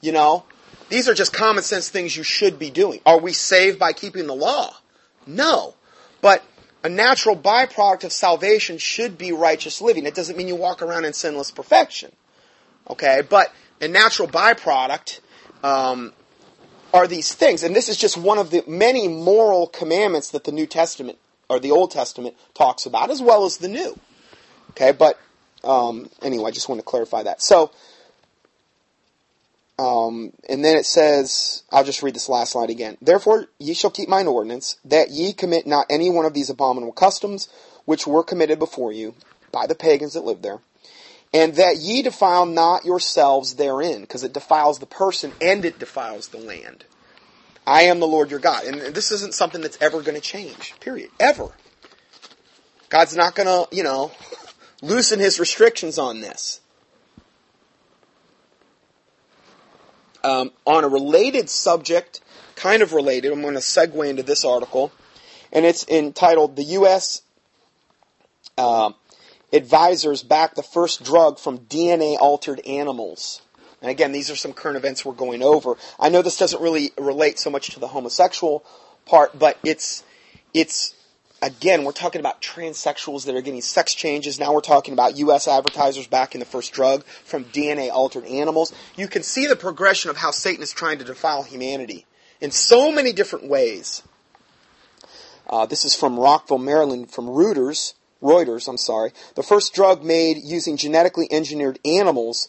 You 0.00 0.12
know, 0.12 0.44
these 0.88 1.08
are 1.08 1.14
just 1.14 1.32
common 1.32 1.64
sense 1.64 1.88
things 1.88 2.16
you 2.16 2.22
should 2.22 2.58
be 2.58 2.70
doing. 2.70 3.00
Are 3.04 3.18
we 3.18 3.32
saved 3.32 3.78
by 3.78 3.92
keeping 3.92 4.26
the 4.26 4.34
law? 4.34 4.76
No. 5.26 5.74
But 6.20 6.44
a 6.84 6.88
natural 6.88 7.36
byproduct 7.36 8.04
of 8.04 8.12
salvation 8.12 8.78
should 8.78 9.18
be 9.18 9.32
righteous 9.32 9.80
living. 9.80 10.06
It 10.06 10.14
doesn't 10.14 10.36
mean 10.36 10.46
you 10.46 10.56
walk 10.56 10.82
around 10.82 11.04
in 11.04 11.12
sinless 11.12 11.50
perfection. 11.50 12.12
Okay? 12.90 13.22
But 13.28 13.52
a 13.80 13.88
natural 13.88 14.28
byproduct 14.28 15.20
um, 15.62 16.12
are 16.92 17.06
these 17.06 17.34
things. 17.34 17.62
And 17.62 17.74
this 17.74 17.88
is 17.88 17.96
just 17.96 18.16
one 18.16 18.38
of 18.38 18.50
the 18.50 18.64
many 18.66 19.08
moral 19.08 19.66
commandments 19.66 20.30
that 20.30 20.44
the 20.44 20.52
New 20.52 20.66
Testament 20.66 21.18
or 21.48 21.58
the 21.58 21.70
Old 21.70 21.90
Testament 21.90 22.36
talks 22.54 22.86
about, 22.86 23.10
as 23.10 23.22
well 23.22 23.44
as 23.44 23.58
the 23.58 23.68
New. 23.68 23.98
Okay? 24.70 24.92
But 24.92 25.18
um, 25.64 26.10
anyway, 26.22 26.48
I 26.48 26.50
just 26.50 26.68
want 26.68 26.80
to 26.80 26.84
clarify 26.84 27.22
that. 27.24 27.42
So, 27.42 27.70
um, 29.78 30.32
and 30.48 30.64
then 30.64 30.76
it 30.76 30.86
says, 30.86 31.62
I'll 31.70 31.84
just 31.84 32.02
read 32.02 32.14
this 32.14 32.28
last 32.28 32.54
line 32.54 32.70
again. 32.70 32.96
Therefore, 33.00 33.46
ye 33.58 33.74
shall 33.74 33.90
keep 33.90 34.08
mine 34.08 34.26
ordinance, 34.26 34.76
that 34.84 35.10
ye 35.10 35.32
commit 35.32 35.66
not 35.66 35.86
any 35.88 36.10
one 36.10 36.26
of 36.26 36.34
these 36.34 36.50
abominable 36.50 36.92
customs, 36.92 37.48
which 37.84 38.06
were 38.06 38.24
committed 38.24 38.58
before 38.58 38.92
you 38.92 39.14
by 39.52 39.66
the 39.66 39.74
pagans 39.74 40.14
that 40.14 40.24
lived 40.24 40.42
there, 40.42 40.58
and 41.32 41.54
that 41.56 41.76
ye 41.76 42.02
defile 42.02 42.46
not 42.46 42.84
yourselves 42.84 43.54
therein, 43.54 44.02
because 44.02 44.24
it 44.24 44.32
defiles 44.32 44.78
the 44.78 44.86
person 44.86 45.32
and 45.40 45.64
it 45.64 45.78
defiles 45.78 46.28
the 46.28 46.38
land. 46.38 46.84
I 47.66 47.82
am 47.82 48.00
the 48.00 48.06
Lord 48.06 48.30
your 48.30 48.40
God. 48.40 48.64
And 48.64 48.94
this 48.94 49.12
isn't 49.12 49.34
something 49.34 49.60
that's 49.60 49.76
ever 49.80 50.00
going 50.00 50.14
to 50.14 50.22
change, 50.22 50.74
period. 50.80 51.10
Ever. 51.20 51.50
God's 52.88 53.14
not 53.14 53.34
going 53.34 53.46
to, 53.46 53.76
you 53.76 53.82
know, 53.82 54.10
loosen 54.82 55.18
his 55.18 55.38
restrictions 55.38 55.98
on 55.98 56.20
this. 56.20 56.60
Um, 60.24 60.50
on 60.66 60.82
a 60.82 60.88
related 60.88 61.50
subject, 61.50 62.20
kind 62.56 62.82
of 62.82 62.92
related, 62.92 63.32
I'm 63.32 63.42
going 63.42 63.54
to 63.54 63.60
segue 63.60 64.08
into 64.08 64.22
this 64.22 64.44
article, 64.44 64.90
and 65.52 65.64
it's 65.64 65.86
entitled 65.88 66.56
"The 66.56 66.64
U.S. 66.64 67.22
Uh, 68.56 68.92
Advisors 69.52 70.22
Back 70.22 70.54
the 70.54 70.62
First 70.62 71.02
Drug 71.02 71.38
from 71.38 71.58
DNA 71.58 72.16
Altered 72.18 72.60
Animals." 72.66 73.42
And 73.80 73.90
again, 73.90 74.12
these 74.12 74.30
are 74.30 74.36
some 74.36 74.52
current 74.52 74.76
events 74.76 75.04
we're 75.04 75.12
going 75.12 75.42
over. 75.42 75.76
I 76.00 76.08
know 76.08 76.22
this 76.22 76.36
doesn't 76.36 76.60
really 76.60 76.92
relate 76.98 77.38
so 77.38 77.50
much 77.50 77.70
to 77.70 77.80
the 77.80 77.88
homosexual 77.88 78.64
part, 79.06 79.38
but 79.38 79.58
it's 79.62 80.02
it's 80.52 80.94
again, 81.42 81.84
we're 81.84 81.92
talking 81.92 82.20
about 82.20 82.42
transsexuals 82.42 83.24
that 83.26 83.34
are 83.34 83.40
getting 83.40 83.60
sex 83.60 83.94
changes. 83.94 84.38
Now 84.38 84.52
we're 84.52 84.60
talking 84.60 84.94
about 84.94 85.16
U.S. 85.18 85.48
advertisers 85.48 86.06
backing 86.06 86.40
the 86.40 86.46
first 86.46 86.72
drug 86.72 87.04
from 87.04 87.44
DNA 87.44 87.90
altered 87.90 88.24
animals. 88.24 88.72
You 88.96 89.08
can 89.08 89.22
see 89.22 89.46
the 89.46 89.56
progression 89.56 90.10
of 90.10 90.16
how 90.16 90.30
Satan 90.30 90.62
is 90.62 90.72
trying 90.72 90.98
to 90.98 91.04
defile 91.04 91.42
humanity 91.42 92.06
in 92.40 92.50
so 92.50 92.92
many 92.92 93.12
different 93.12 93.48
ways. 93.48 94.02
Uh, 95.48 95.66
this 95.66 95.84
is 95.84 95.94
from 95.94 96.18
Rockville, 96.18 96.58
Maryland, 96.58 97.10
from 97.10 97.26
Reuters. 97.26 97.94
Reuters, 98.22 98.68
I'm 98.68 98.76
sorry. 98.76 99.12
The 99.34 99.42
first 99.42 99.74
drug 99.74 100.02
made 100.02 100.38
using 100.42 100.76
genetically 100.76 101.28
engineered 101.30 101.78
animals 101.84 102.48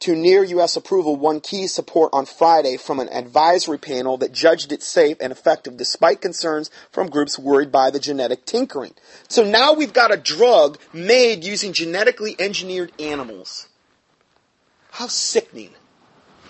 to 0.00 0.14
near 0.14 0.44
U.S. 0.44 0.76
approval 0.76 1.16
won 1.16 1.40
key 1.40 1.66
support 1.66 2.10
on 2.12 2.24
Friday 2.24 2.76
from 2.76 3.00
an 3.00 3.08
advisory 3.08 3.78
panel 3.78 4.16
that 4.18 4.32
judged 4.32 4.70
it 4.70 4.82
safe 4.82 5.16
and 5.20 5.32
effective 5.32 5.76
despite 5.76 6.20
concerns 6.20 6.70
from 6.92 7.08
groups 7.08 7.38
worried 7.38 7.72
by 7.72 7.90
the 7.90 7.98
genetic 7.98 8.44
tinkering. 8.44 8.94
So 9.28 9.42
now 9.42 9.72
we've 9.72 9.92
got 9.92 10.14
a 10.14 10.16
drug 10.16 10.78
made 10.92 11.42
using 11.42 11.72
genetically 11.72 12.36
engineered 12.38 12.92
animals. 13.00 13.68
How 14.92 15.08
sickening. 15.08 15.74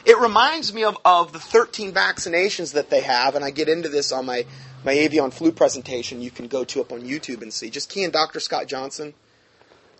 It 0.04 0.18
reminds 0.18 0.72
me 0.72 0.84
of, 0.84 0.96
of 1.04 1.32
the 1.32 1.38
13 1.38 1.92
vaccinations 1.92 2.74
that 2.74 2.90
they 2.90 3.00
have, 3.00 3.34
and 3.34 3.44
I 3.44 3.50
get 3.50 3.68
into 3.68 3.88
this 3.88 4.12
on 4.12 4.26
my, 4.26 4.44
my 4.84 4.92
avian 4.92 5.30
flu 5.30 5.52
presentation 5.52 6.20
you 6.20 6.30
can 6.30 6.48
go 6.48 6.64
to 6.64 6.80
up 6.80 6.92
on 6.92 7.02
YouTube 7.02 7.42
and 7.42 7.52
see. 7.52 7.70
Just 7.70 7.88
key 7.88 8.04
in 8.04 8.10
Dr. 8.10 8.40
Scott 8.40 8.66
Johnson, 8.66 9.14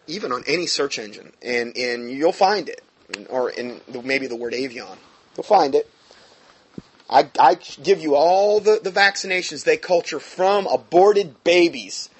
even 0.07 0.33
on 0.33 0.45
any 0.47 0.66
search 0.66 0.99
engine, 0.99 1.33
and, 1.43 1.76
and 1.76 2.11
you'll 2.11 2.33
find 2.33 2.68
it 2.68 2.83
or 3.29 3.51
in 3.51 3.81
the, 3.89 4.03
maybe 4.03 4.26
the 4.26 4.37
word 4.37 4.55
avian. 4.55 4.99
You'll 5.37 5.45
find 5.45 5.74
it. 5.74 5.91
I, 7.11 7.29
I 7.39 7.55
give 7.83 8.01
you 8.01 8.14
all 8.14 8.61
the, 8.61 8.81
the 8.83 8.91
vaccinations 8.91 9.64
they 9.64 9.79
culture 9.79 10.20
from 10.20 10.66
aborted 10.66 11.43
babies, 11.43 12.11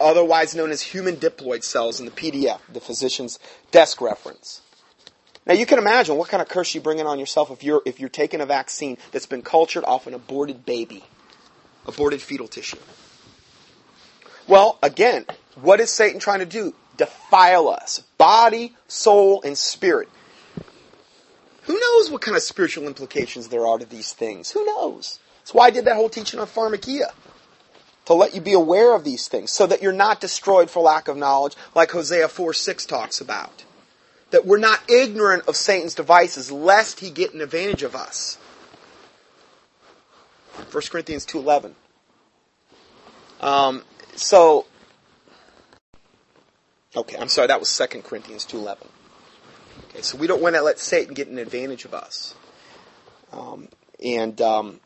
otherwise 0.00 0.54
known 0.54 0.70
as 0.70 0.82
human 0.82 1.16
diploid 1.16 1.62
cells 1.62 2.00
in 2.00 2.06
the 2.06 2.12
PDR, 2.12 2.58
the 2.72 2.80
physician's 2.80 3.38
desk 3.70 4.00
reference. 4.00 4.62
Now 5.46 5.54
you 5.54 5.64
can 5.64 5.78
imagine 5.78 6.16
what 6.16 6.28
kind 6.28 6.42
of 6.42 6.48
curse 6.48 6.74
you 6.74 6.80
bring 6.80 6.98
in 6.98 7.06
on 7.06 7.20
yourself 7.20 7.52
if 7.52 7.62
you're 7.62 7.82
if 7.86 8.00
you're 8.00 8.08
taking 8.08 8.40
a 8.40 8.46
vaccine 8.46 8.98
that's 9.12 9.26
been 9.26 9.42
cultured 9.42 9.84
off 9.84 10.08
an 10.08 10.14
aborted 10.14 10.66
baby, 10.66 11.04
aborted 11.86 12.20
fetal 12.20 12.48
tissue. 12.48 12.78
Well, 14.46 14.78
again, 14.82 15.26
what 15.60 15.80
is 15.80 15.90
Satan 15.90 16.20
trying 16.20 16.40
to 16.40 16.46
do? 16.46 16.74
Defile 16.96 17.68
us, 17.68 18.00
body, 18.18 18.74
soul, 18.88 19.42
and 19.42 19.56
spirit. 19.56 20.08
Who 21.62 21.78
knows 21.78 22.10
what 22.10 22.22
kind 22.22 22.36
of 22.36 22.42
spiritual 22.42 22.86
implications 22.86 23.48
there 23.48 23.66
are 23.66 23.78
to 23.78 23.84
these 23.84 24.12
things? 24.12 24.52
Who 24.52 24.64
knows? 24.64 25.18
That's 25.40 25.52
why 25.52 25.66
I 25.66 25.70
did 25.70 25.84
that 25.86 25.96
whole 25.96 26.08
teaching 26.08 26.38
on 26.38 26.46
pharmakeia. 26.46 27.12
To 28.06 28.14
let 28.14 28.36
you 28.36 28.40
be 28.40 28.52
aware 28.52 28.94
of 28.94 29.02
these 29.02 29.26
things 29.26 29.50
so 29.50 29.66
that 29.66 29.82
you're 29.82 29.92
not 29.92 30.20
destroyed 30.20 30.70
for 30.70 30.80
lack 30.80 31.08
of 31.08 31.16
knowledge, 31.16 31.56
like 31.74 31.90
Hosea 31.90 32.28
4 32.28 32.54
6 32.54 32.86
talks 32.86 33.20
about. 33.20 33.64
That 34.30 34.46
we're 34.46 34.58
not 34.58 34.88
ignorant 34.88 35.48
of 35.48 35.56
Satan's 35.56 35.94
devices, 35.94 36.52
lest 36.52 37.00
he 37.00 37.10
get 37.10 37.34
an 37.34 37.40
advantage 37.40 37.82
of 37.82 37.96
us. 37.96 38.38
1 40.56 40.82
Corinthians 40.90 41.26
2.11. 41.26 41.74
Um, 43.40 43.82
so, 44.14 44.66
okay, 46.96 47.16
I'm 47.18 47.28
sorry, 47.28 47.48
that 47.48 47.60
was 47.60 47.76
2 47.76 48.02
Corinthians 48.02 48.46
2.11. 48.46 48.78
Okay, 49.90 50.02
so 50.02 50.16
we 50.16 50.26
don't 50.26 50.42
want 50.42 50.54
to 50.54 50.62
let 50.62 50.78
Satan 50.78 51.14
get 51.14 51.28
an 51.28 51.38
advantage 51.38 51.84
of 51.84 51.94
us. 51.94 52.34
Um, 53.32 53.68
and 54.02 54.40
um, 54.40 54.80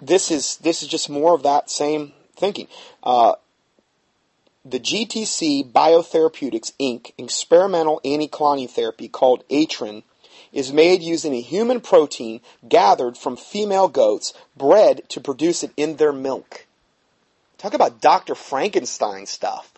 this 0.00 0.30
is 0.30 0.56
this 0.58 0.82
is 0.82 0.88
just 0.88 1.10
more 1.10 1.34
of 1.34 1.42
that 1.42 1.70
same 1.70 2.12
thinking. 2.36 2.68
Uh, 3.02 3.34
the 4.64 4.78
GTC 4.78 5.72
Biotherapeutics 5.72 6.72
Inc. 6.78 7.12
experimental 7.16 8.00
anti-clotting 8.04 8.68
therapy 8.68 9.08
called 9.08 9.42
ATryn 9.48 10.02
is 10.52 10.72
made 10.72 11.02
using 11.02 11.34
a 11.34 11.40
human 11.40 11.80
protein 11.80 12.40
gathered 12.68 13.16
from 13.16 13.36
female 13.36 13.88
goats 13.88 14.32
bred 14.56 15.08
to 15.08 15.20
produce 15.20 15.62
it 15.62 15.72
in 15.76 15.96
their 15.96 16.12
milk. 16.12 16.66
Talk 17.58 17.74
about 17.74 18.00
Dr. 18.00 18.34
Frankenstein 18.34 19.26
stuff. 19.26 19.72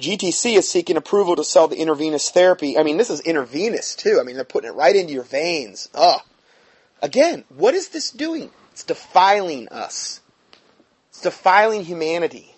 GTC 0.00 0.56
is 0.56 0.68
seeking 0.68 0.96
approval 0.96 1.36
to 1.36 1.44
sell 1.44 1.68
the 1.68 1.76
intravenous 1.76 2.30
therapy. 2.30 2.76
I 2.76 2.82
mean, 2.82 2.98
this 2.98 3.10
is 3.10 3.20
intravenous 3.20 3.94
too. 3.94 4.18
I 4.20 4.24
mean, 4.24 4.36
they're 4.36 4.44
putting 4.44 4.68
it 4.68 4.74
right 4.74 4.94
into 4.94 5.14
your 5.14 5.22
veins. 5.22 5.88
Ugh. 5.94 6.20
Again, 7.00 7.44
what 7.48 7.74
is 7.74 7.88
this 7.88 8.10
doing? 8.10 8.50
It's 8.72 8.84
defiling 8.84 9.68
us. 9.68 10.20
It's 11.10 11.22
defiling 11.22 11.84
humanity. 11.84 12.54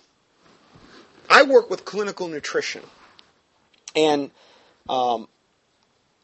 I 1.29 1.43
work 1.43 1.69
with 1.69 1.85
clinical 1.85 2.27
nutrition, 2.27 2.81
and 3.95 4.31
um, 4.89 5.27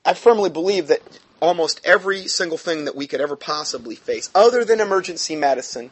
I 0.06 0.14
firmly 0.14 0.50
believe 0.50 0.88
that 0.88 1.02
almost 1.42 1.82
every 1.84 2.28
single 2.28 2.58
thing 2.58 2.86
that 2.86 2.96
we 2.96 3.08
could 3.08 3.22
ever 3.22 3.36
possibly 3.36 3.96
face, 3.96 4.30
other 4.36 4.64
than 4.64 4.80
emergency 4.80 5.36
medicine, 5.36 5.90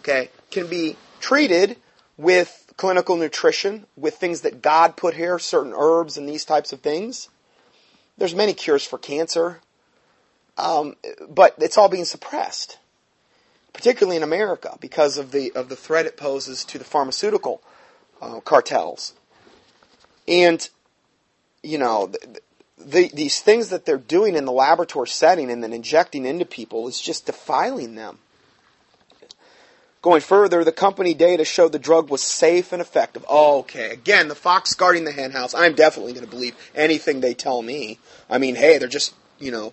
okay, 0.00 0.30
can 0.50 0.66
be 0.66 0.96
treated 1.20 1.76
with 2.16 2.72
clinical 2.76 3.16
nutrition 3.16 3.86
with 3.96 4.16
things 4.16 4.42
that 4.42 4.62
God 4.62 4.96
put 4.96 5.14
here, 5.14 5.38
certain 5.38 5.72
herbs 5.76 6.16
and 6.16 6.28
these 6.28 6.44
types 6.44 6.72
of 6.72 6.80
things. 6.80 7.28
There's 8.16 8.34
many 8.34 8.54
cures 8.54 8.84
for 8.84 8.98
cancer, 8.98 9.60
um, 10.56 10.96
but 11.28 11.54
it's 11.58 11.78
all 11.78 11.88
being 11.88 12.04
suppressed, 12.04 12.78
particularly 13.72 14.16
in 14.16 14.22
America 14.22 14.76
because 14.80 15.18
of 15.18 15.30
the 15.30 15.52
of 15.52 15.68
the 15.68 15.76
threat 15.76 16.06
it 16.06 16.16
poses 16.16 16.64
to 16.66 16.78
the 16.78 16.84
pharmaceutical 16.84 17.62
uh, 18.20 18.40
cartels. 18.40 19.14
And 20.26 20.68
you 21.62 21.78
know, 21.78 22.12
the, 22.78 22.84
the, 22.84 23.10
these 23.14 23.40
things 23.40 23.70
that 23.70 23.84
they're 23.84 23.98
doing 23.98 24.36
in 24.36 24.44
the 24.44 24.52
laboratory 24.52 25.08
setting 25.08 25.50
and 25.50 25.62
then 25.62 25.72
injecting 25.72 26.24
into 26.24 26.44
people 26.44 26.88
is 26.88 27.00
just 27.00 27.26
defiling 27.26 27.94
them. 27.94 28.18
Going 30.00 30.20
further, 30.20 30.62
the 30.62 30.72
company 30.72 31.12
data 31.12 31.44
showed 31.44 31.72
the 31.72 31.78
drug 31.78 32.08
was 32.08 32.22
safe 32.22 32.72
and 32.72 32.80
effective. 32.80 33.24
Oh, 33.28 33.60
okay. 33.60 33.90
Again, 33.90 34.28
the 34.28 34.36
fox 34.36 34.74
guarding 34.74 35.04
the 35.04 35.12
henhouse. 35.12 35.54
I'm 35.54 35.74
definitely 35.74 36.12
going 36.12 36.24
to 36.24 36.30
believe 36.30 36.54
anything 36.74 37.20
they 37.20 37.34
tell 37.34 37.62
me. 37.62 37.98
I 38.30 38.38
mean, 38.38 38.54
hey, 38.54 38.78
they're 38.78 38.86
just, 38.86 39.12
you 39.40 39.50
know, 39.50 39.72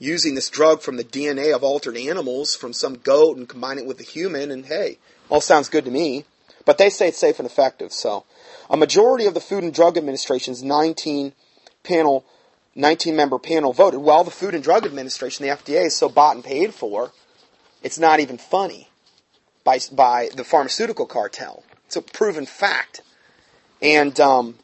using 0.00 0.34
this 0.34 0.50
drug 0.50 0.82
from 0.82 0.96
the 0.96 1.04
DNA 1.04 1.54
of 1.54 1.62
altered 1.62 1.96
animals 1.96 2.56
from 2.56 2.72
some 2.72 2.94
goat 2.94 3.36
and 3.36 3.48
combine 3.48 3.78
it 3.78 3.86
with 3.86 4.00
a 4.00 4.04
human, 4.04 4.50
and 4.50 4.66
hey, 4.66 4.98
all 5.28 5.40
sounds 5.40 5.68
good 5.68 5.84
to 5.84 5.92
me. 5.92 6.24
But 6.64 6.78
they 6.78 6.90
say 6.90 7.08
it's 7.08 7.18
safe 7.18 7.38
and 7.38 7.46
effective, 7.46 7.92
so. 7.92 8.24
A 8.68 8.76
majority 8.76 9.26
of 9.26 9.34
the 9.34 9.40
Food 9.40 9.62
and 9.62 9.72
Drug 9.72 9.96
Administration's 9.96 10.62
19 10.62 11.32
panel, 11.82 12.24
19 12.74 13.14
member 13.16 13.38
panel 13.38 13.72
voted. 13.72 14.00
Well, 14.00 14.24
the 14.24 14.30
Food 14.30 14.54
and 14.54 14.62
Drug 14.62 14.84
Administration, 14.84 15.46
the 15.46 15.52
FDA, 15.52 15.86
is 15.86 15.96
so 15.96 16.08
bought 16.08 16.36
and 16.36 16.44
paid 16.44 16.74
for, 16.74 17.12
it's 17.82 17.98
not 17.98 18.20
even 18.20 18.38
funny 18.38 18.88
by, 19.64 19.78
by 19.90 20.30
the 20.34 20.44
pharmaceutical 20.44 21.06
cartel. 21.06 21.64
It's 21.86 21.96
a 21.96 22.02
proven 22.02 22.46
fact. 22.46 23.02
And 23.80 24.18
um, 24.20 24.56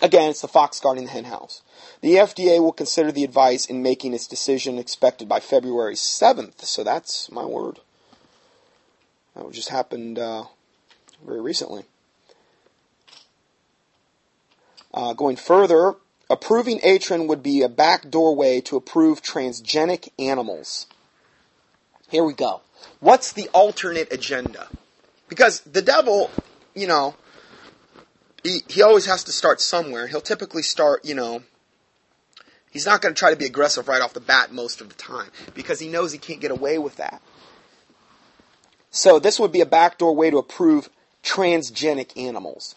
again, 0.00 0.30
it's 0.30 0.40
the 0.40 0.48
fox 0.48 0.80
guarding 0.80 1.04
the 1.04 1.10
henhouse. 1.10 1.62
The 2.00 2.14
FDA 2.14 2.60
will 2.60 2.72
consider 2.72 3.12
the 3.12 3.24
advice 3.24 3.66
in 3.66 3.82
making 3.82 4.14
its 4.14 4.26
decision 4.26 4.78
expected 4.78 5.28
by 5.28 5.40
February 5.40 5.94
7th. 5.94 6.62
So 6.62 6.84
that's 6.84 7.30
my 7.30 7.44
word. 7.44 7.80
That 9.34 9.50
just 9.52 9.70
happened 9.70 10.18
uh, 10.18 10.44
very 11.24 11.40
recently. 11.40 11.84
Uh, 14.94 15.14
going 15.14 15.36
further, 15.36 15.94
approving 16.32 16.80
ATryn 16.80 17.28
would 17.28 17.42
be 17.42 17.62
a 17.62 17.68
backdoor 17.68 18.34
way 18.34 18.60
to 18.62 18.76
approve 18.76 19.22
transgenic 19.22 20.08
animals. 20.18 20.86
Here 22.08 22.24
we 22.24 22.32
go. 22.32 22.62
What's 23.00 23.32
the 23.32 23.48
alternate 23.52 24.12
agenda? 24.12 24.68
Because 25.28 25.60
the 25.60 25.82
devil, 25.82 26.30
you 26.74 26.86
know, 26.86 27.14
he, 28.42 28.62
he 28.68 28.82
always 28.82 29.06
has 29.06 29.24
to 29.24 29.32
start 29.32 29.60
somewhere. 29.60 30.06
He'll 30.06 30.20
typically 30.20 30.62
start, 30.62 31.04
you 31.04 31.14
know, 31.14 31.42
he's 32.70 32.86
not 32.86 33.02
going 33.02 33.14
to 33.14 33.18
try 33.18 33.30
to 33.30 33.36
be 33.36 33.46
aggressive 33.46 33.86
right 33.86 34.00
off 34.00 34.14
the 34.14 34.20
bat 34.20 34.52
most 34.52 34.80
of 34.80 34.88
the 34.88 34.94
time 34.94 35.30
because 35.54 35.80
he 35.80 35.88
knows 35.88 36.12
he 36.12 36.18
can't 36.18 36.40
get 36.40 36.50
away 36.50 36.78
with 36.78 36.96
that. 36.96 37.22
So 38.90 39.18
this 39.18 39.38
would 39.38 39.52
be 39.52 39.60
a 39.60 39.66
backdoor 39.66 40.14
way 40.14 40.30
to 40.30 40.38
approve 40.38 40.88
transgenic 41.22 42.16
animals. 42.16 42.74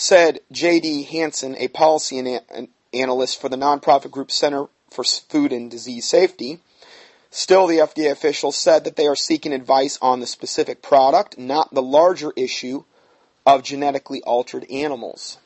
Said 0.00 0.40
Jaydee 0.50 1.06
Hanson, 1.08 1.54
a 1.58 1.68
policy 1.68 2.18
an- 2.18 2.68
analyst 2.90 3.38
for 3.38 3.50
the 3.50 3.56
nonprofit 3.58 4.10
group 4.10 4.30
Center 4.30 4.68
for 4.90 5.04
Food 5.04 5.52
and 5.52 5.70
Disease 5.70 6.08
Safety. 6.08 6.60
Still, 7.30 7.66
the 7.66 7.80
FDA 7.80 8.10
officials 8.10 8.56
said 8.56 8.84
that 8.84 8.96
they 8.96 9.06
are 9.06 9.14
seeking 9.14 9.52
advice 9.52 9.98
on 10.00 10.20
the 10.20 10.26
specific 10.26 10.80
product, 10.80 11.36
not 11.36 11.74
the 11.74 11.82
larger 11.82 12.32
issue 12.34 12.84
of 13.44 13.62
genetically 13.62 14.22
altered 14.22 14.64
animals. 14.70 15.36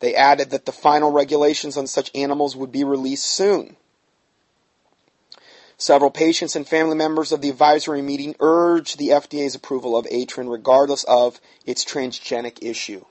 They 0.00 0.16
added 0.16 0.50
that 0.50 0.66
the 0.66 0.72
final 0.72 1.12
regulations 1.12 1.76
on 1.76 1.86
such 1.86 2.10
animals 2.16 2.56
would 2.56 2.72
be 2.72 2.82
released 2.82 3.26
soon. 3.26 3.76
Several 5.82 6.12
patients 6.12 6.54
and 6.54 6.64
family 6.64 6.94
members 6.94 7.32
of 7.32 7.40
the 7.40 7.50
advisory 7.50 8.02
meeting 8.02 8.36
urged 8.38 8.98
the 8.98 9.08
FDA's 9.08 9.56
approval 9.56 9.96
of 9.96 10.06
ATryn 10.06 10.48
regardless 10.48 11.02
of 11.02 11.40
its 11.66 11.84
transgenic 11.84 12.58
issue. 12.62 13.04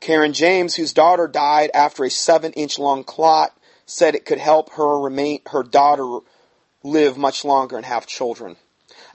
Karen 0.00 0.32
James, 0.32 0.76
whose 0.76 0.94
daughter 0.94 1.28
died 1.28 1.70
after 1.74 2.02
a 2.02 2.10
seven 2.10 2.54
inch 2.54 2.78
long 2.78 3.04
clot 3.04 3.54
said 3.84 4.14
it 4.14 4.24
could 4.24 4.38
help 4.38 4.72
her 4.72 4.98
remain 4.98 5.40
her 5.48 5.62
daughter 5.62 6.20
live 6.82 7.18
much 7.18 7.44
longer 7.44 7.76
and 7.76 7.84
have 7.84 8.06
children. 8.06 8.56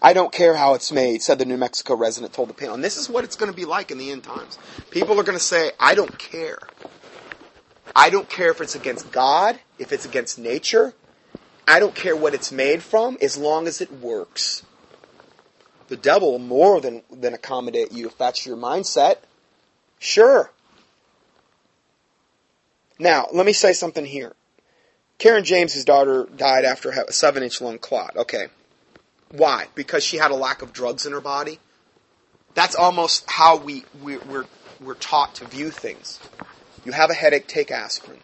I 0.03 0.13
don't 0.13 0.31
care 0.31 0.53
how 0.55 0.75
it's 0.75 0.91
made, 0.91 1.23
said 1.23 1.39
the 1.39 1.45
New 1.45 1.57
Mexico 1.57 1.95
resident 1.95 2.31
told 2.31 2.49
the 2.49 2.53
panel. 2.53 2.75
And 2.75 2.83
this 2.83 2.95
is 2.95 3.09
what 3.09 3.23
it's 3.23 3.35
going 3.35 3.51
to 3.51 3.57
be 3.57 3.65
like 3.65 3.89
in 3.89 3.97
the 3.97 4.11
end 4.11 4.23
times. 4.23 4.59
People 4.91 5.19
are 5.19 5.23
going 5.23 5.35
to 5.35 5.43
say, 5.43 5.71
I 5.79 5.95
don't 5.95 6.19
care. 6.19 6.59
I 7.95 8.11
don't 8.11 8.29
care 8.29 8.51
if 8.51 8.61
it's 8.61 8.75
against 8.75 9.11
God, 9.11 9.59
if 9.79 9.91
it's 9.91 10.05
against 10.05 10.37
nature. 10.37 10.93
I 11.69 11.79
don't 11.79 11.93
care 11.93 12.15
what 12.15 12.33
it's 12.33 12.51
made 12.51 12.81
from, 12.81 13.19
as 13.21 13.37
long 13.37 13.67
as 13.67 13.79
it 13.79 13.91
works. 13.91 14.63
The 15.87 15.97
devil 15.97 16.31
will 16.31 16.39
more 16.39 16.81
than, 16.81 17.03
than 17.11 17.35
accommodate 17.35 17.91
you 17.91 18.07
if 18.07 18.17
that's 18.17 18.43
your 18.43 18.57
mindset. 18.57 19.17
Sure. 19.99 20.49
Now, 22.97 23.27
let 23.31 23.45
me 23.45 23.53
say 23.53 23.73
something 23.73 24.03
here. 24.03 24.33
Karen 25.19 25.43
James's 25.43 25.85
daughter 25.85 26.27
died 26.35 26.65
after 26.65 26.89
a 26.89 27.11
seven 27.13 27.43
inch 27.43 27.61
long 27.61 27.77
clot. 27.77 28.17
Okay. 28.17 28.47
Why? 29.31 29.67
Because 29.75 30.03
she 30.03 30.17
had 30.17 30.31
a 30.31 30.35
lack 30.35 30.63
of 30.63 30.73
drugs 30.73 31.05
in 31.05 31.11
her 31.11 31.21
body? 31.21 31.59
That's 32.55 32.75
almost 32.75 33.25
how 33.29 33.57
we, 33.57 33.85
we, 34.01 34.17
we're, 34.17 34.47
we're 34.81 34.95
taught 34.95 35.35
to 35.35 35.45
view 35.45 35.69
things. 35.69 36.19
You 36.83 36.93
have 36.93 37.11
a 37.11 37.13
headache, 37.13 37.45
take 37.45 37.69
aspirin. 37.69 38.21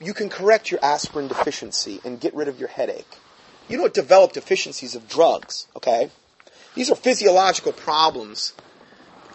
You 0.00 0.14
can 0.14 0.28
correct 0.28 0.70
your 0.70 0.84
aspirin 0.84 1.28
deficiency 1.28 2.00
and 2.04 2.20
get 2.20 2.34
rid 2.34 2.48
of 2.48 2.58
your 2.58 2.68
headache. 2.68 3.18
You 3.68 3.78
don't 3.78 3.94
develop 3.94 4.32
deficiencies 4.32 4.94
of 4.94 5.08
drugs, 5.08 5.66
okay? 5.76 6.10
These 6.74 6.90
are 6.90 6.96
physiological 6.96 7.72
problems 7.72 8.52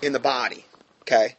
in 0.02 0.14
the 0.14 0.20
body, 0.20 0.66
okay? 1.02 1.36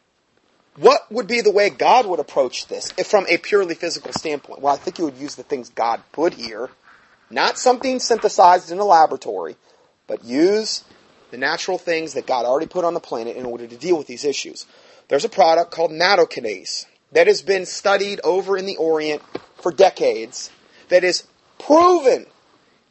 What 0.75 1.11
would 1.11 1.27
be 1.27 1.41
the 1.41 1.51
way 1.51 1.69
God 1.69 2.05
would 2.05 2.19
approach 2.19 2.67
this 2.67 2.91
from 2.91 3.25
a 3.27 3.37
purely 3.37 3.75
physical 3.75 4.11
standpoint? 4.13 4.61
Well, 4.61 4.73
I 4.73 4.77
think 4.77 4.97
he 4.97 5.03
would 5.03 5.17
use 5.17 5.35
the 5.35 5.43
things 5.43 5.69
God 5.69 6.01
put 6.11 6.33
here, 6.33 6.69
not 7.29 7.57
something 7.57 7.99
synthesized 7.99 8.71
in 8.71 8.79
a 8.79 8.85
laboratory, 8.85 9.55
but 10.07 10.23
use 10.23 10.83
the 11.29 11.37
natural 11.37 11.77
things 11.77 12.13
that 12.13 12.25
God 12.25 12.45
already 12.45 12.67
put 12.67 12.83
on 12.83 12.93
the 12.93 12.99
planet 12.99 13.37
in 13.37 13.45
order 13.45 13.67
to 13.67 13.77
deal 13.77 13.97
with 13.97 14.07
these 14.07 14.25
issues. 14.25 14.65
There's 15.07 15.25
a 15.25 15.29
product 15.29 15.71
called 15.71 15.91
nattokinase 15.91 16.85
that 17.11 17.27
has 17.27 17.41
been 17.41 17.65
studied 17.65 18.19
over 18.23 18.57
in 18.57 18.65
the 18.65 18.77
Orient 18.77 19.21
for 19.55 19.71
decades 19.71 20.51
that 20.89 21.03
is 21.03 21.27
proven 21.59 22.25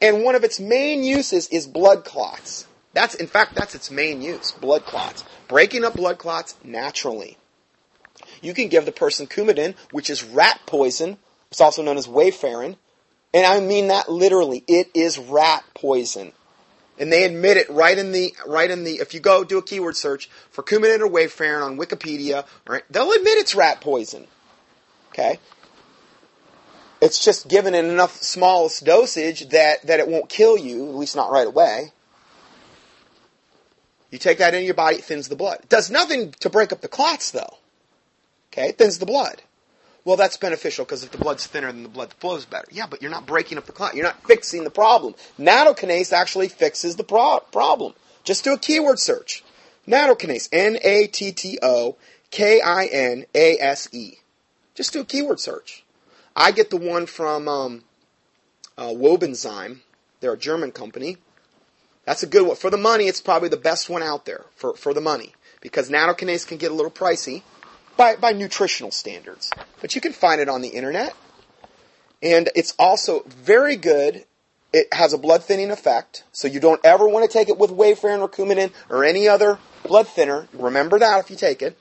and 0.01 0.23
one 0.23 0.35
of 0.35 0.45
its 0.45 0.59
main 0.59 1.03
uses 1.03 1.49
is 1.49 1.67
blood 1.67 2.05
clots. 2.05 2.67
That's, 2.93 3.15
in 3.15 3.27
fact, 3.27 3.55
that's 3.55 3.75
its 3.75 3.91
main 3.91 4.23
use, 4.23 4.53
blood 4.53 4.85
clots. 4.85 5.25
Breaking 5.47 5.85
up 5.85 5.95
blood 5.95 6.19
clots 6.19 6.57
naturally. 6.65 7.37
You 8.41 8.55
can 8.55 8.69
give 8.69 8.87
the 8.87 8.93
person 8.93 9.27
Coumadin, 9.27 9.75
which 9.93 10.11
is 10.11 10.25
rat 10.25 10.61
poison. 10.67 11.19
It's 11.51 11.61
also 11.61 11.83
known 11.83 11.99
as 11.99 12.07
Warfarin. 12.07 12.77
And 13.35 13.47
I 13.47 13.61
mean 13.61 13.89
that 13.89 14.11
literally. 14.11 14.65
It 14.67 14.91
is 14.95 15.19
rat 15.19 15.65
poison. 15.75 16.33
And 17.01 17.11
they 17.11 17.25
admit 17.25 17.57
it 17.57 17.69
right 17.71 17.97
in 17.97 18.13
the, 18.13 18.35
right 18.47 18.71
in 18.71 18.85
the, 18.85 18.97
if 18.97 19.15
you 19.15 19.21
go 19.21 19.43
do 19.43 19.57
a 19.57 19.63
keyword 19.63 19.97
search 19.97 20.29
for 20.51 20.63
Coumadin 20.63 21.01
or 21.01 21.09
Warfarin 21.09 21.65
on 21.65 21.79
Wikipedia, 21.79 22.47
right, 22.69 22.85
they'll 22.91 23.11
admit 23.13 23.39
it's 23.39 23.55
rat 23.55 23.81
poison. 23.81 24.27
Okay? 25.09 25.39
It's 27.01 27.25
just 27.25 27.49
given 27.49 27.75
in 27.75 27.87
enough 27.87 28.17
smallest 28.17 28.85
dosage 28.85 29.49
that, 29.49 29.83
that 29.87 29.99
it 29.99 30.09
won't 30.09 30.29
kill 30.29 30.59
you, 30.59 30.91
at 30.91 30.95
least 30.95 31.17
not 31.17 31.33
right 31.33 31.47
away. 31.47 31.93
You 34.11 34.19
take 34.19 34.37
that 34.39 34.53
in 34.53 34.65
your 34.65 34.75
body, 34.75 34.97
it 34.97 35.05
thins 35.05 35.29
the 35.29 35.37
blood. 35.37 35.61
It 35.63 35.69
does 35.71 35.91
nothing 35.91 36.33
to 36.41 36.51
break 36.51 36.71
up 36.71 36.83
the 36.83 36.89
clots 36.89 37.31
though. 37.31 37.57
Okay, 38.53 38.69
it 38.69 38.79
thins 38.79 38.99
the 38.99 39.07
blood. 39.07 39.41
Well, 40.05 40.17
that's 40.17 40.37
beneficial 40.37 40.85
because 40.85 41.05
if 41.05 41.11
the 41.11 41.19
blood's 41.19 41.47
thinner, 41.47 41.71
then 41.71 41.83
the 41.83 41.89
blood 41.89 42.13
flows 42.15 42.47
better. 42.47 42.67
Yeah, 42.71 42.87
but 42.87 43.03
you're 43.03 43.11
not 43.11 43.27
breaking 43.27 43.59
up 43.59 43.67
the 43.67 43.73
clot. 43.73 43.95
You're 43.95 44.05
not 44.05 44.27
fixing 44.27 44.65
the 44.65 44.71
problem. 44.71 45.15
Nattokinase 45.39 46.13
actually 46.13 46.49
fixes 46.49 46.97
the 46.97 47.05
pro- 47.05 47.41
problem. 47.53 47.93
Just 48.25 48.45
do 48.45 48.55
a 48.55 48.59
keyword 48.59 48.99
search. 48.99 49.45
Nattokinase. 49.87 50.49
N-A-T-T-O-K-I-N-A-S-E. 50.53 51.99
Just 54.75 54.93
do 54.93 55.01
a 55.01 55.05
keyword 55.05 55.41
search. 55.41 55.85
I 56.35 56.53
get 56.53 56.71
the 56.71 56.77
one 56.79 57.07
from 57.07 57.49
um, 57.49 57.85
uh, 58.79 58.89
Wobenzym. 58.89 59.81
They're 60.21 60.33
a 60.33 60.39
German 60.39 60.73
company. 60.73 61.19
That's 62.05 62.23
a 62.23 62.27
good 62.27 62.47
one. 62.47 62.57
For 62.57 62.71
the 62.71 62.79
money, 62.79 63.07
it's 63.07 63.21
probably 63.21 63.51
the 63.51 63.57
best 63.59 63.91
one 63.91 64.03
out 64.03 64.25
there 64.25 64.47
for, 64.55 64.75
for 64.75 64.95
the 64.95 65.01
money. 65.01 65.35
Because 65.61 65.91
nattokinase 65.91 66.47
can 66.47 66.57
get 66.57 66.71
a 66.71 66.75
little 66.75 66.91
pricey 66.91 67.43
by, 67.97 68.17
by 68.17 68.33
nutritional 68.33 68.91
standards. 68.91 69.51
But 69.81 69.95
you 69.95 70.01
can 70.01 70.13
find 70.13 70.41
it 70.41 70.49
on 70.49 70.63
the 70.63 70.69
internet. 70.69 71.15
And 72.23 72.51
it's 72.55 72.75
also 72.79 73.23
very 73.27 73.77
good. 73.77 74.25
It 74.73 74.93
has 74.93 75.13
a 75.13 75.19
blood 75.19 75.43
thinning 75.43 75.71
effect, 75.71 76.23
so 76.31 76.47
you 76.47 76.61
don't 76.61 76.81
ever 76.85 77.09
want 77.09 77.29
to 77.29 77.33
take 77.33 77.49
it 77.49 77.59
with 77.59 77.71
Warfarin 77.71 78.21
or 78.21 78.29
Coumadin 78.29 78.71
or 78.89 79.05
any 79.05 79.27
other 79.27 79.59
blood 79.85 80.07
thinner. 80.07 80.47
Remember 80.53 80.99
that 80.99 81.19
if 81.19 81.31
you 81.31 81.37
take 81.37 81.61
it. 81.61 81.77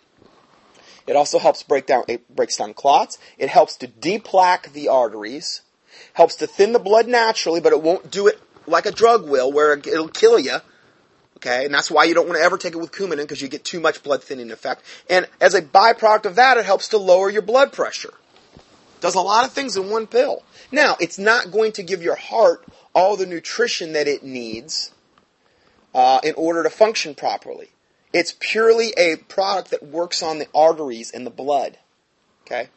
It 1.06 1.16
also 1.16 1.40
helps 1.40 1.64
break 1.64 1.86
down, 1.86 2.04
it 2.08 2.36
breaks 2.36 2.58
down 2.58 2.74
clots. 2.74 3.18
It 3.38 3.50
helps 3.50 3.76
to 3.78 3.88
deplaque 3.88 4.74
the 4.74 4.90
arteries. 4.90 5.62
Helps 6.14 6.36
to 6.36 6.48
thin 6.48 6.72
the 6.72 6.80
blood 6.80 7.08
naturally, 7.08 7.60
but 7.62 7.74
it 7.74 7.82
won't 7.82 8.10
do 8.10 8.28
it 8.28 8.40
like 8.68 8.86
a 8.86 8.92
drug 8.92 9.28
will, 9.28 9.52
where 9.52 9.74
it'll 9.74 10.08
kill 10.08 10.40
you. 10.40 10.58
Okay, 11.40 11.64
and 11.64 11.74
that's 11.74 11.90
why 11.90 12.04
you 12.04 12.14
don't 12.14 12.28
want 12.28 12.38
to 12.38 12.44
ever 12.44 12.58
take 12.58 12.74
it 12.74 12.80
with 12.80 12.92
Coumadin 12.92 13.18
because 13.18 13.42
you 13.42 13.48
get 13.48 13.64
too 13.64 13.80
much 13.80 14.04
blood 14.04 14.22
thinning 14.22 14.52
effect. 14.52 14.84
And 15.10 15.26
as 15.40 15.54
a 15.54 15.62
byproduct 15.62 16.26
of 16.26 16.36
that, 16.36 16.58
it 16.58 16.66
helps 16.66 16.90
to 16.90 16.98
lower 16.98 17.30
your 17.30 17.42
blood 17.42 17.72
pressure. 17.72 18.14
Does 19.00 19.16
a 19.16 19.22
lot 19.22 19.46
of 19.46 19.54
things 19.54 19.78
in 19.78 19.90
one 19.90 20.06
pill. 20.06 20.44
Now, 20.70 20.98
it's 21.00 21.18
not 21.18 21.52
going 21.52 21.72
to 21.74 21.84
give 21.84 22.04
your 22.04 22.18
heart 22.18 22.66
all 22.94 23.16
the 23.16 23.26
nutrition 23.26 23.94
that 23.94 24.10
it 24.10 24.22
needs 24.22 24.92
uh, 25.96 26.20
in 26.26 26.34
order 26.36 26.64
to 26.64 26.70
function 26.70 27.16
properly. 27.16 27.70
It's 28.12 28.36
purely 28.38 28.94
a 28.98 29.16
product 29.16 29.72
that 29.72 29.84
works 29.84 30.22
on 30.22 30.40
the 30.40 30.48
arteries 30.54 31.12
and 31.12 31.26
the 31.26 31.32
blood. 31.32 31.78
Okay? 32.46 32.68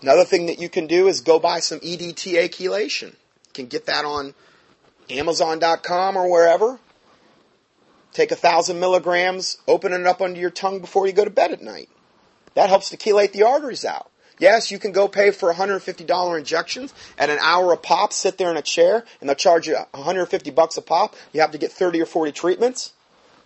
Another 0.00 0.24
thing 0.24 0.46
that 0.46 0.58
you 0.58 0.70
can 0.70 0.86
do 0.86 1.08
is 1.08 1.20
go 1.20 1.38
buy 1.38 1.60
some 1.60 1.80
EDTA 1.80 2.48
chelation. 2.48 3.10
You 3.10 3.52
can 3.52 3.66
get 3.66 3.86
that 3.86 4.06
on 4.06 4.34
Amazon.com 5.10 6.16
or 6.16 6.30
wherever. 6.30 6.78
Take 8.12 8.32
a 8.32 8.36
thousand 8.36 8.80
milligrams, 8.80 9.58
open 9.68 9.92
it 9.92 10.06
up 10.06 10.20
under 10.20 10.40
your 10.40 10.50
tongue 10.50 10.80
before 10.80 11.06
you 11.06 11.12
go 11.12 11.24
to 11.24 11.30
bed 11.30 11.52
at 11.52 11.62
night. 11.62 11.88
That 12.54 12.68
helps 12.68 12.90
to 12.90 12.96
chelate 12.96 13.32
the 13.32 13.44
arteries 13.44 13.84
out. 13.84 14.10
Yes, 14.40 14.70
you 14.70 14.78
can 14.78 14.92
go 14.92 15.06
pay 15.06 15.30
for 15.32 15.52
$150 15.52 16.38
injections 16.38 16.94
at 17.18 17.28
an 17.28 17.38
hour 17.40 17.72
a 17.72 17.76
pop, 17.76 18.12
sit 18.12 18.38
there 18.38 18.50
in 18.50 18.56
a 18.56 18.62
chair, 18.62 19.04
and 19.20 19.28
they'll 19.28 19.36
charge 19.36 19.68
you 19.68 19.76
150 19.92 20.50
bucks 20.50 20.78
a 20.78 20.82
pop. 20.82 21.14
You 21.32 21.42
have 21.42 21.50
to 21.52 21.58
get 21.58 21.70
30 21.70 22.00
or 22.00 22.06
40 22.06 22.32
treatments. 22.32 22.94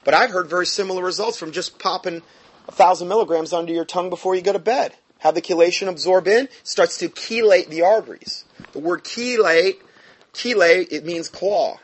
But 0.04 0.14
I've 0.14 0.30
heard 0.30 0.48
very 0.48 0.66
similar 0.66 1.02
results 1.02 1.36
from 1.36 1.50
just 1.50 1.78
popping 1.78 2.22
a 2.68 2.72
thousand 2.72 3.08
milligrams 3.08 3.52
under 3.52 3.72
your 3.72 3.84
tongue 3.84 4.08
before 4.08 4.36
you 4.36 4.42
go 4.42 4.52
to 4.52 4.58
bed. 4.58 4.94
Have 5.18 5.34
the 5.34 5.42
chelation 5.42 5.88
absorb 5.88 6.28
in, 6.28 6.48
starts 6.62 6.98
to 6.98 7.08
chelate 7.08 7.68
the 7.68 7.82
arteries. 7.82 8.44
The 8.72 8.78
word 8.78 9.04
chelate, 9.04 9.78
chelate, 10.32 10.92
it 10.92 11.04
means 11.04 11.28
claw. 11.28 11.80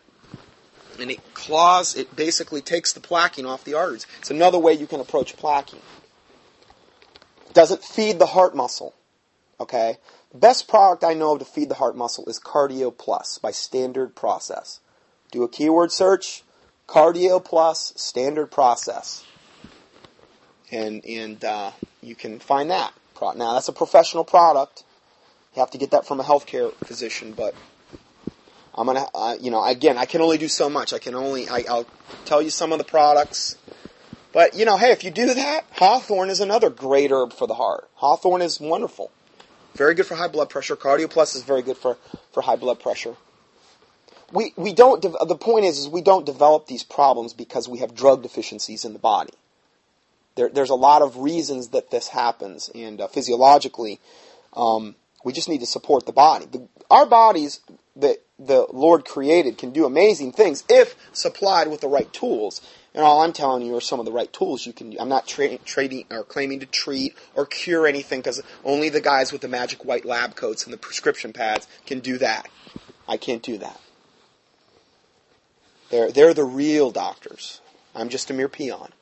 And 1.00 1.10
it 1.10 1.34
claws, 1.34 1.96
it 1.96 2.14
basically 2.14 2.60
takes 2.60 2.92
the 2.92 3.00
plaquing 3.00 3.48
off 3.48 3.64
the 3.64 3.74
arteries. 3.74 4.06
It's 4.18 4.30
another 4.30 4.58
way 4.58 4.74
you 4.74 4.86
can 4.86 5.00
approach 5.00 5.36
plaquing. 5.36 5.80
Doesn't 7.52 7.82
feed 7.82 8.18
the 8.18 8.26
heart 8.26 8.54
muscle. 8.54 8.94
Okay? 9.58 9.96
The 10.32 10.38
best 10.38 10.68
product 10.68 11.02
I 11.02 11.14
know 11.14 11.32
of 11.32 11.38
to 11.40 11.44
feed 11.44 11.68
the 11.68 11.74
heart 11.74 11.96
muscle 11.96 12.26
is 12.26 12.38
Cardio 12.38 12.96
Plus 12.96 13.38
by 13.38 13.50
Standard 13.50 14.14
Process. 14.14 14.80
Do 15.32 15.42
a 15.42 15.48
keyword 15.48 15.90
search, 15.90 16.44
Cardio 16.86 17.42
Plus 17.42 17.92
Standard 17.96 18.50
Process. 18.50 19.24
And, 20.70 21.04
and 21.04 21.44
uh, 21.44 21.72
you 22.02 22.14
can 22.14 22.38
find 22.38 22.70
that. 22.70 22.92
Now, 23.20 23.52
that's 23.54 23.68
a 23.68 23.72
professional 23.72 24.24
product. 24.24 24.82
You 25.54 25.60
have 25.60 25.70
to 25.72 25.78
get 25.78 25.90
that 25.90 26.06
from 26.06 26.20
a 26.20 26.24
healthcare 26.24 26.72
physician, 26.84 27.32
but 27.32 27.54
I'm 28.74 28.86
gonna, 28.86 29.06
uh, 29.14 29.36
you 29.40 29.50
know, 29.50 29.64
again, 29.64 29.98
I 29.98 30.06
can 30.06 30.20
only 30.20 30.38
do 30.38 30.48
so 30.48 30.70
much. 30.70 30.92
I 30.92 30.98
can 30.98 31.14
only, 31.14 31.48
I, 31.48 31.64
I'll 31.68 31.86
tell 32.24 32.40
you 32.40 32.50
some 32.50 32.72
of 32.72 32.78
the 32.78 32.84
products. 32.84 33.56
But, 34.32 34.54
you 34.54 34.64
know, 34.64 34.76
hey, 34.76 34.92
if 34.92 35.02
you 35.02 35.10
do 35.10 35.34
that, 35.34 35.64
hawthorn 35.72 36.30
is 36.30 36.40
another 36.40 36.70
great 36.70 37.10
herb 37.10 37.32
for 37.32 37.48
the 37.48 37.54
heart. 37.54 37.88
Hawthorn 37.94 38.42
is 38.42 38.60
wonderful. 38.60 39.10
Very 39.74 39.94
good 39.94 40.06
for 40.06 40.14
high 40.14 40.28
blood 40.28 40.50
pressure. 40.50 40.76
Cardio 40.76 41.10
Plus 41.10 41.34
is 41.34 41.42
very 41.42 41.62
good 41.62 41.76
for, 41.76 41.96
for 42.32 42.42
high 42.42 42.56
blood 42.56 42.78
pressure. 42.78 43.16
We, 44.32 44.52
we 44.56 44.72
don't, 44.72 45.02
de- 45.02 45.24
the 45.26 45.36
point 45.36 45.64
is, 45.64 45.78
is 45.78 45.88
we 45.88 46.02
don't 46.02 46.24
develop 46.24 46.68
these 46.68 46.84
problems 46.84 47.32
because 47.34 47.68
we 47.68 47.78
have 47.78 47.94
drug 47.94 48.22
deficiencies 48.22 48.84
in 48.84 48.92
the 48.92 49.00
body. 49.00 49.32
There, 50.36 50.48
there's 50.48 50.70
a 50.70 50.76
lot 50.76 51.02
of 51.02 51.16
reasons 51.16 51.70
that 51.70 51.90
this 51.90 52.08
happens, 52.08 52.70
and 52.72 53.00
uh, 53.00 53.08
physiologically, 53.08 53.98
um, 54.54 54.94
we 55.24 55.32
just 55.32 55.48
need 55.48 55.60
to 55.60 55.66
support 55.66 56.06
the 56.06 56.12
body. 56.12 56.46
The, 56.46 56.68
our 56.88 57.06
bodies 57.06 57.60
that 57.96 58.22
the 58.40 58.66
Lord 58.72 59.04
created 59.04 59.58
can 59.58 59.70
do 59.70 59.84
amazing 59.84 60.32
things 60.32 60.64
if 60.68 60.96
supplied 61.12 61.68
with 61.68 61.82
the 61.82 61.88
right 61.88 62.10
tools. 62.12 62.62
And 62.94 63.04
all 63.04 63.22
I'm 63.22 63.32
telling 63.32 63.64
you 63.64 63.76
are 63.76 63.80
some 63.80 64.00
of 64.00 64.06
the 64.06 64.12
right 64.12 64.32
tools 64.32 64.66
you 64.66 64.72
can. 64.72 64.96
I'm 64.98 65.08
not 65.08 65.28
tra- 65.28 65.58
trading 65.58 66.06
or 66.10 66.24
claiming 66.24 66.60
to 66.60 66.66
treat 66.66 67.14
or 67.36 67.46
cure 67.46 67.86
anything 67.86 68.20
because 68.20 68.42
only 68.64 68.88
the 68.88 69.00
guys 69.00 69.30
with 69.30 69.42
the 69.42 69.48
magic 69.48 69.84
white 69.84 70.04
lab 70.04 70.34
coats 70.34 70.64
and 70.64 70.72
the 70.72 70.78
prescription 70.78 71.32
pads 71.32 71.68
can 71.86 72.00
do 72.00 72.18
that. 72.18 72.48
I 73.06 73.16
can't 73.16 73.42
do 73.42 73.58
that. 73.58 73.80
They're 75.90 76.10
they're 76.10 76.34
the 76.34 76.44
real 76.44 76.90
doctors. 76.90 77.60
I'm 77.94 78.08
just 78.08 78.30
a 78.30 78.34
mere 78.34 78.48
peon. 78.48 78.92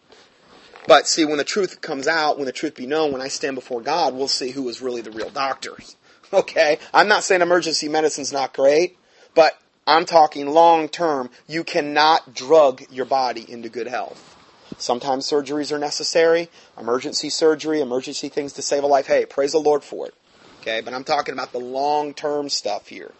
But 0.86 1.06
see, 1.06 1.24
when 1.24 1.36
the 1.36 1.44
truth 1.44 1.80
comes 1.80 2.08
out, 2.08 2.38
when 2.38 2.46
the 2.46 2.52
truth 2.52 2.74
be 2.74 2.86
known, 2.86 3.12
when 3.12 3.20
I 3.20 3.28
stand 3.28 3.54
before 3.54 3.82
God, 3.82 4.14
we'll 4.14 4.26
see 4.26 4.50
who 4.50 4.68
is 4.70 4.80
really 4.80 5.02
the 5.02 5.10
real 5.12 5.30
doctors. 5.30 5.96
Okay? 6.30 6.78
I'm 6.92 7.08
not 7.08 7.24
saying 7.24 7.40
emergency 7.40 7.88
medicine's 7.88 8.34
not 8.34 8.52
great, 8.52 8.97
but 9.38 9.56
I'm 9.86 10.04
talking 10.04 10.48
long 10.48 10.88
term. 10.88 11.30
You 11.46 11.62
cannot 11.62 12.34
drug 12.34 12.82
your 12.90 13.04
body 13.04 13.48
into 13.48 13.68
good 13.68 13.86
health. 13.86 14.34
Sometimes 14.78 15.30
surgeries 15.30 15.70
are 15.70 15.78
necessary, 15.78 16.50
emergency 16.76 17.30
surgery, 17.30 17.80
emergency 17.80 18.28
things 18.28 18.54
to 18.54 18.62
save 18.62 18.82
a 18.82 18.88
life. 18.88 19.06
Hey, 19.06 19.26
praise 19.26 19.52
the 19.52 19.60
Lord 19.60 19.84
for 19.84 20.08
it. 20.08 20.14
Okay, 20.60 20.80
but 20.80 20.92
I'm 20.92 21.04
talking 21.04 21.34
about 21.34 21.52
the 21.52 21.60
long 21.60 22.14
term 22.14 22.48
stuff 22.48 22.88
here. 22.88 23.12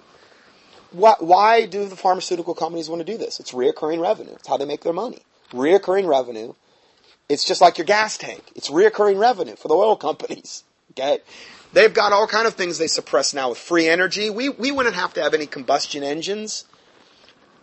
Why, 0.90 1.14
why 1.20 1.66
do 1.66 1.86
the 1.86 1.94
pharmaceutical 1.94 2.56
companies 2.56 2.88
want 2.88 2.98
to 2.98 3.12
do 3.12 3.16
this? 3.16 3.38
It's 3.38 3.52
reoccurring 3.52 4.02
revenue. 4.02 4.34
It's 4.34 4.48
how 4.48 4.56
they 4.56 4.64
make 4.64 4.82
their 4.82 4.92
money. 4.92 5.20
Reoccurring 5.52 6.08
revenue. 6.08 6.54
It's 7.28 7.44
just 7.44 7.60
like 7.60 7.78
your 7.78 7.84
gas 7.84 8.18
tank. 8.18 8.42
It's 8.56 8.70
reoccurring 8.70 9.20
revenue 9.20 9.54
for 9.54 9.68
the 9.68 9.74
oil 9.74 9.94
companies. 10.08 10.64
Okay? 10.90 11.20
They've 11.72 11.92
got 11.92 12.12
all 12.12 12.26
kind 12.26 12.46
of 12.46 12.54
things 12.54 12.78
they 12.78 12.86
suppress 12.86 13.34
now 13.34 13.50
with 13.50 13.58
free 13.58 13.88
energy. 13.88 14.30
We, 14.30 14.48
we 14.48 14.70
wouldn't 14.70 14.94
have 14.94 15.14
to 15.14 15.22
have 15.22 15.34
any 15.34 15.46
combustion 15.46 16.02
engines. 16.02 16.64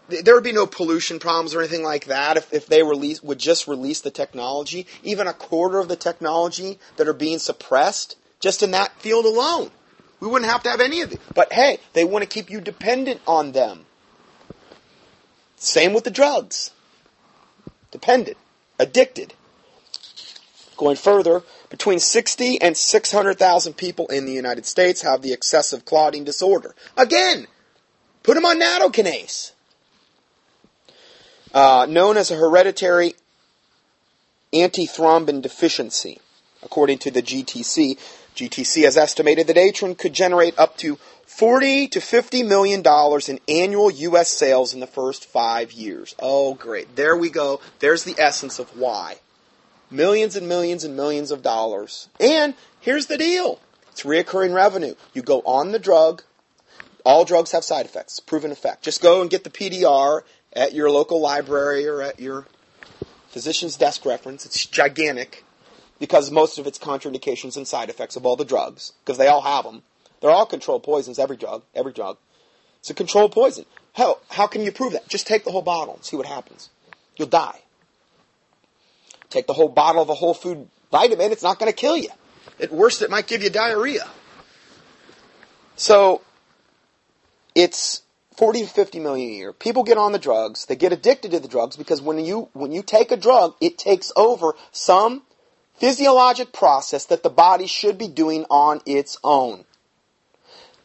There 0.07 0.35
would 0.35 0.43
be 0.43 0.51
no 0.51 0.67
pollution 0.67 1.17
problems 1.17 1.55
or 1.55 1.61
anything 1.61 1.83
like 1.83 2.05
that 2.05 2.37
if, 2.37 2.53
if 2.53 2.67
they 2.67 2.83
release, 2.83 3.23
would 3.23 3.39
just 3.39 3.67
release 3.67 4.01
the 4.01 4.11
technology, 4.11 4.85
even 5.03 5.25
a 5.25 5.33
quarter 5.33 5.79
of 5.79 5.87
the 5.87 5.95
technology 5.95 6.77
that 6.97 7.07
are 7.07 7.13
being 7.13 7.39
suppressed 7.39 8.15
just 8.39 8.61
in 8.61 8.71
that 8.71 8.99
field 8.99 9.25
alone. 9.25 9.71
We 10.19 10.27
wouldn't 10.27 10.51
have 10.51 10.63
to 10.63 10.69
have 10.69 10.81
any 10.81 11.01
of 11.01 11.11
it. 11.11 11.19
But 11.33 11.51
hey, 11.51 11.79
they 11.93 12.03
want 12.03 12.21
to 12.23 12.29
keep 12.29 12.51
you 12.51 12.61
dependent 12.61 13.21
on 13.27 13.51
them. 13.53 13.85
Same 15.55 15.93
with 15.93 16.03
the 16.03 16.11
drugs. 16.11 16.71
Dependent. 17.91 18.37
Addicted. 18.77 19.33
Going 20.77 20.97
further, 20.97 21.43
between 21.69 21.99
60 21.99 22.61
and 22.61 22.75
600,000 22.75 23.73
people 23.73 24.07
in 24.07 24.25
the 24.25 24.33
United 24.33 24.65
States 24.65 25.01
have 25.01 25.21
the 25.21 25.33
excessive 25.33 25.85
clotting 25.85 26.23
disorder. 26.23 26.75
Again, 26.97 27.47
put 28.23 28.35
them 28.35 28.45
on 28.45 28.59
nattokinase. 28.59 29.51
Uh, 31.53 31.87
known 31.89 32.17
as 32.17 32.31
a 32.31 32.35
hereditary 32.35 33.15
antithrombin 34.53 35.41
deficiency, 35.41 36.19
according 36.61 36.97
to 36.99 37.11
the 37.11 37.21
GTC. 37.21 37.97
GTC 38.35 38.83
has 38.83 38.97
estimated 38.97 39.47
that 39.47 39.55
ATryn 39.55 39.97
could 39.97 40.11
generate 40.11 40.59
up 40.59 40.77
to 40.77 40.97
40 41.25 41.87
to 41.89 42.01
50 42.01 42.43
million 42.43 42.81
dollars 42.81 43.29
in 43.29 43.39
annual 43.47 43.89
U.S. 43.89 44.29
sales 44.29 44.73
in 44.73 44.81
the 44.81 44.87
first 44.87 45.25
five 45.25 45.71
years. 45.71 46.15
Oh, 46.19 46.53
great. 46.53 46.95
There 46.95 47.15
we 47.15 47.29
go. 47.29 47.61
There's 47.79 48.03
the 48.03 48.15
essence 48.17 48.59
of 48.59 48.77
why. 48.77 49.19
Millions 49.91 50.35
and 50.35 50.47
millions 50.47 50.83
and 50.83 50.95
millions 50.95 51.31
of 51.31 51.41
dollars. 51.41 52.09
And 52.19 52.55
here's 52.79 53.05
the 53.05 53.17
deal. 53.17 53.59
It's 53.91 54.03
reoccurring 54.03 54.53
revenue. 54.53 54.95
You 55.13 55.21
go 55.21 55.41
on 55.41 55.71
the 55.71 55.79
drug. 55.79 56.23
All 57.05 57.23
drugs 57.23 57.51
have 57.51 57.63
side 57.63 57.85
effects. 57.85 58.19
Proven 58.19 58.51
effect. 58.51 58.83
Just 58.83 59.01
go 59.01 59.21
and 59.21 59.29
get 59.29 59.43
the 59.43 59.49
PDR 59.49 60.21
at 60.53 60.73
your 60.73 60.89
local 60.89 61.21
library 61.21 61.87
or 61.87 62.01
at 62.01 62.19
your 62.19 62.45
physician's 63.29 63.77
desk 63.77 64.05
reference. 64.05 64.45
It's 64.45 64.65
gigantic 64.65 65.43
because 65.99 66.31
most 66.31 66.57
of 66.57 66.67
its 66.67 66.77
contraindications 66.77 67.57
and 67.57 67.67
side 67.67 67.89
effects 67.89 68.15
of 68.15 68.25
all 68.25 68.35
the 68.35 68.45
drugs, 68.45 68.93
because 69.03 69.17
they 69.17 69.27
all 69.27 69.41
have 69.41 69.65
them. 69.65 69.83
They're 70.21 70.31
all 70.31 70.45
controlled 70.45 70.83
poisons, 70.83 71.19
every 71.19 71.37
drug, 71.37 71.63
every 71.73 71.93
drug. 71.93 72.17
It's 72.79 72.89
a 72.89 72.93
controlled 72.93 73.31
poison. 73.31 73.65
How, 73.93 74.19
how 74.29 74.47
can 74.47 74.61
you 74.61 74.71
prove 74.71 74.93
that? 74.93 75.07
Just 75.07 75.27
take 75.27 75.43
the 75.43 75.51
whole 75.51 75.61
bottle 75.61 75.95
and 75.95 76.03
see 76.03 76.17
what 76.17 76.25
happens. 76.25 76.69
You'll 77.15 77.27
die. 77.27 77.61
Take 79.29 79.47
the 79.47 79.53
whole 79.53 79.69
bottle 79.69 80.01
of 80.01 80.09
a 80.09 80.13
whole 80.13 80.33
food 80.33 80.67
vitamin, 80.91 81.31
it's 81.31 81.43
not 81.43 81.59
going 81.59 81.71
to 81.71 81.75
kill 81.75 81.97
you. 81.97 82.09
At 82.59 82.71
worst, 82.71 83.01
it 83.01 83.09
might 83.09 83.27
give 83.27 83.43
you 83.43 83.49
diarrhea. 83.49 84.07
So, 85.75 86.21
it's 87.53 88.01
40 88.37 88.61
to 88.61 88.67
50 88.67 88.99
million 88.99 89.29
a 89.29 89.33
year. 89.33 89.53
People 89.53 89.83
get 89.83 89.97
on 89.97 90.11
the 90.11 90.19
drugs. 90.19 90.65
They 90.65 90.75
get 90.75 90.93
addicted 90.93 91.31
to 91.31 91.39
the 91.39 91.47
drugs 91.47 91.75
because 91.75 92.01
when 92.01 92.23
you, 92.23 92.49
when 92.53 92.71
you 92.71 92.81
take 92.81 93.11
a 93.11 93.17
drug, 93.17 93.55
it 93.59 93.77
takes 93.77 94.11
over 94.15 94.53
some 94.71 95.23
physiologic 95.75 96.53
process 96.53 97.05
that 97.05 97.23
the 97.23 97.29
body 97.29 97.67
should 97.67 97.97
be 97.97 98.07
doing 98.07 98.45
on 98.49 98.81
its 98.85 99.17
own. 99.23 99.65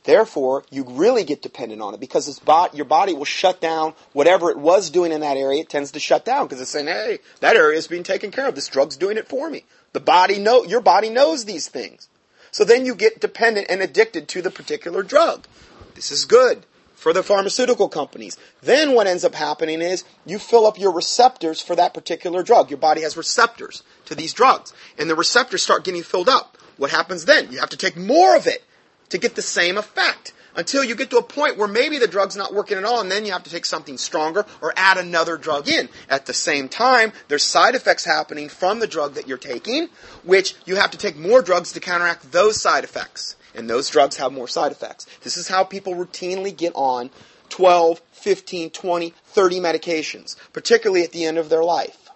Therefore, 0.04 0.64
you 0.70 0.84
really 0.84 1.24
get 1.24 1.42
dependent 1.42 1.82
on 1.82 1.92
it 1.92 2.00
because 2.00 2.40
your 2.72 2.84
body 2.86 3.12
will 3.12 3.24
shut 3.26 3.60
down 3.60 3.94
whatever 4.12 4.50
it 4.50 4.58
was 4.58 4.88
doing 4.88 5.12
in 5.12 5.20
that 5.20 5.36
area. 5.36 5.60
It 5.60 5.68
tends 5.68 5.90
to 5.92 6.00
shut 6.00 6.24
down 6.24 6.46
because 6.46 6.60
it's 6.60 6.70
saying, 6.70 6.86
"Hey, 6.86 7.18
that 7.40 7.56
area 7.56 7.76
is 7.76 7.86
being 7.86 8.02
taken 8.02 8.30
care 8.30 8.48
of. 8.48 8.54
This 8.54 8.68
drug's 8.68 8.96
doing 8.96 9.18
it 9.18 9.28
for 9.28 9.50
me." 9.50 9.64
The 9.92 10.00
body 10.00 10.38
know 10.38 10.64
your 10.64 10.80
body 10.80 11.10
knows 11.10 11.44
these 11.44 11.68
things. 11.68 12.08
So 12.50 12.64
then 12.64 12.86
you 12.86 12.94
get 12.94 13.20
dependent 13.20 13.66
and 13.68 13.82
addicted 13.82 14.26
to 14.28 14.42
the 14.42 14.50
particular 14.50 15.02
drug. 15.02 15.46
This 15.94 16.10
is 16.10 16.24
good 16.24 16.64
for 16.94 17.12
the 17.12 17.22
pharmaceutical 17.22 17.88
companies. 17.88 18.36
Then 18.62 18.92
what 18.92 19.06
ends 19.06 19.24
up 19.24 19.34
happening 19.34 19.82
is 19.82 20.04
you 20.24 20.38
fill 20.38 20.66
up 20.66 20.78
your 20.78 20.92
receptors 20.92 21.60
for 21.60 21.76
that 21.76 21.94
particular 21.94 22.42
drug. 22.42 22.70
Your 22.70 22.78
body 22.78 23.02
has 23.02 23.16
receptors 23.16 23.82
to 24.06 24.14
these 24.14 24.32
drugs, 24.32 24.72
and 24.98 25.08
the 25.08 25.14
receptors 25.14 25.62
start 25.62 25.84
getting 25.84 26.02
filled 26.02 26.28
up. 26.28 26.56
What 26.76 26.90
happens 26.90 27.26
then? 27.26 27.52
You 27.52 27.60
have 27.60 27.70
to 27.70 27.76
take 27.76 27.96
more 27.96 28.34
of 28.34 28.46
it 28.46 28.64
to 29.10 29.18
get 29.18 29.34
the 29.34 29.42
same 29.42 29.76
effect 29.76 30.32
until 30.56 30.82
you 30.82 30.94
get 30.94 31.10
to 31.10 31.18
a 31.18 31.22
point 31.22 31.56
where 31.56 31.68
maybe 31.68 31.98
the 31.98 32.08
drug's 32.08 32.36
not 32.36 32.54
working 32.54 32.78
at 32.78 32.84
all 32.84 33.00
and 33.00 33.10
then 33.10 33.24
you 33.24 33.32
have 33.32 33.44
to 33.44 33.50
take 33.50 33.64
something 33.64 33.96
stronger 33.96 34.44
or 34.60 34.72
add 34.76 34.98
another 34.98 35.36
drug 35.36 35.68
in. 35.68 35.88
At 36.08 36.26
the 36.26 36.34
same 36.34 36.68
time, 36.68 37.12
there's 37.28 37.44
side 37.44 37.74
effects 37.74 38.04
happening 38.04 38.48
from 38.48 38.80
the 38.80 38.86
drug 38.86 39.14
that 39.14 39.28
you're 39.28 39.38
taking, 39.38 39.88
which 40.24 40.54
you 40.64 40.76
have 40.76 40.90
to 40.90 40.98
take 40.98 41.16
more 41.16 41.42
drugs 41.42 41.72
to 41.72 41.80
counteract 41.80 42.32
those 42.32 42.60
side 42.60 42.84
effects. 42.84 43.36
And 43.54 43.68
those 43.68 43.90
drugs 43.90 44.16
have 44.16 44.32
more 44.32 44.48
side 44.48 44.72
effects. 44.72 45.06
This 45.22 45.36
is 45.36 45.48
how 45.48 45.64
people 45.64 45.94
routinely 45.94 46.56
get 46.56 46.72
on 46.74 47.10
12, 47.48 48.00
15, 48.12 48.70
20, 48.70 49.14
30 49.26 49.60
medications, 49.60 50.36
particularly 50.52 51.02
at 51.02 51.12
the 51.12 51.24
end 51.24 51.36
of 51.36 51.48
their 51.48 51.64
life. 51.64 52.10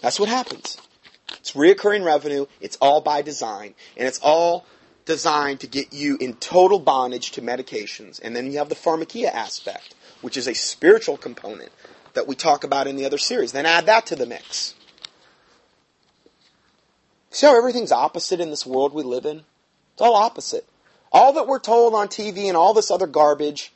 That's 0.00 0.20
what 0.20 0.28
happens. 0.28 0.78
It's 1.44 1.52
reoccurring 1.52 2.06
revenue. 2.06 2.46
It's 2.62 2.78
all 2.80 3.02
by 3.02 3.20
design. 3.20 3.74
And 3.98 4.08
it's 4.08 4.18
all 4.20 4.64
designed 5.04 5.60
to 5.60 5.66
get 5.66 5.92
you 5.92 6.16
in 6.18 6.36
total 6.36 6.78
bondage 6.78 7.32
to 7.32 7.42
medications. 7.42 8.18
And 8.22 8.34
then 8.34 8.50
you 8.50 8.56
have 8.56 8.70
the 8.70 8.74
pharmakeia 8.74 9.26
aspect, 9.26 9.94
which 10.22 10.38
is 10.38 10.48
a 10.48 10.54
spiritual 10.54 11.18
component 11.18 11.70
that 12.14 12.26
we 12.26 12.34
talk 12.34 12.64
about 12.64 12.86
in 12.86 12.96
the 12.96 13.04
other 13.04 13.18
series. 13.18 13.52
Then 13.52 13.66
add 13.66 13.84
that 13.84 14.06
to 14.06 14.16
the 14.16 14.24
mix. 14.24 14.74
See 17.28 17.46
how 17.46 17.58
everything's 17.58 17.92
opposite 17.92 18.40
in 18.40 18.48
this 18.48 18.64
world 18.64 18.94
we 18.94 19.02
live 19.02 19.26
in? 19.26 19.42
It's 19.92 20.00
all 20.00 20.16
opposite. 20.16 20.66
All 21.12 21.34
that 21.34 21.46
we're 21.46 21.58
told 21.58 21.92
on 21.92 22.08
TV 22.08 22.44
and 22.48 22.56
all 22.56 22.72
this 22.72 22.90
other 22.90 23.06
garbage, 23.06 23.70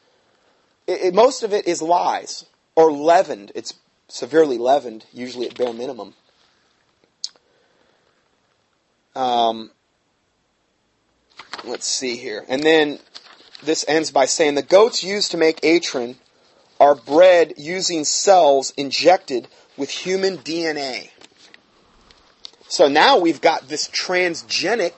it, 0.86 1.00
it, 1.02 1.14
most 1.14 1.42
of 1.42 1.52
it 1.52 1.68
is 1.68 1.82
lies 1.82 2.46
or 2.74 2.90
leavened. 2.90 3.52
It's 3.54 3.74
severely 4.08 4.56
leavened, 4.56 5.04
usually 5.12 5.46
at 5.46 5.54
bare 5.54 5.74
minimum. 5.74 6.14
Um, 9.18 9.72
let's 11.64 11.86
see 11.86 12.16
here. 12.16 12.44
And 12.48 12.62
then 12.62 13.00
this 13.64 13.84
ends 13.88 14.12
by 14.12 14.26
saying 14.26 14.54
the 14.54 14.62
goats 14.62 15.02
used 15.02 15.32
to 15.32 15.36
make 15.36 15.60
atron 15.62 16.14
are 16.78 16.94
bred 16.94 17.54
using 17.56 18.04
cells 18.04 18.72
injected 18.76 19.48
with 19.76 19.90
human 19.90 20.38
DNA. 20.38 21.10
So 22.68 22.86
now 22.86 23.18
we've 23.18 23.40
got 23.40 23.66
this 23.66 23.88
transgenic 23.88 24.92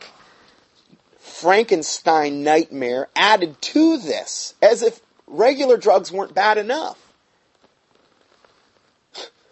Frankenstein 1.18 2.42
nightmare 2.42 3.08
added 3.16 3.62
to 3.62 3.96
this, 3.96 4.52
as 4.60 4.82
if 4.82 5.00
regular 5.26 5.78
drugs 5.78 6.12
weren't 6.12 6.34
bad 6.34 6.58
enough. 6.58 6.98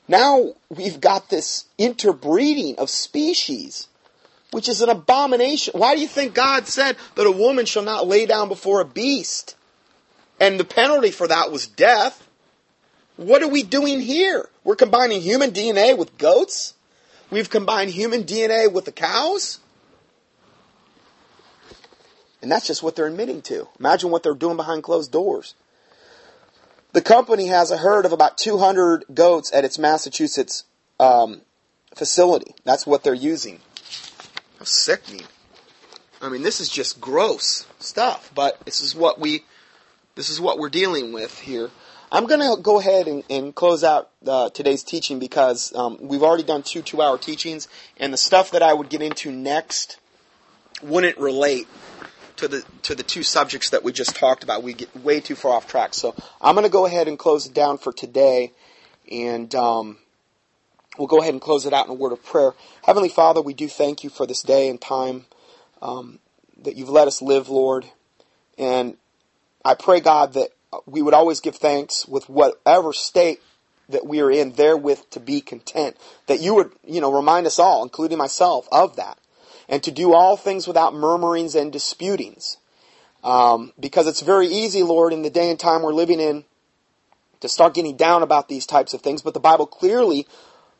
Now 0.06 0.52
we've 0.68 1.00
got 1.00 1.30
this 1.30 1.64
interbreeding 1.78 2.76
of 2.76 2.90
species 2.90 3.88
which 4.51 4.68
is 4.68 4.80
an 4.80 4.88
abomination. 4.88 5.78
Why 5.78 5.94
do 5.94 6.01
you 6.01 6.09
think 6.09 6.34
God 6.34 6.66
said 6.66 6.96
that 7.14 7.26
a 7.26 7.30
woman 7.30 7.66
shall 7.66 7.82
not 7.82 8.07
lay 8.07 8.26
down 8.26 8.49
before 8.49 8.80
a 8.80 8.84
beast? 8.84 9.57
And 10.40 10.59
the 10.59 10.64
penalty 10.64 11.11
for 11.11 11.26
that 11.28 11.51
was 11.51 11.66
death. 11.66 12.26
What 13.16 13.42
are 13.42 13.49
we 13.49 13.62
doing 13.62 14.01
here? 14.01 14.49
We're 14.64 14.76
combining 14.76 15.20
human 15.20 15.51
DNA 15.51 15.96
with 15.99 16.16
goats? 16.18 16.74
We've 17.30 17.51
combined 17.51 17.90
human 17.90 18.24
DNA 18.24 18.72
with 18.72 18.84
the 18.84 18.92
cows? 18.92 19.59
And 22.40 22.51
that's 22.51 22.66
just 22.66 22.82
what 22.82 22.94
they're 22.94 23.09
admitting 23.09 23.42
to. 23.42 23.68
Imagine 23.78 24.11
what 24.11 24.22
they're 24.22 24.34
doing 24.34 24.57
behind 24.57 24.84
closed 24.84 25.11
doors. 25.11 25.55
The 26.92 27.03
company 27.03 27.49
has 27.49 27.70
a 27.70 27.76
herd 27.76 28.07
of 28.07 28.12
about 28.12 28.38
200 28.38 29.05
goats 29.12 29.53
at 29.53 29.64
its 29.64 29.78
Massachusetts 29.78 30.64
um, 30.99 31.42
facility. 31.94 32.55
That's 32.64 32.86
what 32.86 33.03
they're 33.03 33.12
using. 33.12 33.61
Sickening. 34.62 35.26
I 36.20 36.28
mean, 36.28 36.42
this 36.42 36.61
is 36.61 36.68
just 36.68 37.00
gross 37.00 37.66
stuff, 37.78 38.30
but 38.34 38.61
this 38.64 38.80
is 38.80 38.94
what 38.94 39.20
we, 39.20 39.44
this 40.16 40.28
is 40.30 40.40
what 40.40 40.59
we're 40.59 40.68
dealing 40.68 41.12
with 41.12 41.38
here. 41.40 41.70
I'm 42.11 42.26
going 42.26 42.40
to 42.40 42.61
go 42.61 42.80
ahead 42.80 43.06
and, 43.06 43.22
and 43.28 43.54
close 43.54 43.84
out 43.84 44.11
uh, 44.26 44.50
today's 44.50 44.82
teaching 44.82 45.18
because 45.18 45.74
um, 45.74 45.98
we've 46.00 46.22
already 46.22 46.42
done 46.42 46.62
two 46.62 46.82
two-hour 46.82 47.18
teachings, 47.18 47.68
and 47.98 48.12
the 48.12 48.16
stuff 48.16 48.50
that 48.52 48.62
I 48.62 48.72
would 48.72 48.88
get 48.88 49.02
into 49.02 49.30
next 49.30 49.98
wouldn't 50.82 51.18
relate 51.18 51.68
to 52.36 52.48
the 52.48 52.64
to 52.82 52.94
the 52.94 53.02
two 53.02 53.22
subjects 53.22 53.70
that 53.70 53.84
we 53.84 53.92
just 53.92 54.16
talked 54.16 54.42
about. 54.42 54.62
We 54.62 54.72
get 54.72 54.96
way 54.96 55.20
too 55.20 55.34
far 55.34 55.52
off 55.52 55.66
track. 55.68 55.92
So 55.92 56.14
I'm 56.40 56.54
going 56.54 56.64
to 56.64 56.70
go 56.70 56.86
ahead 56.86 57.09
and 57.09 57.18
close 57.18 57.46
it 57.46 57.52
down 57.54 57.78
for 57.78 57.92
today, 57.92 58.52
and 59.11 59.54
um, 59.54 59.98
We'll 60.99 61.07
go 61.07 61.20
ahead 61.20 61.32
and 61.32 61.40
close 61.40 61.64
it 61.64 61.72
out 61.72 61.86
in 61.86 61.92
a 61.92 61.94
word 61.94 62.12
of 62.12 62.24
prayer. 62.24 62.55
Heavenly 62.82 63.09
Father, 63.09 63.40
we 63.40 63.55
do 63.55 63.68
thank 63.68 64.03
you 64.03 64.11
for 64.11 64.26
this 64.26 64.42
day 64.42 64.68
and 64.68 64.80
time 64.80 65.26
um, 65.80 66.18
that 66.62 66.76
you've 66.76 66.88
let 66.88 67.07
us 67.07 67.22
live, 67.22 67.49
Lord. 67.49 67.86
And 68.59 68.96
I 69.64 69.74
pray, 69.74 70.01
God, 70.01 70.32
that 70.32 70.51
we 70.86 71.01
would 71.01 71.14
always 71.14 71.40
give 71.40 71.55
thanks 71.55 72.07
with 72.07 72.28
whatever 72.28 72.92
state 72.92 73.40
that 73.88 74.05
we 74.05 74.20
are 74.20 74.30
in 74.30 74.53
therewith 74.53 75.01
to 75.11 75.20
be 75.20 75.40
content. 75.40 75.96
That 76.26 76.40
you 76.40 76.55
would, 76.57 76.72
you 76.84 77.01
know, 77.01 77.12
remind 77.12 77.46
us 77.46 77.61
all, 77.61 77.84
including 77.84 78.18
myself, 78.18 78.68
of 78.72 78.96
that. 78.96 79.18
And 79.68 79.82
to 79.84 79.92
do 79.92 80.14
all 80.14 80.36
things 80.36 80.66
without 80.66 80.94
murmurings 80.94 81.55
and 81.55 81.72
disputings. 81.72 82.57
Um, 83.22 83.72
because 83.78 84.07
it's 84.07 84.20
very 84.20 84.49
easy, 84.49 84.82
Lord, 84.82 85.12
in 85.12 85.22
the 85.22 85.30
day 85.30 85.51
and 85.51 85.61
time 85.61 85.82
we're 85.82 85.92
living 85.92 86.20
in, 86.20 86.44
to 87.40 87.49
start 87.49 87.74
getting 87.74 87.96
down 87.96 88.22
about 88.22 88.49
these 88.49 88.66
types 88.66 88.94
of 88.94 89.01
things. 89.01 89.22
But 89.22 89.34
the 89.34 89.40
Bible 89.40 89.66
clearly 89.66 90.26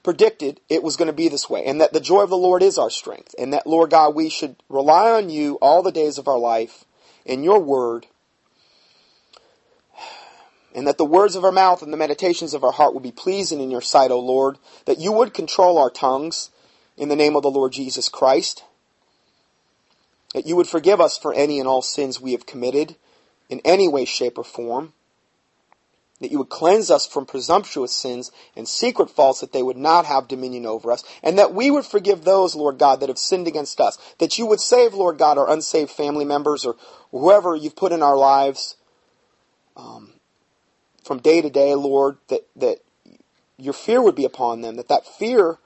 predicted 0.03 0.61
it 0.69 0.83
was 0.83 0.97
going 0.97 1.07
to 1.07 1.13
be 1.13 1.29
this 1.29 1.51
way, 1.51 1.65
and 1.65 1.81
that 1.81 1.93
the 1.93 2.01
joy 2.01 2.23
of 2.23 2.31
the 2.31 2.37
Lord 2.37 2.63
is 2.63 2.79
our 2.79 2.91
strength, 2.91 3.35
and 3.39 3.53
that, 3.53 3.67
Lord 3.67 3.91
God, 3.91 4.15
we 4.15 4.29
should 4.29 4.57
rely 4.69 5.11
on 5.11 5.31
you 5.31 5.59
all 5.61 5.83
the 5.83 5.93
days 5.93 6.19
of 6.19 6.29
our 6.29 6.39
life 6.39 6.85
in 7.25 7.43
your 7.43 7.61
word, 7.61 8.07
and 10.75 10.87
that 10.87 10.99
the 10.99 11.05
words 11.05 11.35
of 11.35 11.45
our 11.45 11.53
mouth 11.53 11.83
and 11.83 11.93
the 11.93 11.97
meditations 11.97 12.55
of 12.55 12.63
our 12.63 12.73
heart 12.73 12.95
would 12.95 13.03
be 13.03 13.13
pleasing 13.13 13.61
in 13.61 13.71
your 13.71 13.81
sight, 13.81 14.11
O 14.11 14.21
Lord, 14.21 14.59
that 14.87 14.99
you 14.99 15.13
would 15.13 15.35
control 15.35 15.79
our 15.79 15.91
tongues 15.91 16.51
in 16.97 17.09
the 17.09 17.17
name 17.17 17.37
of 17.37 17.43
the 17.43 17.51
Lord 17.51 17.73
Jesus 17.73 18.09
Christ, 18.09 18.65
that 20.35 20.47
you 20.47 20.57
would 20.57 20.69
forgive 20.69 21.01
us 21.01 21.19
for 21.19 21.35
any 21.35 21.59
and 21.59 21.69
all 21.69 21.83
sins 21.83 22.21
we 22.21 22.33
have 22.33 22.47
committed 22.47 22.97
in 23.49 23.61
any 23.65 23.89
way, 23.89 24.05
shape, 24.05 24.39
or 24.39 24.45
form, 24.45 24.93
that 26.21 26.31
you 26.31 26.39
would 26.39 26.49
cleanse 26.49 26.91
us 26.91 27.07
from 27.07 27.27
presumptuous 27.27 27.93
sins 27.93 28.33
and 28.57 28.67
secret 28.67 29.11
faults 29.11 29.41
that 29.41 29.53
they 29.53 29.63
would 29.63 29.77
not 29.77 30.05
have 30.07 30.29
dominion 30.29 30.67
over 30.67 30.91
us, 30.91 31.05
and 31.23 31.39
that 31.39 31.55
we 31.55 31.71
would 31.71 31.85
forgive 31.85 32.25
those, 32.25 32.55
Lord 32.55 32.79
God, 32.79 33.01
that 33.01 33.09
have 33.09 33.19
sinned 33.19 33.47
against 33.47 33.81
us, 33.81 33.99
that 34.19 34.39
you 34.39 34.47
would 34.47 34.61
save, 34.61 34.95
Lord 34.95 35.19
God, 35.19 35.39
our 35.39 35.51
unsaved 35.51 35.91
family 35.91 36.25
members 36.25 36.65
or 36.65 36.77
whoever 37.11 37.55
you've 37.55 37.77
put 37.77 37.93
in 37.93 38.03
our 38.03 38.17
lives 38.17 38.77
um, 39.77 40.13
from 41.05 41.19
day 41.19 41.41
to 41.41 41.51
day, 41.51 41.75
Lord, 41.75 42.19
that, 42.29 42.47
that 42.57 42.79
your 43.57 43.73
fear 43.73 44.03
would 44.03 44.17
be 44.17 44.25
upon 44.25 44.61
them, 44.61 44.77
that 44.77 44.89
that 44.89 45.07
fear 45.07 45.59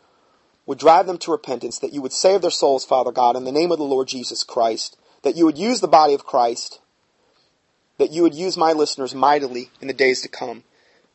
would 0.66 0.78
drive 0.78 1.06
them 1.06 1.18
to 1.18 1.32
repentance, 1.32 1.78
that 1.78 1.92
you 1.92 2.02
would 2.02 2.12
save 2.12 2.42
their 2.42 2.50
souls, 2.50 2.84
Father 2.84 3.10
God, 3.10 3.36
in 3.36 3.44
the 3.44 3.52
name 3.52 3.72
of 3.72 3.78
the 3.78 3.84
Lord 3.84 4.08
Jesus 4.08 4.44
Christ, 4.44 4.98
that 5.22 5.36
you 5.36 5.44
would 5.44 5.58
use 5.58 5.80
the 5.80 5.88
body 5.88 6.14
of 6.14 6.24
Christ 6.24 6.80
that 7.98 8.12
you 8.12 8.22
would 8.22 8.34
use 8.34 8.56
my 8.56 8.72
listeners 8.72 9.14
mightily 9.14 9.70
in 9.80 9.88
the 9.88 9.94
days 9.94 10.22
to 10.22 10.28
come. 10.28 10.64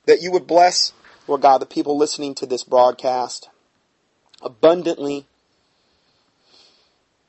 That 0.05 0.21
you 0.21 0.31
would 0.31 0.47
bless, 0.47 0.93
Lord 1.27 1.41
God, 1.41 1.59
the 1.59 1.65
people 1.65 1.97
listening 1.97 2.35
to 2.35 2.45
this 2.45 2.63
broadcast 2.63 3.49
abundantly. 4.41 5.25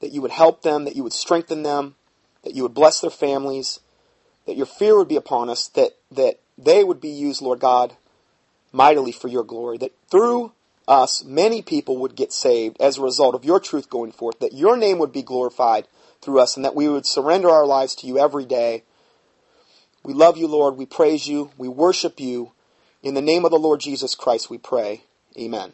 That 0.00 0.12
you 0.12 0.22
would 0.22 0.30
help 0.30 0.62
them, 0.62 0.84
that 0.84 0.94
you 0.94 1.02
would 1.02 1.12
strengthen 1.12 1.64
them, 1.64 1.96
that 2.44 2.54
you 2.54 2.62
would 2.62 2.74
bless 2.74 3.00
their 3.00 3.10
families, 3.10 3.80
that 4.46 4.56
your 4.56 4.66
fear 4.66 4.96
would 4.96 5.08
be 5.08 5.16
upon 5.16 5.50
us, 5.50 5.68
that, 5.68 5.92
that 6.12 6.38
they 6.56 6.84
would 6.84 7.00
be 7.00 7.08
used, 7.08 7.42
Lord 7.42 7.58
God, 7.58 7.96
mightily 8.72 9.12
for 9.12 9.28
your 9.28 9.42
glory, 9.42 9.76
that 9.78 9.92
through 10.10 10.52
us, 10.86 11.24
many 11.24 11.62
people 11.62 11.98
would 11.98 12.14
get 12.14 12.32
saved 12.32 12.80
as 12.80 12.96
a 12.96 13.02
result 13.02 13.34
of 13.34 13.44
your 13.44 13.60
truth 13.60 13.90
going 13.90 14.12
forth, 14.12 14.38
that 14.38 14.54
your 14.54 14.76
name 14.76 14.98
would 14.98 15.12
be 15.12 15.22
glorified 15.22 15.86
through 16.20 16.40
us, 16.40 16.56
and 16.56 16.64
that 16.64 16.74
we 16.74 16.88
would 16.88 17.06
surrender 17.06 17.50
our 17.50 17.66
lives 17.66 17.94
to 17.96 18.06
you 18.06 18.18
every 18.18 18.44
day 18.44 18.84
we 20.04 20.14
love 20.14 20.36
you, 20.36 20.46
Lord. 20.46 20.76
We 20.76 20.86
praise 20.86 21.26
you. 21.26 21.50
We 21.58 21.68
worship 21.68 22.20
you. 22.20 22.52
In 23.02 23.14
the 23.14 23.22
name 23.22 23.44
of 23.44 23.50
the 23.50 23.58
Lord 23.58 23.80
Jesus 23.80 24.14
Christ, 24.14 24.50
we 24.50 24.58
pray. 24.58 25.02
Amen. 25.38 25.72